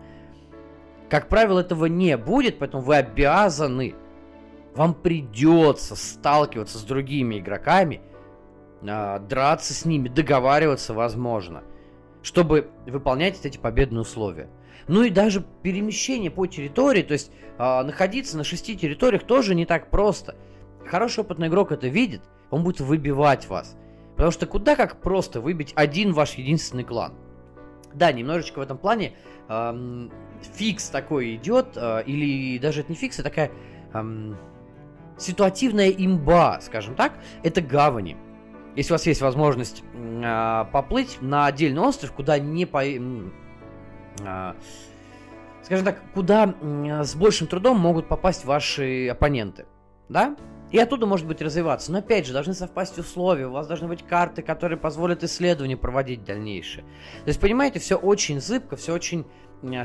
Как 1.09 1.29
правило, 1.29 1.61
этого 1.61 1.87
не 1.87 2.17
будет, 2.17 2.59
поэтому 2.59 2.83
вы 2.83 2.97
обязаны, 2.97 3.95
вам 4.75 4.95
придется 4.95 5.97
сталкиваться 5.97 6.79
с 6.79 6.83
другими 6.83 7.39
игроками, 7.39 8.01
э, 8.83 9.19
драться 9.21 9.75
с 9.75 9.85
ними, 9.85 10.09
договариваться, 10.09 10.95
возможно, 10.95 11.63
чтобы 12.23 12.71
выполнять 12.87 13.45
эти 13.45 13.59
победные 13.59 14.01
условия. 14.01 14.49
Ну 14.89 15.03
и 15.03 15.11
даже 15.11 15.45
перемещение 15.63 16.31
по 16.31 16.47
территории, 16.47 17.03
то 17.03 17.13
есть 17.13 17.31
э, 17.59 17.83
находиться 17.83 18.37
на 18.37 18.45
шести 18.45 18.77
территориях 18.77 19.25
тоже 19.25 19.55
не 19.55 19.67
так 19.67 19.91
просто. 19.91 20.37
Хороший 20.87 21.21
опытный 21.21 21.49
игрок 21.49 21.73
это 21.73 21.89
видит, 21.89 22.23
он 22.51 22.65
будет 22.65 22.81
выбивать 22.81 23.49
вас. 23.49 23.77
Потому 24.13 24.31
что 24.31 24.47
куда 24.47 24.77
как 24.77 25.01
просто 25.01 25.41
выбить 25.41 25.73
один 25.75 26.13
ваш 26.13 26.35
единственный 26.35 26.85
клан. 26.85 27.15
Да, 27.95 28.13
немножечко 28.13 28.59
в 28.59 28.63
этом 28.63 28.79
плане 28.79 29.15
фикс 30.55 30.89
такой 30.89 31.35
идет, 31.37 31.77
э, 31.77 32.03
или 32.07 32.59
даже 32.59 32.81
это 32.81 32.93
не 32.93 32.97
фикс, 32.97 33.19
а 33.21 33.23
такая 33.23 33.51
эм, 33.93 34.37
ситуативная 35.19 35.91
имба, 35.91 36.61
скажем 36.61 36.95
так, 36.95 37.13
это 37.43 37.61
гавани. 37.61 38.17
если 38.77 38.93
у 38.93 38.95
вас 38.95 39.07
есть 39.07 39.21
возможность 39.21 39.83
э, 39.95 40.65
поплыть 40.73 41.19
на 41.21 41.47
отдельный 41.47 41.83
остров, 41.83 42.13
куда 42.13 42.39
не 42.39 42.67
по... 42.67 42.85
Э, 42.85 44.55
скажем 45.63 45.85
так, 45.85 46.01
куда 46.13 46.55
э, 46.61 47.05
с 47.05 47.15
большим 47.15 47.47
трудом 47.47 47.79
могут 47.79 48.09
попасть 48.09 48.45
ваши 48.45 49.09
оппоненты, 49.09 49.67
да? 50.09 50.37
И 50.71 50.79
оттуда, 50.79 51.07
может 51.07 51.29
быть, 51.29 51.41
развиваться. 51.41 51.93
Но, 51.93 51.99
опять 51.99 52.27
же, 52.27 52.33
должны 52.33 52.53
совпасть 52.53 52.99
условия. 52.99 53.47
У 53.47 53.53
вас 53.53 53.69
должны 53.69 53.87
быть 53.87 54.05
карты, 54.05 54.43
которые 54.43 54.77
позволят 54.77 55.23
исследования 55.23 55.77
проводить 55.77 56.25
дальнейшие. 56.25 56.83
То 56.83 57.29
есть, 57.29 57.39
понимаете, 57.39 57.79
все 57.79 57.95
очень 57.95 58.41
зыбко, 58.41 58.75
все 58.75 58.93
очень 58.93 59.25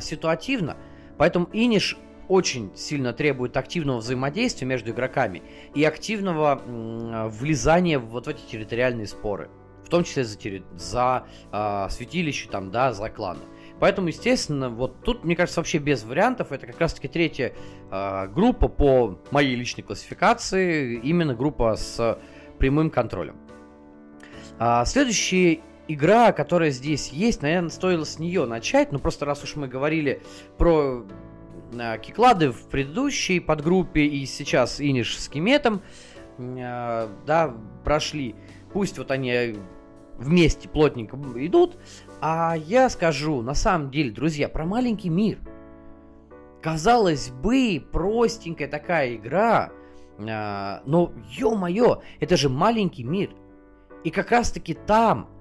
ситуативно. 0.01 0.77
Поэтому 1.17 1.49
Иниш 1.51 1.97
очень 2.27 2.71
сильно 2.75 3.11
требует 3.11 3.57
активного 3.57 3.97
взаимодействия 3.97 4.67
между 4.67 4.91
игроками 4.91 5.41
и 5.73 5.83
активного 5.83 6.61
влезания 7.29 7.99
вот 7.99 8.27
в 8.27 8.29
эти 8.29 8.41
территориальные 8.49 9.07
споры. 9.07 9.49
В 9.83 9.89
том 9.89 10.03
числе 10.03 10.23
за, 10.23 10.37
за 10.75 11.25
э, 11.51 11.87
святилище, 11.89 12.47
там, 12.51 12.69
да, 12.69 12.93
за 12.93 13.09
кланы. 13.09 13.39
Поэтому, 13.79 14.09
естественно, 14.09 14.69
вот 14.69 15.01
тут, 15.03 15.23
мне 15.23 15.35
кажется, 15.35 15.59
вообще 15.59 15.79
без 15.79 16.03
вариантов. 16.03 16.51
Это 16.51 16.67
как 16.67 16.79
раз-таки 16.79 17.07
третья 17.07 17.53
э, 17.89 18.27
группа 18.27 18.67
по 18.67 19.19
моей 19.31 19.55
личной 19.55 19.81
классификации. 19.81 20.97
Именно 20.97 21.33
группа 21.33 21.75
с 21.75 22.19
прямым 22.59 22.91
контролем. 22.91 23.37
А, 24.59 24.85
следующая 24.85 25.61
игра, 25.89 26.31
которая 26.31 26.69
здесь 26.69 27.09
есть, 27.09 27.41
наверное, 27.41 27.69
стоило 27.69 28.05
с 28.05 28.19
нее 28.19 28.45
начать. 28.45 28.91
Но 28.91 28.99
просто 28.99 29.25
раз 29.25 29.43
уж 29.43 29.55
мы 29.55 29.67
говорили 29.67 30.21
про 30.57 31.03
э, 31.73 31.97
киклады 31.97 32.51
в 32.51 32.67
предыдущей 32.69 33.39
подгруппе 33.39 34.05
и 34.05 34.25
сейчас 34.25 34.79
Иниш 34.79 35.19
с 35.19 35.27
Кеметом, 35.27 35.81
э, 36.37 37.07
да, 37.25 37.55
прошли. 37.83 38.35
Пусть 38.71 38.99
вот 38.99 39.09
они 39.09 39.55
вместе 40.17 40.69
плотненько 40.69 41.17
идут, 41.35 41.77
а 42.21 42.55
я 42.55 42.89
скажу, 42.89 43.41
на 43.41 43.55
самом 43.55 43.89
деле, 43.89 44.11
друзья, 44.11 44.47
про 44.47 44.65
маленький 44.65 45.09
мир. 45.09 45.39
Казалось 46.61 47.29
бы, 47.29 47.83
простенькая 47.91 48.67
такая 48.67 49.15
игра, 49.15 49.71
э, 50.19 50.79
но, 50.85 51.13
ё-моё, 51.31 52.03
это 52.19 52.37
же 52.37 52.47
маленький 52.47 53.03
мир. 53.03 53.31
И 54.03 54.11
как 54.11 54.29
раз-таки 54.31 54.75
там 54.75 55.29
э, 55.33 55.38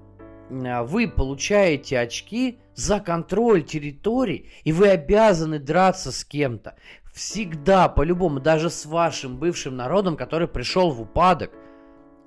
вы 0.49 1.07
получаете 1.07 1.99
очки 1.99 2.59
за 2.75 2.99
контроль 2.99 3.63
территории, 3.63 4.49
и 4.63 4.71
вы 4.71 4.89
обязаны 4.89 5.59
драться 5.59 6.11
с 6.11 6.23
кем-то. 6.23 6.75
Всегда, 7.13 7.89
по-любому, 7.89 8.39
даже 8.39 8.69
с 8.69 8.85
вашим 8.85 9.37
бывшим 9.37 9.75
народом, 9.75 10.17
который 10.17 10.47
пришел 10.47 10.91
в 10.91 11.01
упадок. 11.01 11.51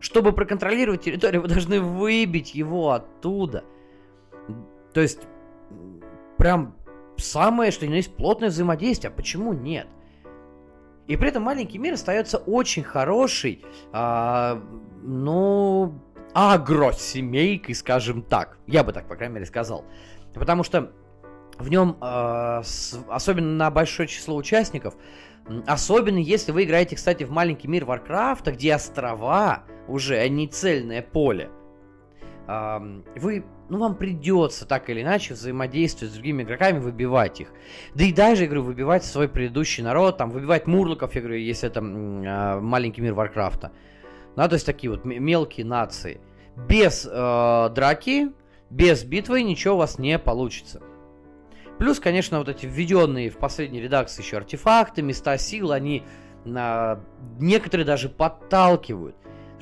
Чтобы 0.00 0.32
проконтролировать 0.32 1.02
территорию, 1.02 1.42
вы 1.42 1.48
должны 1.48 1.80
выбить 1.80 2.54
его 2.54 2.90
оттуда– 2.90 3.64
то 4.92 5.00
есть, 5.00 5.20
прям 6.36 6.74
самое, 7.16 7.70
что 7.70 7.86
ни 7.86 7.94
есть 7.94 8.14
плотное 8.14 8.50
взаимодействие. 8.50 9.10
А 9.10 9.14
почему 9.14 9.52
нет? 9.52 9.86
И 11.06 11.16
при 11.16 11.28
этом 11.28 11.42
маленький 11.42 11.78
мир 11.78 11.94
остается 11.94 12.38
очень 12.38 12.84
хороший, 12.84 13.64
а, 13.92 14.62
ну, 15.02 15.94
агросемейкой, 16.34 17.74
скажем 17.74 18.22
так. 18.22 18.58
Я 18.66 18.84
бы 18.84 18.92
так, 18.92 19.08
по 19.08 19.16
крайней 19.16 19.34
мере, 19.34 19.46
сказал. 19.46 19.84
Потому 20.34 20.62
что 20.62 20.92
в 21.58 21.68
нем, 21.68 21.96
а, 22.00 22.62
с, 22.62 22.98
особенно 23.08 23.52
на 23.56 23.70
большое 23.70 24.08
число 24.08 24.36
участников, 24.36 24.94
особенно 25.66 26.18
если 26.18 26.52
вы 26.52 26.64
играете, 26.64 26.96
кстати, 26.96 27.24
в 27.24 27.30
маленький 27.30 27.68
мир 27.68 27.84
Варкрафта, 27.84 28.52
где 28.52 28.74
острова 28.74 29.64
уже, 29.88 30.16
а 30.18 30.28
не 30.28 30.48
цельное 30.48 31.02
поле, 31.02 31.50
а, 32.46 32.82
вы 33.16 33.44
ну, 33.72 33.78
вам 33.78 33.96
придется 33.96 34.66
так 34.66 34.90
или 34.90 35.00
иначе 35.00 35.32
взаимодействовать 35.32 36.12
с 36.12 36.14
другими 36.14 36.42
игроками, 36.42 36.78
выбивать 36.78 37.40
их. 37.40 37.48
Да 37.94 38.04
и 38.04 38.12
даже, 38.12 38.42
я 38.42 38.48
говорю, 38.48 38.64
выбивать 38.64 39.02
свой 39.02 39.28
предыдущий 39.28 39.82
народ, 39.82 40.18
там, 40.18 40.28
выбивать 40.28 40.66
мурлоков, 40.66 41.14
я 41.14 41.22
говорю, 41.22 41.38
если 41.38 41.70
это 41.70 41.80
э, 41.80 42.60
маленький 42.60 43.00
мир 43.00 43.14
Варкрафта. 43.14 43.72
Ну, 44.36 44.48
то 44.48 44.54
есть 44.54 44.66
такие 44.66 44.90
вот 44.90 45.04
мелкие 45.04 45.66
нации. 45.66 46.20
Без 46.56 47.08
э, 47.10 47.70
драки, 47.74 48.32
без 48.70 49.04
битвы 49.04 49.42
ничего 49.42 49.74
у 49.74 49.78
вас 49.78 49.98
не 49.98 50.18
получится. 50.18 50.82
Плюс, 51.78 51.98
конечно, 52.00 52.38
вот 52.38 52.48
эти 52.48 52.66
введенные 52.66 53.30
в 53.30 53.38
последней 53.38 53.80
редакции 53.80 54.22
еще 54.22 54.36
артефакты, 54.36 55.02
места 55.02 55.36
сил, 55.38 55.72
они 55.72 56.02
э, 56.44 56.96
некоторые 57.38 57.86
даже 57.86 58.08
подталкивают. 58.08 59.16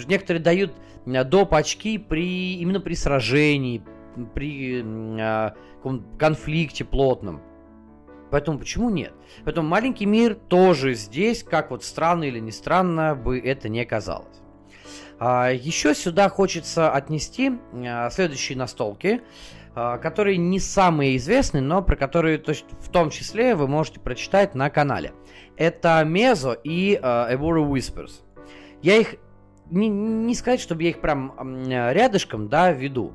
Некоторые 0.06 0.42
дают 0.42 0.72
доп. 1.04 1.54
очки 1.54 1.98
при, 1.98 2.54
именно 2.54 2.80
при 2.80 2.94
сражении, 2.94 3.82
при 4.34 4.82
э, 4.84 5.50
конфликте 6.18 6.84
плотном. 6.84 7.42
Поэтому 8.30 8.58
почему 8.58 8.90
нет? 8.90 9.12
Поэтому 9.44 9.68
маленький 9.68 10.06
мир 10.06 10.34
тоже 10.34 10.94
здесь, 10.94 11.42
как 11.42 11.70
вот 11.70 11.82
странно 11.82 12.24
или 12.24 12.38
не 12.38 12.52
странно 12.52 13.14
бы 13.16 13.38
это 13.38 13.68
не 13.68 13.84
казалось. 13.84 14.39
А, 15.20 15.50
еще 15.50 15.94
сюда 15.94 16.30
хочется 16.30 16.90
отнести 16.90 17.52
а, 17.74 18.08
следующие 18.08 18.56
настолки, 18.56 19.20
а, 19.74 19.98
которые 19.98 20.38
не 20.38 20.58
самые 20.58 21.18
известные, 21.18 21.60
но 21.60 21.82
про 21.82 21.94
которые 21.94 22.38
в 22.38 22.88
том 22.88 23.10
числе 23.10 23.54
вы 23.54 23.68
можете 23.68 24.00
прочитать 24.00 24.54
на 24.54 24.70
канале. 24.70 25.12
Это 25.58 26.02
Мезо 26.06 26.52
и 26.52 26.98
а, 27.00 27.30
Evora 27.30 27.62
Whispers. 27.70 28.22
Я 28.80 28.96
их 28.96 29.16
не, 29.70 29.88
не 29.88 30.34
сказать, 30.34 30.58
чтобы 30.58 30.84
я 30.84 30.88
их 30.88 31.02
прям 31.02 31.34
рядышком, 31.68 32.48
да, 32.48 32.72
веду. 32.72 33.12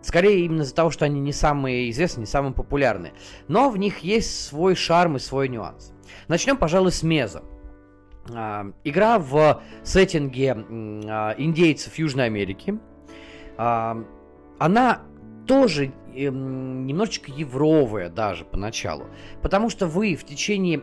Скорее 0.00 0.46
именно 0.46 0.62
из-за 0.62 0.74
того, 0.74 0.90
что 0.90 1.04
они 1.04 1.20
не 1.20 1.32
самые 1.32 1.90
известные, 1.90 2.22
не 2.22 2.26
самые 2.26 2.54
популярные. 2.54 3.12
Но 3.48 3.68
в 3.68 3.76
них 3.76 3.98
есть 3.98 4.46
свой 4.46 4.74
шарм 4.74 5.16
и 5.16 5.18
свой 5.18 5.48
нюанс. 5.48 5.92
Начнем, 6.26 6.56
пожалуй, 6.56 6.90
с 6.90 7.02
Меза. 7.02 7.42
А, 8.34 8.66
игра 8.84 9.18
в 9.18 9.62
сеттинге 9.82 10.52
а, 10.54 11.34
индейцев 11.38 11.98
Южной 11.98 12.26
Америки. 12.26 12.78
А, 13.56 14.02
она 14.58 15.02
тоже 15.46 15.92
эм, 16.14 16.86
немножечко 16.86 17.30
евровая 17.30 18.10
даже 18.10 18.44
поначалу. 18.44 19.06
Потому 19.42 19.70
что 19.70 19.86
вы 19.86 20.14
в 20.14 20.24
течение 20.24 20.78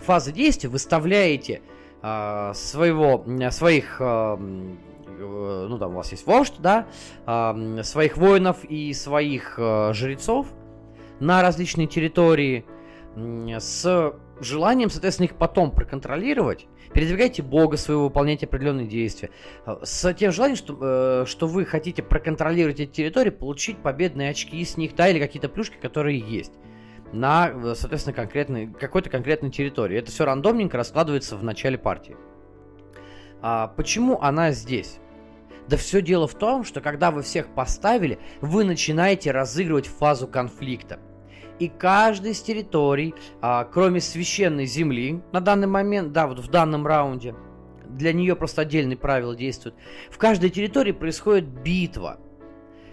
фазы 0.00 0.32
действия 0.32 0.68
выставляете 0.68 1.62
своего, 2.00 3.24
своих 3.50 4.00
Э, 5.20 5.66
ну 5.68 5.78
там 5.78 5.92
у 5.92 5.96
вас 5.96 6.10
есть 6.10 6.26
вождь, 6.26 6.54
да, 6.58 6.86
своих 7.82 8.16
воинов 8.16 8.64
и 8.64 8.92
своих 8.92 9.54
э, 9.58 9.92
жрецов 9.92 10.46
на 11.20 11.42
различные 11.42 11.86
территории 11.86 12.64
с 13.16 14.14
желанием, 14.40 14.90
соответственно, 14.90 15.26
их 15.26 15.36
потом 15.36 15.70
проконтролировать, 15.70 16.66
передвигайте 16.92 17.42
бога 17.42 17.76
своего, 17.76 18.04
выполняйте 18.04 18.46
определенные 18.46 18.86
действия. 18.86 19.30
Э, 19.66 19.76
с 19.82 20.12
тем 20.14 20.32
желанием, 20.32 20.56
что, 20.56 21.24
что 21.26 21.46
вы 21.46 21.64
хотите 21.64 22.02
проконтролировать 22.02 22.80
эти 22.80 22.90
территории, 22.90 23.30
получить 23.30 23.78
победные 23.78 24.30
очки 24.30 24.64
с 24.64 24.76
них, 24.76 24.94
да, 24.94 25.08
или 25.08 25.18
какие-то 25.18 25.48
плюшки, 25.48 25.76
которые 25.76 26.18
есть 26.18 26.52
на, 27.12 27.74
соответственно, 27.74 28.14
конкретной, 28.14 28.68
какой-то 28.68 29.10
конкретной 29.10 29.50
территории. 29.50 29.98
Это 29.98 30.10
все 30.10 30.24
рандомненько 30.24 30.76
раскладывается 30.76 31.36
в 31.36 31.42
начале 31.42 31.78
партии. 31.78 32.16
А 33.42 33.68
почему 33.68 34.20
она 34.20 34.52
здесь? 34.52 34.98
Да 35.68 35.76
все 35.76 36.02
дело 36.02 36.26
в 36.26 36.34
том, 36.34 36.64
что 36.64 36.80
когда 36.80 37.10
вы 37.10 37.22
всех 37.22 37.54
поставили, 37.54 38.18
вы 38.40 38.64
начинаете 38.64 39.30
разыгрывать 39.30 39.86
фазу 39.86 40.26
конфликта. 40.26 40.98
И 41.60 41.68
каждый 41.68 42.32
из 42.32 42.40
территорий, 42.40 43.14
а, 43.42 43.64
кроме 43.64 44.00
священной 44.00 44.64
земли, 44.64 45.20
на 45.30 45.42
данный 45.42 45.66
момент, 45.66 46.10
да, 46.10 46.26
вот 46.26 46.38
в 46.38 46.48
данном 46.48 46.86
раунде, 46.86 47.34
для 47.86 48.14
нее 48.14 48.34
просто 48.34 48.62
отдельные 48.62 48.96
правила 48.96 49.36
действуют, 49.36 49.76
в 50.10 50.16
каждой 50.16 50.48
территории 50.48 50.92
происходит 50.92 51.44
битва, 51.44 52.18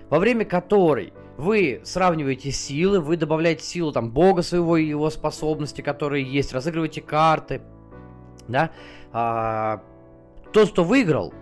во 0.10 0.20
время 0.20 0.44
которой 0.44 1.14
вы 1.38 1.80
сравниваете 1.86 2.52
силы, 2.52 3.00
вы 3.00 3.16
добавляете 3.16 3.64
силу 3.64 3.94
там 3.94 4.12
бога 4.12 4.42
своего 4.42 4.76
и 4.76 4.86
его 4.86 5.10
способности, 5.10 5.80
которые 5.82 6.26
есть, 6.26 6.52
разыгрываете 6.52 7.00
карты, 7.00 7.62
да, 8.50 8.72
а, 9.14 9.82
тот, 10.52 10.72
кто 10.72 10.84
выиграл, 10.84 11.34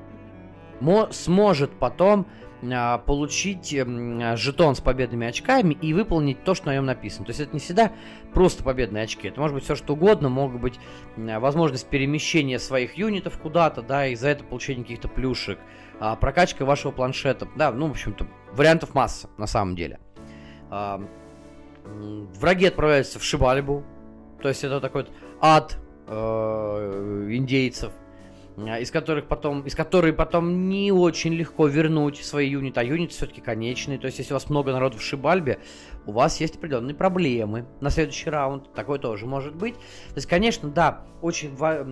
сможет 1.09 1.71
потом 1.79 2.27
получить 2.61 3.75
а, 3.75 4.35
жетон 4.35 4.75
с 4.75 4.81
победными 4.81 5.27
очками 5.27 5.73
и 5.73 5.93
выполнить 5.93 6.43
то, 6.43 6.55
что 6.55 6.67
на 6.67 6.75
нем 6.75 6.85
написано. 6.85 7.25
То 7.25 7.31
есть 7.31 7.41
это 7.41 7.53
не 7.53 7.59
всегда 7.59 7.91
просто 8.33 8.63
победные 8.63 9.03
очки. 9.03 9.27
Это 9.27 9.39
может 9.39 9.55
быть 9.55 9.63
все 9.63 9.75
что 9.75 9.93
угодно, 9.93 10.29
могут 10.29 10.61
быть 10.61 10.79
а, 11.17 11.39
возможность 11.39 11.87
перемещения 11.87 12.59
своих 12.59 12.95
юнитов 12.95 13.37
куда-то, 13.37 13.81
да, 13.81 14.07
и 14.07 14.15
за 14.15 14.29
это 14.29 14.43
получение 14.43 14.83
каких-то 14.83 15.07
плюшек, 15.07 15.59
а, 15.99 16.15
прокачка 16.15 16.65
вашего 16.65 16.91
планшета. 16.91 17.47
Да, 17.55 17.71
ну, 17.71 17.87
в 17.87 17.91
общем-то, 17.91 18.27
вариантов 18.53 18.93
масса 18.93 19.29
на 19.37 19.47
самом 19.47 19.75
деле. 19.75 19.99
А, 20.69 21.01
враги 21.83 22.65
отправляются 22.65 23.19
в 23.19 23.23
Шибалибу, 23.23 23.83
то 24.41 24.49
есть 24.49 24.63
это 24.63 24.81
такой 24.81 25.03
вот 25.03 25.11
ад 25.39 25.77
э, 26.07 27.27
индейцев– 27.31 27.91
из 28.57 28.89
которых 28.89 29.27
потом, 29.27 29.61
из 29.63 29.75
которых 29.75 30.15
потом 30.15 30.69
не 30.69 30.91
очень 30.91 31.33
легко 31.33 31.67
вернуть 31.67 32.23
свои 32.23 32.49
юниты, 32.49 32.79
а 32.79 32.83
юниты 32.83 33.13
все-таки 33.13 33.41
конечные. 33.41 33.99
То 33.99 34.05
есть, 34.05 34.19
если 34.19 34.33
у 34.33 34.35
вас 34.35 34.49
много 34.49 34.71
народу 34.71 34.97
в 34.97 35.01
Шибальбе, 35.01 35.59
у 36.05 36.13
вас 36.13 36.39
есть 36.39 36.55
определенные 36.55 36.95
проблемы 36.95 37.65
на 37.81 37.89
следующий 37.89 38.29
раунд. 38.29 38.71
Такое 38.73 38.97
тоже 38.97 39.25
может 39.25 39.55
быть. 39.55 39.75
То 39.75 40.15
есть, 40.15 40.27
конечно, 40.27 40.69
да, 40.69 41.05
очень 41.21 41.53
ва- 41.55 41.85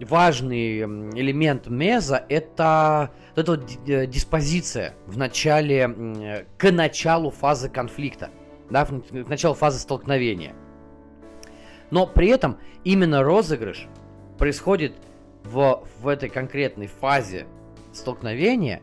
важный 0.00 0.80
элемент 0.80 1.66
меза 1.68 2.24
это 2.28 3.10
вот 3.34 3.42
эта 3.42 3.52
вот 3.52 3.88
э, 3.88 4.06
диспозиция 4.06 4.94
в 5.06 5.18
начале, 5.18 6.46
к 6.56 6.70
началу 6.70 7.30
фазы 7.30 7.68
конфликта, 7.68 8.30
да, 8.70 8.86
к 8.86 9.28
началу 9.28 9.54
фазы 9.54 9.78
столкновения. 9.78 10.54
Но 11.90 12.06
при 12.06 12.28
этом 12.28 12.58
именно 12.84 13.22
розыгрыш 13.22 13.88
происходит 14.38 14.94
в, 15.44 15.82
в 16.00 16.08
этой 16.08 16.28
конкретной 16.28 16.86
фазе 16.86 17.46
столкновения, 17.92 18.80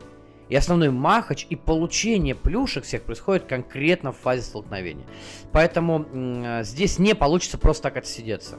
и 0.48 0.56
основной 0.56 0.90
махач 0.90 1.46
и 1.48 1.56
получение 1.56 2.34
плюшек 2.34 2.84
всех 2.84 3.02
происходит 3.02 3.44
конкретно 3.44 4.12
в 4.12 4.18
фазе 4.18 4.42
столкновения. 4.42 5.06
Поэтому 5.52 6.06
м- 6.12 6.62
здесь 6.64 6.98
не 6.98 7.14
получится 7.14 7.58
просто 7.58 7.84
так 7.84 7.96
отсидеться. 7.96 8.58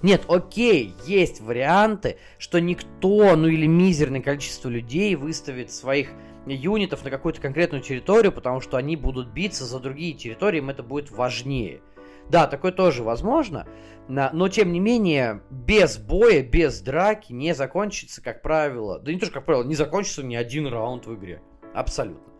Нет, 0.00 0.22
окей, 0.28 0.94
есть 1.06 1.40
варианты, 1.40 2.18
что 2.38 2.60
никто, 2.60 3.34
ну 3.36 3.48
или 3.48 3.66
мизерное 3.66 4.20
количество 4.20 4.68
людей 4.68 5.16
выставит 5.16 5.72
своих 5.72 6.10
юнитов 6.46 7.04
на 7.04 7.10
какую-то 7.10 7.40
конкретную 7.40 7.82
территорию, 7.82 8.32
потому 8.32 8.60
что 8.60 8.76
они 8.76 8.96
будут 8.96 9.28
биться 9.28 9.64
за 9.64 9.80
другие 9.80 10.14
территории, 10.14 10.58
им 10.58 10.70
это 10.70 10.82
будет 10.82 11.10
важнее. 11.10 11.80
Да, 12.28 12.46
такое 12.46 12.72
тоже 12.72 13.02
возможно, 13.02 13.66
но 14.08 14.48
тем 14.48 14.72
не 14.72 14.80
менее, 14.80 15.42
без 15.50 15.98
боя, 15.98 16.42
без 16.42 16.80
драки 16.80 17.32
не 17.32 17.54
закончится, 17.54 18.22
как 18.22 18.42
правило, 18.42 18.98
да 18.98 19.12
не 19.12 19.18
то, 19.18 19.26
что 19.26 19.34
как 19.34 19.44
правило, 19.44 19.64
не 19.64 19.74
закончится 19.74 20.22
ни 20.22 20.34
один 20.34 20.66
раунд 20.66 21.06
в 21.06 21.14
игре. 21.14 21.42
Абсолютно. 21.74 22.32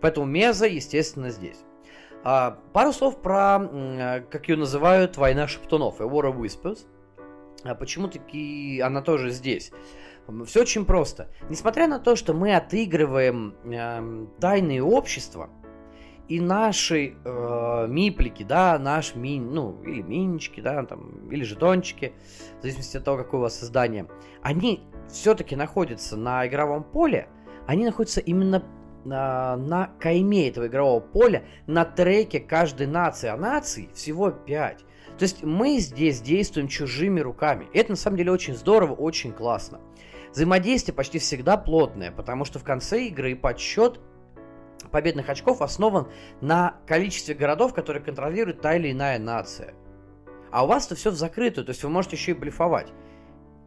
Поэтому 0.00 0.26
меза, 0.26 0.66
естественно, 0.66 1.30
здесь. 1.30 1.58
А, 2.24 2.58
пару 2.72 2.92
слов 2.92 3.20
про, 3.20 4.22
как 4.30 4.48
ее 4.48 4.56
называют, 4.56 5.16
война 5.16 5.46
шептунов, 5.46 6.00
War 6.00 6.32
of 6.32 6.38
Whispers. 6.38 6.86
А 7.62 7.74
почему 7.74 8.08
таки 8.08 8.80
она 8.80 9.02
тоже 9.02 9.30
здесь? 9.30 9.72
Все 10.46 10.62
очень 10.62 10.84
просто. 10.84 11.28
Несмотря 11.48 11.86
на 11.86 11.98
то, 11.98 12.16
что 12.16 12.32
мы 12.32 12.54
отыгрываем 12.54 13.54
э, 13.64 14.26
тайные 14.40 14.82
общества, 14.82 15.50
и 16.30 16.38
наши 16.38 17.16
э, 17.24 17.86
миплики, 17.88 18.44
да, 18.44 18.78
наш 18.78 19.16
ми, 19.16 19.40
ну, 19.40 19.82
или 19.82 20.00
минички, 20.00 20.60
да, 20.60 20.84
там, 20.84 21.28
или 21.28 21.42
жетончики, 21.42 22.12
в 22.60 22.62
зависимости 22.62 22.96
от 22.96 23.04
того, 23.04 23.16
какое 23.16 23.40
у 23.40 23.42
вас 23.42 23.58
создание, 23.58 24.06
они 24.40 24.84
все-таки 25.08 25.56
находятся 25.56 26.16
на 26.16 26.46
игровом 26.46 26.84
поле, 26.84 27.28
они 27.66 27.84
находятся 27.84 28.20
именно 28.20 28.62
на, 29.04 29.56
на 29.56 29.90
кайме 29.98 30.48
этого 30.48 30.68
игрового 30.68 31.00
поля, 31.00 31.42
на 31.66 31.84
треке 31.84 32.38
каждой 32.38 32.86
нации, 32.86 33.28
а 33.28 33.36
наций 33.36 33.90
всего 33.92 34.30
5. 34.30 34.78
То 35.18 35.22
есть 35.22 35.42
мы 35.42 35.78
здесь 35.78 36.20
действуем 36.20 36.68
чужими 36.68 37.18
руками. 37.18 37.66
Это 37.74 37.90
на 37.90 37.96
самом 37.96 38.18
деле 38.18 38.30
очень 38.30 38.54
здорово, 38.54 38.92
очень 38.92 39.32
классно. 39.32 39.80
Взаимодействие 40.30 40.94
почти 40.94 41.18
всегда 41.18 41.56
плотное, 41.56 42.12
потому 42.12 42.44
что 42.44 42.60
в 42.60 42.62
конце 42.64 43.06
игры 43.06 43.34
подсчет 43.34 43.98
победных 44.90 45.28
очков 45.28 45.62
основан 45.62 46.08
на 46.40 46.76
количестве 46.86 47.34
городов, 47.34 47.74
которые 47.74 48.02
контролирует 48.02 48.60
та 48.60 48.76
или 48.76 48.92
иная 48.92 49.18
нация. 49.18 49.74
А 50.50 50.64
у 50.64 50.68
вас 50.68 50.86
это 50.86 50.94
все 50.94 51.10
в 51.10 51.14
закрытую, 51.14 51.64
то 51.64 51.70
есть 51.70 51.82
вы 51.84 51.90
можете 51.90 52.16
еще 52.16 52.32
и 52.32 52.34
блефовать. 52.34 52.92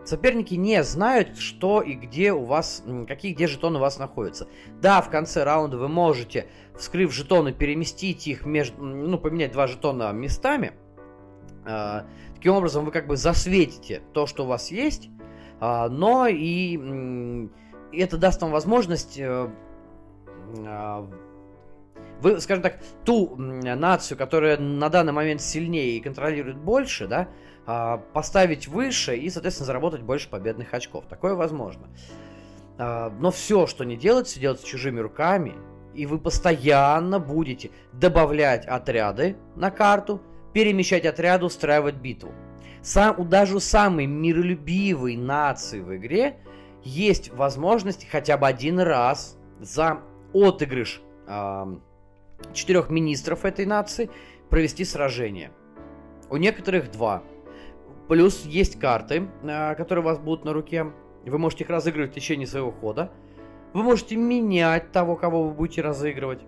Соперники 0.03 0.55
не 0.55 0.83
знают, 0.83 1.37
что 1.37 1.81
и 1.81 1.93
где 1.93 2.33
у 2.33 2.43
вас, 2.43 2.83
какие 3.07 3.33
где 3.33 3.47
жетоны 3.47 3.77
у 3.77 3.81
вас 3.81 3.99
находятся. 3.99 4.49
Да, 4.81 5.01
в 5.01 5.09
конце 5.09 5.45
раунда 5.45 5.77
вы 5.77 5.87
можете, 5.87 6.47
вскрыв 6.77 7.13
жетоны, 7.13 7.53
переместить 7.53 8.27
их 8.27 8.45
между, 8.45 8.83
ну, 8.83 9.17
поменять 9.17 9.53
два 9.53 9.67
жетона 9.67 10.11
местами– 10.11 10.73
а, 11.65 12.05
таким 12.35 12.53
образом, 12.53 12.85
вы 12.85 12.91
как 12.91 13.07
бы 13.07 13.15
засветите 13.15 14.01
то, 14.13 14.27
что 14.27 14.43
у 14.43 14.47
вас 14.47 14.71
есть, 14.71 15.09
а, 15.59 15.87
но 15.89 16.27
и 16.27 17.49
это 17.93 18.17
даст 18.17 18.41
вам 18.41 18.51
возможность 18.51 19.19
э, 19.19 19.49
вы, 22.21 22.39
скажем 22.39 22.63
так, 22.63 22.79
ту 23.03 23.35
нацию, 23.35 24.17
которая 24.17 24.57
на 24.57 24.89
данный 24.89 25.13
момент 25.13 25.41
сильнее 25.41 25.97
и 25.97 25.99
контролирует 25.99 26.57
больше, 26.57 27.07
да, 27.07 27.27
поставить 28.13 28.67
выше 28.67 29.17
и, 29.17 29.29
соответственно, 29.29 29.65
заработать 29.67 30.01
больше 30.01 30.29
победных 30.29 30.73
очков. 30.73 31.05
Такое 31.09 31.33
возможно. 31.35 31.87
Но 32.77 33.31
все, 33.31 33.67
что 33.67 33.83
не 33.83 33.97
делать, 33.97 34.27
все 34.27 34.39
делать 34.39 34.63
чужими 34.63 34.99
руками, 34.99 35.53
и 35.93 36.05
вы 36.05 36.17
постоянно 36.17 37.19
будете 37.19 37.69
добавлять 37.91 38.65
отряды 38.65 39.35
на 39.55 39.69
карту, 39.69 40.21
перемещать 40.53 41.05
отряды, 41.05 41.45
устраивать 41.45 41.95
битву. 41.95 42.31
Сам, 42.81 43.29
даже 43.29 43.55
у 43.55 43.59
самой 43.59 44.07
миролюбивой 44.07 45.15
нации 45.15 45.81
в 45.81 45.95
игре 45.95 46.39
есть 46.83 47.31
возможность 47.31 48.09
хотя 48.09 48.37
бы 48.37 48.47
один 48.47 48.79
раз 48.79 49.37
за 49.59 50.01
отыгрыш 50.33 51.01
э, 51.27 51.65
четырех 52.53 52.89
министров 52.89 53.45
этой 53.45 53.65
нации 53.65 54.09
провести 54.49 54.85
сражение. 54.85 55.51
У 56.29 56.37
некоторых 56.37 56.91
два. 56.91 57.23
Плюс 58.07 58.45
есть 58.45 58.79
карты, 58.79 59.29
э, 59.43 59.75
которые 59.75 60.03
у 60.03 60.05
вас 60.05 60.19
будут 60.19 60.45
на 60.45 60.53
руке. 60.53 60.91
Вы 61.25 61.37
можете 61.37 61.63
их 61.63 61.69
разыгрывать 61.69 62.11
в 62.11 62.15
течение 62.15 62.47
своего 62.47 62.71
хода. 62.71 63.11
Вы 63.73 63.83
можете 63.83 64.15
менять 64.15 64.91
того, 64.91 65.15
кого 65.15 65.45
вы 65.45 65.53
будете 65.53 65.81
разыгрывать 65.81 66.41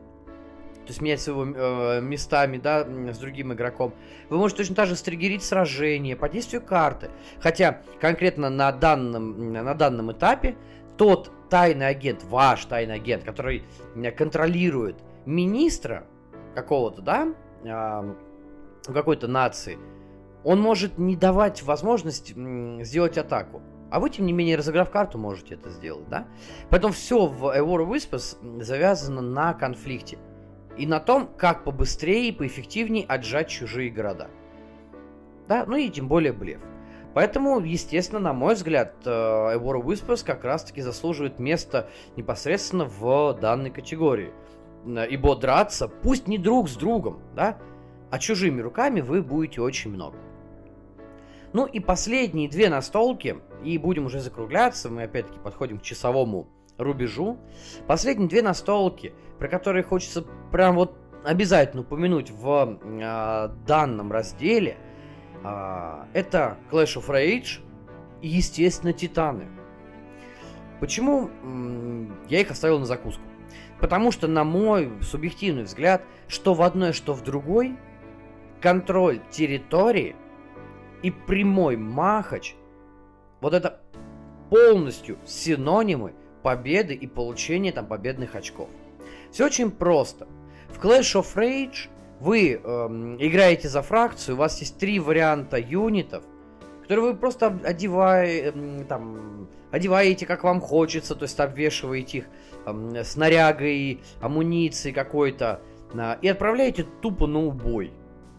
то 0.85 0.91
есть 0.91 1.01
менять 1.01 1.19
своего 1.19 1.45
э, 1.45 2.01
местами, 2.01 2.57
да, 2.57 2.85
с 3.11 3.17
другим 3.17 3.51
игроком. 3.53 3.93
Вы 4.29 4.37
можете 4.37 4.59
точно 4.59 4.75
так 4.75 4.87
же 4.87 4.95
стригерить 4.95 5.43
сражение 5.43 6.15
по 6.15 6.29
действию 6.29 6.61
карты. 6.61 7.09
Хотя 7.39 7.81
конкретно 7.99 8.49
на 8.49 8.71
данном, 8.71 9.51
на 9.51 9.73
данном 9.73 10.11
этапе 10.11 10.55
тот 10.95 11.31
тайный 11.49 11.87
агент, 11.87 12.23
ваш 12.23 12.65
тайный 12.65 12.95
агент, 12.95 13.23
который 13.23 13.63
контролирует 14.17 14.97
министра 15.25 16.05
какого-то, 16.53 17.01
да, 17.01 18.15
какой-то 18.85 19.27
нации, 19.27 19.77
он 20.43 20.61
может 20.61 20.97
не 20.97 21.15
давать 21.15 21.63
возможность 21.63 22.35
сделать 22.35 23.17
атаку. 23.17 23.61
А 23.91 23.99
вы, 23.99 24.09
тем 24.09 24.25
не 24.25 24.33
менее, 24.33 24.57
разыграв 24.57 24.91
карту, 24.91 25.17
можете 25.17 25.55
это 25.55 25.69
сделать, 25.69 26.09
да? 26.09 26.27
Поэтому 26.69 26.91
все 26.91 27.27
в 27.27 27.47
A 27.47 27.59
War 27.59 27.85
of 27.85 27.89
Whispers 27.89 28.61
завязано 28.61 29.21
на 29.21 29.53
конфликте 29.53 30.17
и 30.77 30.85
на 30.85 30.99
том, 30.99 31.29
как 31.37 31.63
побыстрее 31.63 32.29
и 32.29 32.31
поэффективнее 32.31 33.05
отжать 33.05 33.47
чужие 33.47 33.89
города. 33.89 34.29
Да, 35.47 35.65
ну 35.65 35.77
и 35.77 35.89
тем 35.89 36.07
более 36.07 36.33
блеф. 36.33 36.59
Поэтому, 37.15 37.61
естественно, 37.61 38.19
на 38.19 38.33
мой 38.33 38.55
взгляд, 38.55 38.93
of 39.05 39.85
Whispers 39.85 40.25
как 40.25 40.43
раз-таки 40.43 40.81
заслуживает 40.81 41.39
места 41.39 41.87
непосредственно 42.17 42.83
в 42.83 43.31
данной 43.39 43.71
категории. 43.71 44.33
Ибо 44.85 45.37
драться, 45.37 45.87
пусть 45.87 46.27
не 46.27 46.37
друг 46.37 46.67
с 46.67 46.75
другом, 46.75 47.21
да, 47.33 47.57
а 48.11 48.19
чужими 48.19 48.59
руками 48.59 48.99
вы 48.99 49.23
будете 49.23 49.61
очень 49.61 49.91
много. 49.91 50.17
Ну 51.53 51.65
и 51.65 51.79
последние 51.79 52.49
две 52.49 52.69
настолки, 52.69 53.37
и 53.63 53.77
будем 53.77 54.07
уже 54.07 54.19
закругляться, 54.19 54.89
мы 54.89 55.03
опять-таки 55.03 55.39
подходим 55.39 55.79
к 55.79 55.83
часовому 55.83 56.49
рубежу. 56.77 57.37
Последние 57.87 58.27
две 58.27 58.41
настолки, 58.41 59.13
про 59.39 59.47
которые 59.47 59.83
хочется 59.83 60.25
прям 60.51 60.75
вот 60.75 60.97
обязательно 61.23 61.83
упомянуть 61.83 62.29
в 62.29 62.77
э, 62.83 63.49
данном 63.65 64.11
разделе, 64.11 64.75
э, 65.45 66.05
это 66.13 66.57
Clash 66.71 66.95
of 66.97 67.07
Rage 67.07 67.61
и, 68.21 68.27
естественно, 68.27 68.93
Титаны. 68.93 69.47
Почему 70.79 71.29
я 72.27 72.41
их 72.41 72.51
оставил 72.51 72.79
на 72.79 72.85
закуску? 72.85 73.21
Потому 73.79 74.11
что, 74.11 74.27
на 74.27 74.43
мой 74.43 74.91
субъективный 75.01 75.63
взгляд, 75.63 76.01
что 76.27 76.53
в 76.53 76.61
одной, 76.61 76.93
что 76.93 77.13
в 77.13 77.23
другой, 77.23 77.77
контроль 78.61 79.21
территории 79.31 80.15
и 81.01 81.11
прямой 81.11 81.77
махач, 81.77 82.55
вот 83.41 83.53
это 83.53 83.81
полностью 84.49 85.17
синонимы– 85.25 86.13
победы 86.45 86.93
и 86.93 87.07
получения 87.07 87.71
там 87.71 87.87
победных 87.87 88.35
очков. 88.35 88.69
Все 89.31 89.47
очень 89.47 89.71
просто. 89.71 90.27
В 90.69 90.77
Clash 90.77 91.19
of 91.19 91.33
Rage 91.33 91.89
вы 92.19 92.53
э, 92.53 92.57
играете 93.19 93.67
за 93.69 93.81
фракцию, 93.81 94.35
у 94.35 94.39
вас 94.39 94.59
есть 94.59 94.77
три 94.77 94.99
варианта 94.99 95.57
юнитов, 95.57 96.23
которые 96.83 97.13
вы 97.13 97.15
просто 97.15 97.59
одеваете, 97.63 98.53
э, 98.55 98.83
там, 98.87 99.47
одеваете 99.71 100.25
как 100.25 100.43
вам 100.43 100.61
хочется, 100.61 101.15
то 101.15 101.23
есть 101.23 101.39
обвешиваете 101.39 102.19
их 102.19 102.25
э, 102.65 103.03
снарягой, 103.03 104.01
амуницией 104.21 104.93
какой-то, 104.93 105.61
э, 105.93 106.15
и 106.21 106.27
отправляете 106.27 106.85
тупо 107.01 107.27
на 107.27 107.39
убой. 107.39 107.91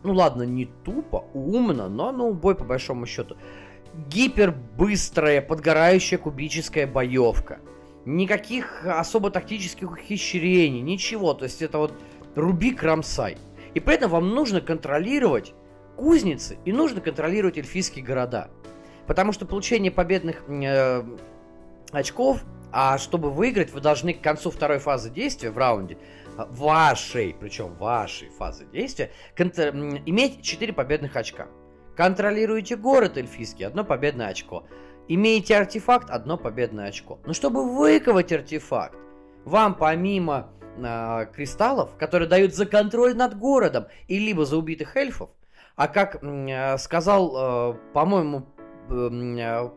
Ну 0.04 0.14
ладно, 0.14 0.44
не 0.44 0.66
тупо, 0.84 1.24
умно, 1.34 1.88
но 1.88 2.12
на 2.12 2.24
убой 2.24 2.54
по 2.54 2.64
большому 2.64 3.06
счету. 3.06 3.36
гипербыстрая, 4.08 5.42
подгорающая 5.42 6.18
кубическая 6.18 6.86
боевка. 6.86 7.58
Никаких 8.04 8.86
особо 8.86 9.30
тактических 9.30 9.90
ухищрений, 9.90 10.80
ничего. 10.80 11.34
То 11.34 11.44
есть 11.44 11.60
это 11.60 11.78
вот 11.78 11.92
руби 12.36 12.70
кромсай. 12.72 13.36
И 13.76 13.80
при 13.80 13.96
этом 13.96 14.10
вам 14.10 14.30
нужно 14.30 14.62
контролировать 14.62 15.52
кузницы 15.98 16.56
и 16.64 16.72
нужно 16.72 17.02
контролировать 17.02 17.58
эльфийские 17.58 18.02
города. 18.02 18.48
Потому 19.06 19.32
что 19.32 19.44
получение 19.44 19.92
победных 19.92 20.48
э, 20.48 21.02
очков, 21.90 22.42
а 22.72 22.96
чтобы 22.96 23.30
выиграть, 23.30 23.74
вы 23.74 23.82
должны 23.82 24.14
к 24.14 24.22
концу 24.22 24.50
второй 24.50 24.78
фазы 24.78 25.10
действия 25.10 25.50
в 25.50 25.58
раунде, 25.58 25.98
а, 26.38 26.46
вашей, 26.46 27.36
причем 27.38 27.74
вашей 27.74 28.30
фазы 28.30 28.64
действия, 28.64 29.10
контр- 29.36 29.74
иметь 30.06 30.40
4 30.40 30.72
победных 30.72 31.14
очка. 31.14 31.46
Контролируете 31.96 32.76
город 32.76 33.18
эльфийский, 33.18 33.66
одно 33.66 33.84
победное 33.84 34.28
очко. 34.28 34.66
Имеете 35.06 35.54
артефакт, 35.54 36.08
одно 36.08 36.38
победное 36.38 36.88
очко. 36.88 37.18
Но 37.26 37.34
чтобы 37.34 37.76
выковать 37.76 38.32
артефакт, 38.32 38.96
вам 39.44 39.74
помимо 39.74 40.50
э, 40.76 41.26
кристаллов, 41.34 41.96
которые 41.96 42.28
дают 42.28 42.54
за 42.54 42.66
контроль 42.66 43.14
над 43.14 43.38
городом 43.38 43.86
и 44.08 44.18
либо 44.18 44.44
за 44.44 44.56
убитых 44.56 44.96
эльфов, 44.96 45.30
а 45.76 45.88
как 45.88 46.22
э, 46.22 46.78
сказал, 46.78 47.72
э, 47.72 47.78
по-моему, 47.92 48.46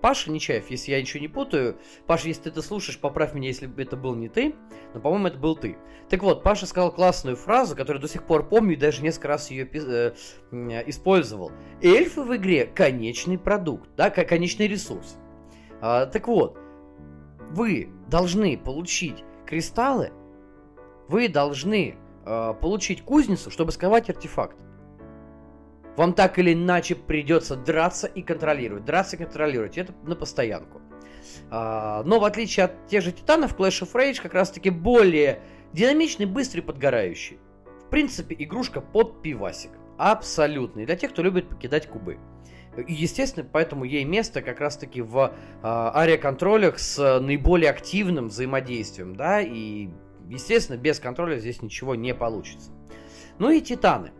Паша 0.01 0.29
Нечаев, 0.29 0.69
если 0.69 0.91
я 0.91 1.01
ничего 1.01 1.19
не 1.19 1.27
путаю, 1.27 1.77
Паша, 2.05 2.27
если 2.27 2.43
ты 2.43 2.49
это 2.49 2.61
слушаешь, 2.61 2.99
поправь 2.99 3.33
меня, 3.33 3.47
если 3.47 3.67
это 3.81 3.97
был 3.97 4.13
не 4.13 4.29
ты, 4.29 4.53
но, 4.93 5.01
по-моему, 5.01 5.27
это 5.27 5.39
был 5.39 5.55
ты. 5.55 5.77
Так 6.09 6.21
вот, 6.21 6.43
Паша 6.43 6.67
сказал 6.67 6.91
классную 6.91 7.35
фразу, 7.35 7.75
которую 7.75 8.01
до 8.01 8.07
сих 8.07 8.23
пор 8.23 8.47
помню 8.47 8.73
и 8.73 8.75
даже 8.75 9.01
несколько 9.01 9.29
раз 9.29 9.49
ее 9.49 9.67
э, 9.71 10.13
использовал. 10.85 11.51
Эльфы 11.81 12.21
в 12.21 12.35
игре– 12.35 12.65
конечный 12.75 13.39
продукт, 13.39 13.89
да, 13.97 14.11
конечный 14.11 14.67
ресурс. 14.67 15.17
Так 15.81 16.27
вот, 16.27 16.59
вы 17.49 17.89
должны 18.09 18.57
получить 18.57 19.23
кристаллы, 19.47 20.11
вы 21.09 21.27
должны 21.27 21.95
э, 22.25 22.53
получить 22.61 23.01
кузницу, 23.03 23.51
чтобы 23.51 23.71
сковать 23.71 24.09
артефакт 24.09 24.55
вам 25.99 26.13
так 26.13 26.39
или 26.39 26.53
иначе 26.53 26.95
придется 26.95 27.57
драться 27.57 28.07
и 28.07 28.21
контролировать. 28.21 28.85
Драться 28.85 29.17
и 29.17 29.19
контролировать. 29.19 29.77
Это 29.77 29.93
на 30.03 30.15
постоянку. 30.15 30.81
А, 31.51 32.03
но 32.03 32.19
в 32.19 32.23
отличие 32.23 32.67
от 32.67 32.87
тех 32.87 33.03
же 33.03 33.11
титанов, 33.11 33.53
Clash 33.57 33.81
of 33.81 33.91
Rage 33.93 34.21
как 34.21 34.33
раз 34.33 34.49
таки 34.49 34.69
более 34.69 35.41
динамичный, 35.73 36.25
быстрый, 36.25 36.61
подгорающий. 36.61 37.37
В 37.85 37.89
принципе, 37.89 38.33
игрушка 38.39 38.79
под 38.79 39.21
пивасик. 39.21 39.71
Абсолютно. 39.97 40.79
И 40.79 40.85
для 40.85 40.95
тех, 40.95 41.11
кто 41.11 41.21
любит 41.21 41.49
покидать 41.49 41.87
кубы. 41.87 42.17
И, 42.77 42.93
естественно, 42.93 43.45
поэтому 43.51 43.83
ей 43.83 44.05
место 44.05 44.41
как 44.41 44.61
раз-таки 44.61 45.01
в 45.01 45.17
э, 45.17 45.31
ариоконтролях 45.61 46.79
с 46.79 47.19
наиболее 47.19 47.71
активным 47.71 48.29
взаимодействием, 48.29 49.17
да, 49.17 49.41
и, 49.41 49.89
естественно, 50.29 50.77
без 50.77 50.99
контроля 50.99 51.37
здесь 51.37 51.61
ничего 51.61 51.95
не 51.95 52.13
получится. 52.13 52.71
Ну 53.37 53.49
и 53.51 53.61
Титаны. 53.61 54.11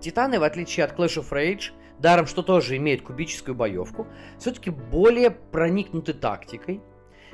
Титаны, 0.00 0.38
в 0.38 0.42
отличие 0.42 0.84
от 0.84 0.98
Clash 0.98 1.20
of 1.20 1.30
Rage, 1.30 1.72
даром 1.98 2.26
что 2.26 2.42
тоже 2.42 2.76
имеет 2.76 3.02
кубическую 3.02 3.54
боевку, 3.54 4.06
все-таки 4.38 4.70
более 4.70 5.30
проникнуты 5.30 6.12
тактикой. 6.12 6.80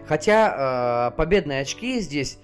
Хотя 0.07 1.11
э, 1.13 1.17
победные 1.17 1.61
очки 1.61 2.01
здесь 2.01 2.39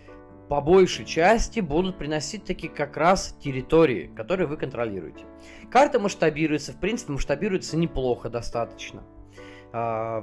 по 0.48 0.60
большей 0.60 1.04
части 1.04 1.60
будут 1.60 1.98
приносить 1.98 2.44
такие 2.44 2.72
как 2.72 2.96
раз 2.96 3.36
территории, 3.42 4.12
которые 4.14 4.46
вы 4.46 4.56
контролируете. 4.56 5.24
Карта 5.70 5.98
масштабируется, 5.98 6.72
в 6.72 6.80
принципе, 6.80 7.12
масштабируется 7.12 7.76
неплохо 7.76 8.28
достаточно. 8.28 9.02
Э, 9.72 10.22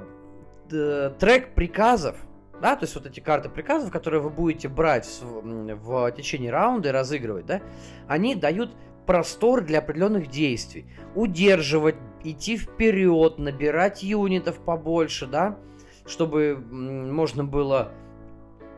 трек 0.68 1.54
приказов, 1.54 2.16
да, 2.60 2.76
то 2.76 2.84
есть 2.84 2.94
вот 2.94 3.06
эти 3.06 3.20
карты 3.20 3.48
приказов, 3.48 3.90
которые 3.90 4.20
вы 4.20 4.30
будете 4.30 4.68
брать 4.68 5.06
в, 5.22 5.74
в 5.74 6.12
течение 6.12 6.50
раунда 6.50 6.90
и 6.90 6.92
разыгрывать, 6.92 7.46
да, 7.46 7.60
они 8.06 8.34
дают 8.34 8.74
простор 9.06 9.62
для 9.62 9.80
определенных 9.80 10.28
действий. 10.28 10.86
Удерживать, 11.14 11.96
идти 12.22 12.56
вперед, 12.56 13.38
набирать 13.38 14.02
юнитов 14.02 14.58
побольше, 14.58 15.26
да, 15.26 15.58
чтобы 16.06 16.56
можно 16.56 17.44
было 17.44 17.92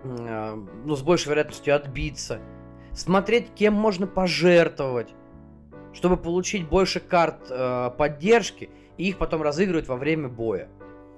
а, 0.04 0.56
ну, 0.84 0.96
с 0.96 1.02
большей 1.02 1.30
вероятностью 1.30 1.74
отбиться. 1.74 2.40
Смотреть, 2.92 3.52
кем 3.54 3.74
можно 3.74 4.06
пожертвовать, 4.06 5.14
чтобы 5.92 6.16
получить 6.16 6.66
больше 6.66 7.00
карт 7.00 7.46
э, 7.50 7.90
поддержки 7.96 8.70
и 8.96 9.08
их 9.08 9.18
потом 9.18 9.42
разыгрывать 9.42 9.86
во 9.86 9.96
время 9.96 10.28
боя. 10.28 10.68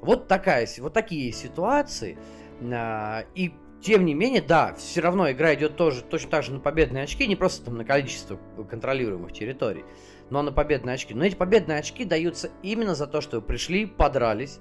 Вот 0.01 0.29
такая, 0.29 0.67
вот 0.79 0.93
такие 0.93 1.33
ситуации. 1.33 2.19
Э, 2.61 3.23
и 3.35 3.53
тем 3.81 4.05
не 4.05 4.15
менее, 4.15 4.43
да, 4.43 4.75
все 4.75 5.01
равно 5.01 5.31
игра 5.31 5.55
идет 5.55 5.77
тоже 5.77 6.03
точно 6.03 6.31
так 6.31 6.43
же 6.43 6.53
на 6.53 6.61
победные 6.61 7.05
очки, 7.05 7.27
не 7.27 7.37
просто 7.37 7.65
там 7.65 7.77
на 7.77 7.85
количество 7.85 8.39
контролируемых 8.69 9.33
территорий, 9.33 9.85
но 10.31 10.43
на 10.43 10.51
победные 10.53 10.95
очки. 10.95 11.15
Но 11.15 11.25
эти 11.25 11.37
победные 11.37 11.79
очки 11.79 12.05
даются 12.05 12.51
именно 12.63 12.95
за 12.95 13.07
то, 13.07 13.21
что 13.21 13.37
вы 13.37 13.43
пришли, 13.43 13.87
подрались, 13.87 14.59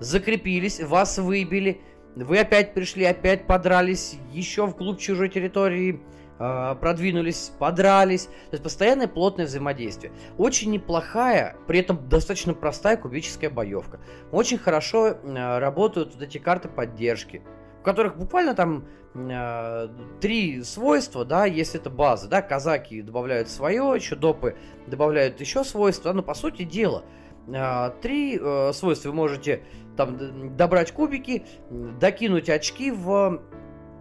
закрепились, 0.00 0.80
вас 0.80 1.18
выбили, 1.18 1.80
вы 2.16 2.38
опять 2.38 2.74
пришли, 2.74 3.04
опять 3.04 3.46
подрались, 3.46 4.16
еще 4.32 4.66
вглубь 4.66 4.98
чужой 4.98 5.28
территории 5.28 6.00
продвинулись, 6.38 7.52
подрались. 7.58 8.26
То 8.26 8.52
есть 8.52 8.62
постоянное 8.62 9.08
плотное 9.08 9.46
взаимодействие. 9.46 10.12
Очень 10.38 10.70
неплохая, 10.70 11.56
при 11.66 11.80
этом 11.80 12.08
достаточно 12.08 12.54
простая 12.54 12.96
кубическая 12.96 13.50
боевка. 13.50 14.00
Очень 14.32 14.58
хорошо 14.58 15.08
э, 15.08 15.58
работают 15.58 16.14
вот 16.14 16.22
эти 16.22 16.38
карты 16.38 16.68
поддержки 16.68 17.42
которых 17.86 18.18
буквально 18.18 18.54
там 18.56 18.84
э, 19.14 19.88
три 20.20 20.64
свойства, 20.64 21.24
да, 21.24 21.46
если 21.46 21.78
это 21.80 21.88
база, 21.88 22.26
да, 22.26 22.42
казаки 22.42 23.00
добавляют 23.00 23.48
свое, 23.48 23.92
еще 23.94 24.16
допы 24.16 24.56
добавляют 24.88 25.40
еще 25.40 25.62
свойства, 25.62 26.12
но 26.12 26.24
по 26.24 26.34
сути 26.34 26.64
дела 26.64 27.04
э, 27.46 27.92
три 28.02 28.40
э, 28.42 28.72
свойства 28.72 29.10
вы 29.10 29.14
можете 29.14 29.62
там 29.96 30.56
добрать 30.56 30.90
кубики, 30.90 31.44
докинуть 31.70 32.50
очки 32.50 32.90
в, 32.90 33.40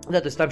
да, 0.10 0.22
то 0.22 0.28
есть 0.28 0.38
там 0.38 0.50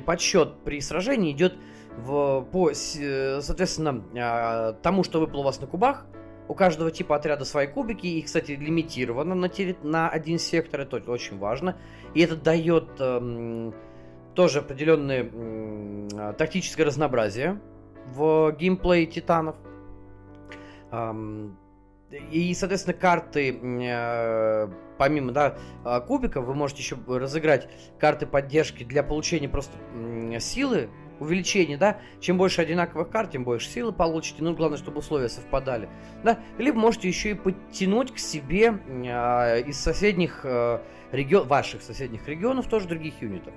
подсчет 0.00 0.54
при 0.64 0.80
сражении 0.80 1.32
идет 1.32 1.54
в, 1.96 2.42
по, 2.52 2.72
соответственно, 2.74 4.04
э, 4.14 4.74
тому, 4.82 5.04
что 5.04 5.20
выпало 5.20 5.40
у 5.40 5.44
вас 5.44 5.60
на 5.60 5.66
кубах, 5.66 6.06
у 6.48 6.54
каждого 6.54 6.90
типа 6.90 7.16
отряда 7.16 7.44
свои 7.44 7.66
кубики, 7.66 8.06
и, 8.06 8.22
кстати, 8.22 8.52
лимитировано 8.52 9.34
на, 9.34 9.48
терри... 9.48 9.76
на 9.82 10.08
один 10.08 10.38
сектор, 10.38 10.80
это 10.80 10.98
очень 11.10 11.38
важно. 11.38 11.76
И 12.14 12.20
это 12.20 12.36
дает 12.36 12.88
эм, 13.00 13.74
тоже 14.34 14.60
определенное 14.60 15.28
э, 15.32 16.34
тактическое 16.38 16.86
разнообразие 16.86 17.60
в 18.06 18.52
геймплее 18.52 19.06
титанов. 19.06 19.56
Эм, 20.92 21.58
и, 22.30 22.54
соответственно, 22.54 22.94
карты, 22.94 23.58
э, 23.62 24.68
помимо 24.98 25.32
да, 25.32 25.56
а, 25.84 26.00
кубиков, 26.00 26.44
вы 26.44 26.54
можете 26.54 26.82
еще 26.82 26.96
разыграть 27.06 27.68
карты 27.98 28.26
поддержки 28.26 28.84
для 28.84 29.02
получения 29.02 29.48
просто 29.48 29.76
э, 29.94 30.38
силы 30.40 30.88
увеличение, 31.18 31.78
да, 31.78 31.98
чем 32.20 32.36
больше 32.36 32.60
одинаковых 32.62 33.08
карт, 33.08 33.30
тем 33.30 33.44
больше 33.44 33.68
силы 33.68 33.92
получите, 33.92 34.42
ну, 34.42 34.54
главное, 34.54 34.78
чтобы 34.78 34.98
условия 34.98 35.28
совпадали, 35.28 35.88
да, 36.22 36.38
либо 36.58 36.78
можете 36.78 37.08
еще 37.08 37.30
и 37.30 37.34
подтянуть 37.34 38.12
к 38.12 38.18
себе 38.18 38.78
э, 38.86 39.62
из 39.62 39.78
соседних 39.78 40.40
э, 40.44 40.80
регионов, 41.12 41.48
ваших 41.48 41.82
соседних 41.82 42.28
регионов 42.28 42.66
тоже 42.68 42.88
других 42.88 43.22
юнитов. 43.22 43.54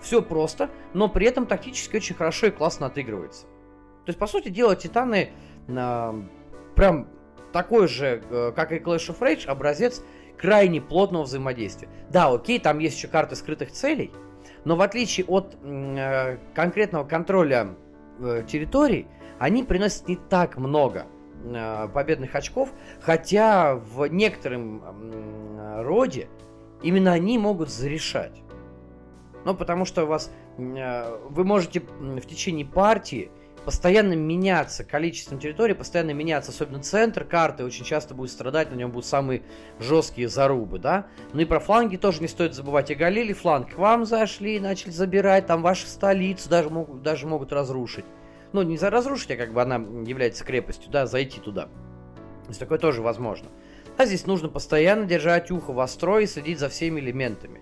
Все 0.00 0.22
просто, 0.22 0.70
но 0.94 1.08
при 1.08 1.26
этом 1.26 1.46
тактически 1.46 1.96
очень 1.96 2.14
хорошо 2.14 2.46
и 2.46 2.50
классно 2.50 2.86
отыгрывается. 2.86 3.46
То 4.04 4.10
есть, 4.10 4.18
по 4.18 4.28
сути 4.28 4.48
дела, 4.48 4.76
Титаны 4.76 5.30
э, 5.66 6.22
прям 6.76 7.08
такой 7.52 7.88
же, 7.88 8.22
э, 8.30 8.52
как 8.54 8.72
и 8.72 8.76
Clash 8.76 9.08
of 9.08 9.18
Rage, 9.20 9.46
образец 9.46 10.02
крайне 10.36 10.80
плотного 10.80 11.24
взаимодействия. 11.24 11.88
Да, 12.10 12.32
окей, 12.32 12.58
там 12.58 12.78
есть 12.78 12.96
еще 12.96 13.08
карты 13.08 13.36
скрытых 13.36 13.72
целей, 13.72 14.12
но 14.64 14.76
в 14.76 14.82
отличие 14.82 15.26
от 15.26 15.56
э, 15.62 16.38
конкретного 16.54 17.04
контроля 17.04 17.74
э, 18.20 18.44
территорий, 18.46 19.06
они 19.38 19.62
приносят 19.62 20.08
не 20.08 20.16
так 20.16 20.56
много 20.56 21.06
э, 21.44 21.88
победных 21.92 22.34
очков, 22.34 22.70
хотя 23.00 23.76
в 23.76 24.06
некотором 24.08 24.82
э, 24.82 25.82
роде 25.82 26.28
именно 26.82 27.12
они 27.12 27.38
могут 27.38 27.70
зарешать. 27.70 28.42
Ну, 29.44 29.54
потому 29.54 29.84
что 29.84 30.04
у 30.04 30.06
вас 30.06 30.30
э, 30.58 31.18
вы 31.30 31.44
можете 31.44 31.80
в 31.80 32.26
течение 32.26 32.66
партии 32.66 33.30
постоянно 33.68 34.14
меняться, 34.14 34.82
количеством 34.82 35.38
территорий 35.38 35.74
постоянно 35.74 36.12
меняться, 36.12 36.52
особенно 36.52 36.82
центр 36.82 37.22
карты 37.22 37.66
очень 37.66 37.84
часто 37.84 38.14
будет 38.14 38.30
страдать, 38.30 38.70
на 38.70 38.76
нем 38.76 38.90
будут 38.90 39.04
самые 39.04 39.42
жесткие 39.78 40.28
зарубы, 40.28 40.78
да. 40.78 41.08
Ну 41.34 41.42
и 41.42 41.44
про 41.44 41.60
фланги 41.60 41.98
тоже 41.98 42.22
не 42.22 42.28
стоит 42.28 42.54
забывать. 42.54 42.90
И 42.90 42.94
Галили 42.94 43.34
фланг 43.34 43.74
к 43.74 43.76
вам 43.76 44.06
зашли, 44.06 44.58
начали 44.58 44.90
забирать, 44.90 45.46
там 45.46 45.60
вашу 45.60 45.86
столицу 45.86 46.48
даже 46.48 46.70
могут, 46.70 47.02
даже 47.02 47.26
могут 47.26 47.52
разрушить. 47.52 48.06
Ну, 48.54 48.62
не 48.62 48.78
за 48.78 48.88
разрушить, 48.88 49.32
а 49.32 49.36
как 49.36 49.52
бы 49.52 49.60
она 49.60 49.74
является 49.74 50.46
крепостью, 50.46 50.90
да, 50.90 51.04
зайти 51.04 51.38
туда. 51.38 51.66
То 51.66 52.48
есть 52.48 52.60
такое 52.60 52.78
тоже 52.78 53.02
возможно. 53.02 53.48
Да, 53.98 54.06
здесь 54.06 54.24
нужно 54.24 54.48
постоянно 54.48 55.04
держать 55.04 55.50
ухо 55.50 55.74
востро 55.74 56.20
и 56.20 56.26
следить 56.26 56.58
за 56.58 56.70
всеми 56.70 57.00
элементами. 57.00 57.60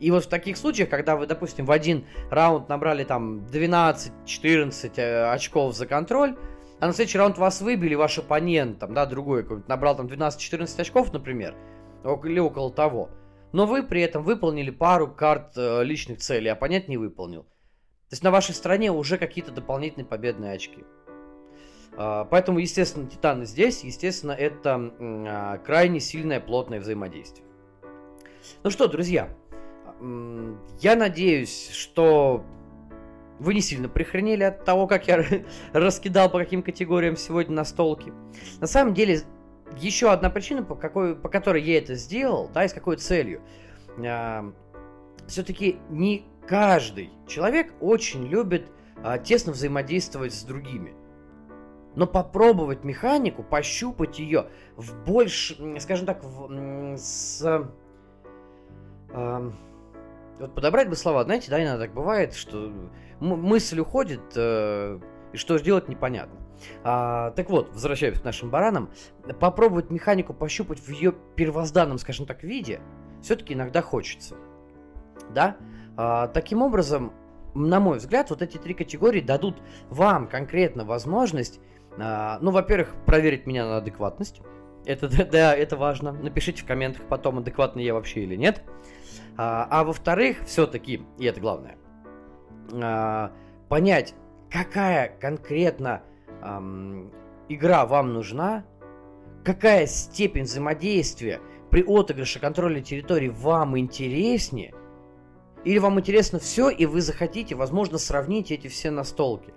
И 0.00 0.10
вот 0.10 0.24
в 0.24 0.28
таких 0.28 0.56
случаях, 0.56 0.88
когда 0.88 1.14
вы, 1.14 1.26
допустим, 1.26 1.66
в 1.66 1.70
один 1.70 2.06
раунд 2.30 2.68
набрали 2.68 3.04
там 3.04 3.44
12-14 3.44 4.92
э, 4.96 5.30
очков 5.30 5.76
за 5.76 5.86
контроль, 5.86 6.36
а 6.80 6.86
на 6.86 6.92
следующий 6.94 7.18
раунд 7.18 7.36
вас 7.36 7.60
выбили, 7.60 7.94
ваш 7.94 8.18
оппонент, 8.18 8.78
там, 8.78 8.94
да, 8.94 9.04
другой 9.04 9.46
набрал 9.68 9.96
там 9.96 10.06
12-14 10.06 10.80
очков, 10.80 11.12
например, 11.12 11.54
или 12.24 12.40
около 12.40 12.72
того, 12.72 13.10
но 13.52 13.66
вы 13.66 13.82
при 13.82 14.00
этом 14.00 14.24
выполнили 14.24 14.70
пару 14.70 15.06
карт 15.06 15.52
э, 15.56 15.84
личных 15.84 16.18
целей, 16.18 16.48
а 16.48 16.54
оппонент 16.54 16.88
не 16.88 16.96
выполнил. 16.96 17.42
То 17.42 18.14
есть 18.14 18.24
на 18.24 18.30
вашей 18.30 18.54
стороне 18.54 18.90
уже 18.90 19.18
какие-то 19.18 19.52
дополнительные 19.52 20.06
победные 20.06 20.54
очки. 20.54 20.84
А, 21.96 22.24
поэтому, 22.24 22.58
естественно, 22.58 23.08
Титаны 23.08 23.44
здесь, 23.44 23.84
естественно, 23.84 24.32
это 24.32 24.92
а, 24.98 25.58
крайне 25.58 26.00
сильное 26.00 26.40
плотное 26.40 26.80
взаимодействие. 26.80 27.46
Ну 28.62 28.70
что, 28.70 28.88
друзья, 28.88 29.28
я 30.80 30.96
надеюсь, 30.96 31.70
что 31.70 32.44
вы 33.38 33.54
не 33.54 33.60
сильно 33.60 33.88
прихранили 33.88 34.44
от 34.44 34.64
того, 34.64 34.86
как 34.86 35.08
я 35.08 35.24
раскидал 35.72 36.30
по 36.30 36.38
каким 36.38 36.62
категориям 36.62 37.16
сегодня 37.16 37.54
на 37.54 37.64
столке. 37.64 38.12
На 38.60 38.66
самом 38.66 38.94
деле, 38.94 39.22
еще 39.78 40.10
одна 40.10 40.30
причина, 40.30 40.62
по, 40.62 40.74
какой, 40.74 41.16
по 41.16 41.28
которой 41.28 41.62
я 41.62 41.78
это 41.78 41.94
сделал, 41.94 42.50
да, 42.52 42.64
и 42.64 42.68
с 42.68 42.72
какой 42.72 42.96
целью. 42.96 43.40
А, 43.98 44.52
все-таки 45.26 45.78
не 45.88 46.26
каждый 46.46 47.10
человек 47.26 47.72
очень 47.80 48.26
любит 48.26 48.70
а, 49.02 49.18
тесно 49.18 49.52
взаимодействовать 49.52 50.34
с 50.34 50.42
другими. 50.42 50.94
Но 51.96 52.06
попробовать 52.06 52.84
механику, 52.84 53.42
пощупать 53.42 54.18
ее 54.18 54.46
в 54.76 55.04
больше, 55.04 55.80
скажем 55.80 56.06
так, 56.06 56.22
в, 56.22 56.96
с... 56.96 57.68
Э, 59.12 59.50
вот 60.40 60.54
подобрать 60.54 60.88
бы 60.88 60.96
слова, 60.96 61.24
знаете, 61.24 61.50
да, 61.50 61.62
иногда 61.62 61.84
так 61.84 61.94
бывает, 61.94 62.34
что 62.34 62.72
мысль 63.20 63.78
уходит, 63.80 64.20
э, 64.34 64.98
и 65.32 65.36
что 65.36 65.58
сделать 65.58 65.88
непонятно. 65.88 66.38
А, 66.82 67.30
так 67.32 67.48
вот, 67.50 67.72
возвращаясь 67.72 68.18
к 68.18 68.24
нашим 68.24 68.50
баранам, 68.50 68.90
попробовать 69.38 69.90
механику 69.90 70.34
пощупать 70.34 70.78
в 70.80 70.88
ее 70.90 71.14
первозданном, 71.36 71.98
скажем 71.98 72.26
так, 72.26 72.42
виде, 72.42 72.80
все-таки 73.22 73.54
иногда 73.54 73.82
хочется. 73.82 74.36
Да? 75.32 75.56
А, 75.96 76.26
таким 76.28 76.62
образом, 76.62 77.12
на 77.54 77.80
мой 77.80 77.98
взгляд, 77.98 78.30
вот 78.30 78.42
эти 78.42 78.56
три 78.56 78.74
категории 78.74 79.20
дадут 79.20 79.56
вам 79.88 80.26
конкретно 80.26 80.84
возможность 80.84 81.60
а, 81.98 82.38
ну, 82.40 82.50
во-первых, 82.50 82.94
проверить 83.06 83.46
меня 83.46 83.66
на 83.66 83.78
адекватность. 83.78 84.40
Это, 84.84 85.08
да, 85.30 85.54
это 85.54 85.76
важно. 85.76 86.12
Напишите 86.12 86.62
в 86.62 86.66
комментах 86.66 87.02
потом, 87.08 87.38
адекватный 87.38 87.84
я 87.84 87.94
вообще 87.94 88.22
или 88.22 88.36
нет. 88.36 88.62
А, 89.36 89.66
а 89.70 89.84
во-вторых, 89.84 90.38
все-таки, 90.46 91.02
и 91.18 91.24
это 91.24 91.40
главное, 91.40 91.76
а, 92.72 93.32
понять, 93.68 94.14
какая 94.50 95.16
конкретно 95.20 96.02
эм, 96.42 97.12
игра 97.48 97.86
вам 97.86 98.12
нужна, 98.12 98.64
какая 99.44 99.86
степень 99.86 100.44
взаимодействия 100.44 101.40
при 101.70 101.82
отыгрыше 101.82 102.40
контроля 102.40 102.80
территории 102.80 103.28
вам 103.28 103.78
интереснее, 103.78 104.74
или 105.64 105.78
вам 105.78 106.00
интересно 106.00 106.38
все, 106.38 106.70
и 106.70 106.86
вы 106.86 107.00
захотите, 107.00 107.54
возможно, 107.54 107.98
сравнить 107.98 108.50
эти 108.50 108.68
все 108.68 108.90
настолки. 108.90 109.52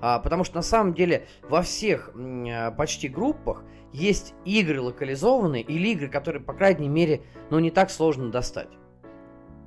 А, 0.00 0.18
потому 0.18 0.44
что 0.44 0.56
на 0.56 0.62
самом 0.62 0.94
деле 0.94 1.26
во 1.48 1.62
всех 1.62 2.10
а, 2.14 2.70
почти 2.72 3.08
группах 3.08 3.64
есть 3.92 4.34
игры 4.44 4.80
локализованные 4.80 5.62
или 5.62 5.88
игры, 5.88 6.08
которые, 6.08 6.42
по 6.42 6.52
крайней 6.52 6.88
мере, 6.88 7.22
ну 7.50 7.58
не 7.60 7.70
так 7.70 7.90
сложно 7.90 8.30
достать. 8.30 8.68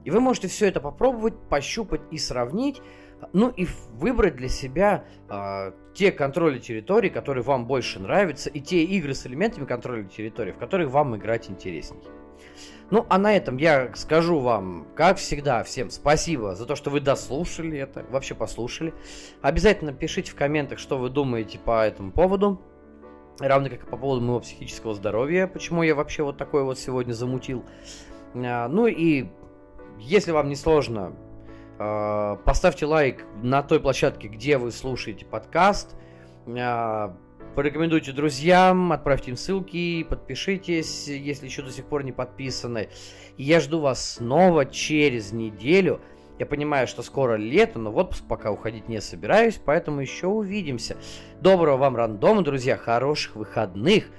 И 0.07 0.09
вы 0.09 0.21
можете 0.21 0.47
все 0.47 0.67
это 0.67 0.79
попробовать, 0.79 1.33
пощупать 1.49 1.99
и 2.11 2.17
сравнить, 2.17 2.81
ну 3.33 3.49
и 3.49 3.67
выбрать 3.91 4.37
для 4.37 4.47
себя 4.47 5.03
э, 5.29 5.73
те 5.93 6.13
контроли 6.13 6.59
территории, 6.59 7.09
которые 7.09 7.43
вам 7.43 7.67
больше 7.67 7.99
нравятся, 7.99 8.49
и 8.49 8.61
те 8.61 8.85
игры 8.85 9.13
с 9.13 9.27
элементами 9.27 9.65
контроля 9.65 10.05
территории, 10.05 10.53
в 10.53 10.57
которых 10.57 10.91
вам 10.91 11.17
играть 11.17 11.49
интересней. 11.49 11.99
Ну, 12.89 13.05
а 13.09 13.17
на 13.17 13.35
этом 13.35 13.57
я 13.57 13.93
скажу 13.95 14.39
вам, 14.39 14.87
как 14.95 15.17
всегда, 15.17 15.61
всем 15.65 15.89
спасибо 15.89 16.55
за 16.55 16.65
то, 16.65 16.77
что 16.77 16.89
вы 16.89 17.01
дослушали 17.01 17.77
это, 17.77 18.05
вообще 18.09 18.33
послушали. 18.33 18.93
Обязательно 19.41 19.91
пишите 19.91 20.31
в 20.31 20.35
комментах, 20.35 20.79
что 20.79 20.97
вы 20.97 21.09
думаете 21.09 21.59
по 21.59 21.85
этому 21.85 22.13
поводу. 22.13 22.61
Равно 23.41 23.67
как 23.69 23.83
и 23.83 23.85
по 23.85 23.97
поводу 23.97 24.21
моего 24.21 24.39
психического 24.39 24.93
здоровья, 24.93 25.47
почему 25.47 25.83
я 25.83 25.95
вообще 25.95 26.23
вот 26.23 26.37
такой 26.37 26.63
вот 26.63 26.79
сегодня 26.79 27.11
замутил. 27.11 27.65
А, 28.33 28.69
ну 28.69 28.87
и 28.87 29.27
если 29.99 30.31
вам 30.31 30.49
не 30.49 30.55
сложно, 30.55 31.15
а, 31.79 32.35
поставьте 32.37 32.85
лайк 32.85 33.25
на 33.41 33.63
той 33.63 33.79
площадке, 33.79 34.27
где 34.27 34.57
вы 34.57 34.71
слушаете 34.71 35.25
подкаст. 35.25 35.95
А, 36.47 37.15
Порекомендуйте 37.57 38.11
друзьям, 38.11 38.91
отправьте 38.91 39.31
им 39.31 39.35
ссылки, 39.35 40.03
подпишитесь, 40.03 41.07
если 41.07 41.47
еще 41.47 41.63
до 41.63 41.71
сих 41.71 41.85
пор 41.85 42.03
не 42.03 42.11
подписаны. 42.11 42.89
И 43.35 43.43
я 43.43 43.59
жду 43.59 43.79
вас 43.79 44.13
снова 44.17 44.67
через 44.67 45.31
неделю. 45.31 45.99
Я 46.37 46.45
понимаю, 46.45 46.85
что 46.85 47.01
скоро 47.01 47.35
лето, 47.35 47.79
но 47.79 47.91
в 47.91 47.97
отпуск 47.97 48.23
пока 48.29 48.51
уходить 48.51 48.87
не 48.87 49.01
собираюсь, 49.01 49.59
поэтому 49.63 50.01
еще 50.01 50.27
увидимся. 50.27 50.97
Доброго 51.41 51.77
вам 51.77 51.95
рандома, 51.95 52.43
друзья, 52.43 52.77
хороших 52.77 53.35
выходных. 53.35 54.11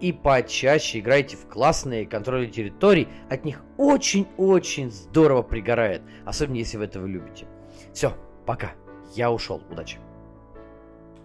И 0.00 0.12
почаще 0.12 0.98
играйте 0.98 1.36
в 1.36 1.46
классные 1.46 2.06
контроли 2.06 2.46
территорий. 2.46 3.08
От 3.30 3.44
них 3.44 3.62
очень-очень 3.76 4.90
здорово 4.90 5.42
пригорает. 5.42 6.02
Особенно 6.24 6.56
если 6.56 6.76
вы 6.76 6.84
этого 6.84 7.06
любите. 7.06 7.46
Все, 7.92 8.12
пока. 8.44 8.72
Я 9.14 9.30
ушел. 9.30 9.62
Удачи. 9.70 9.98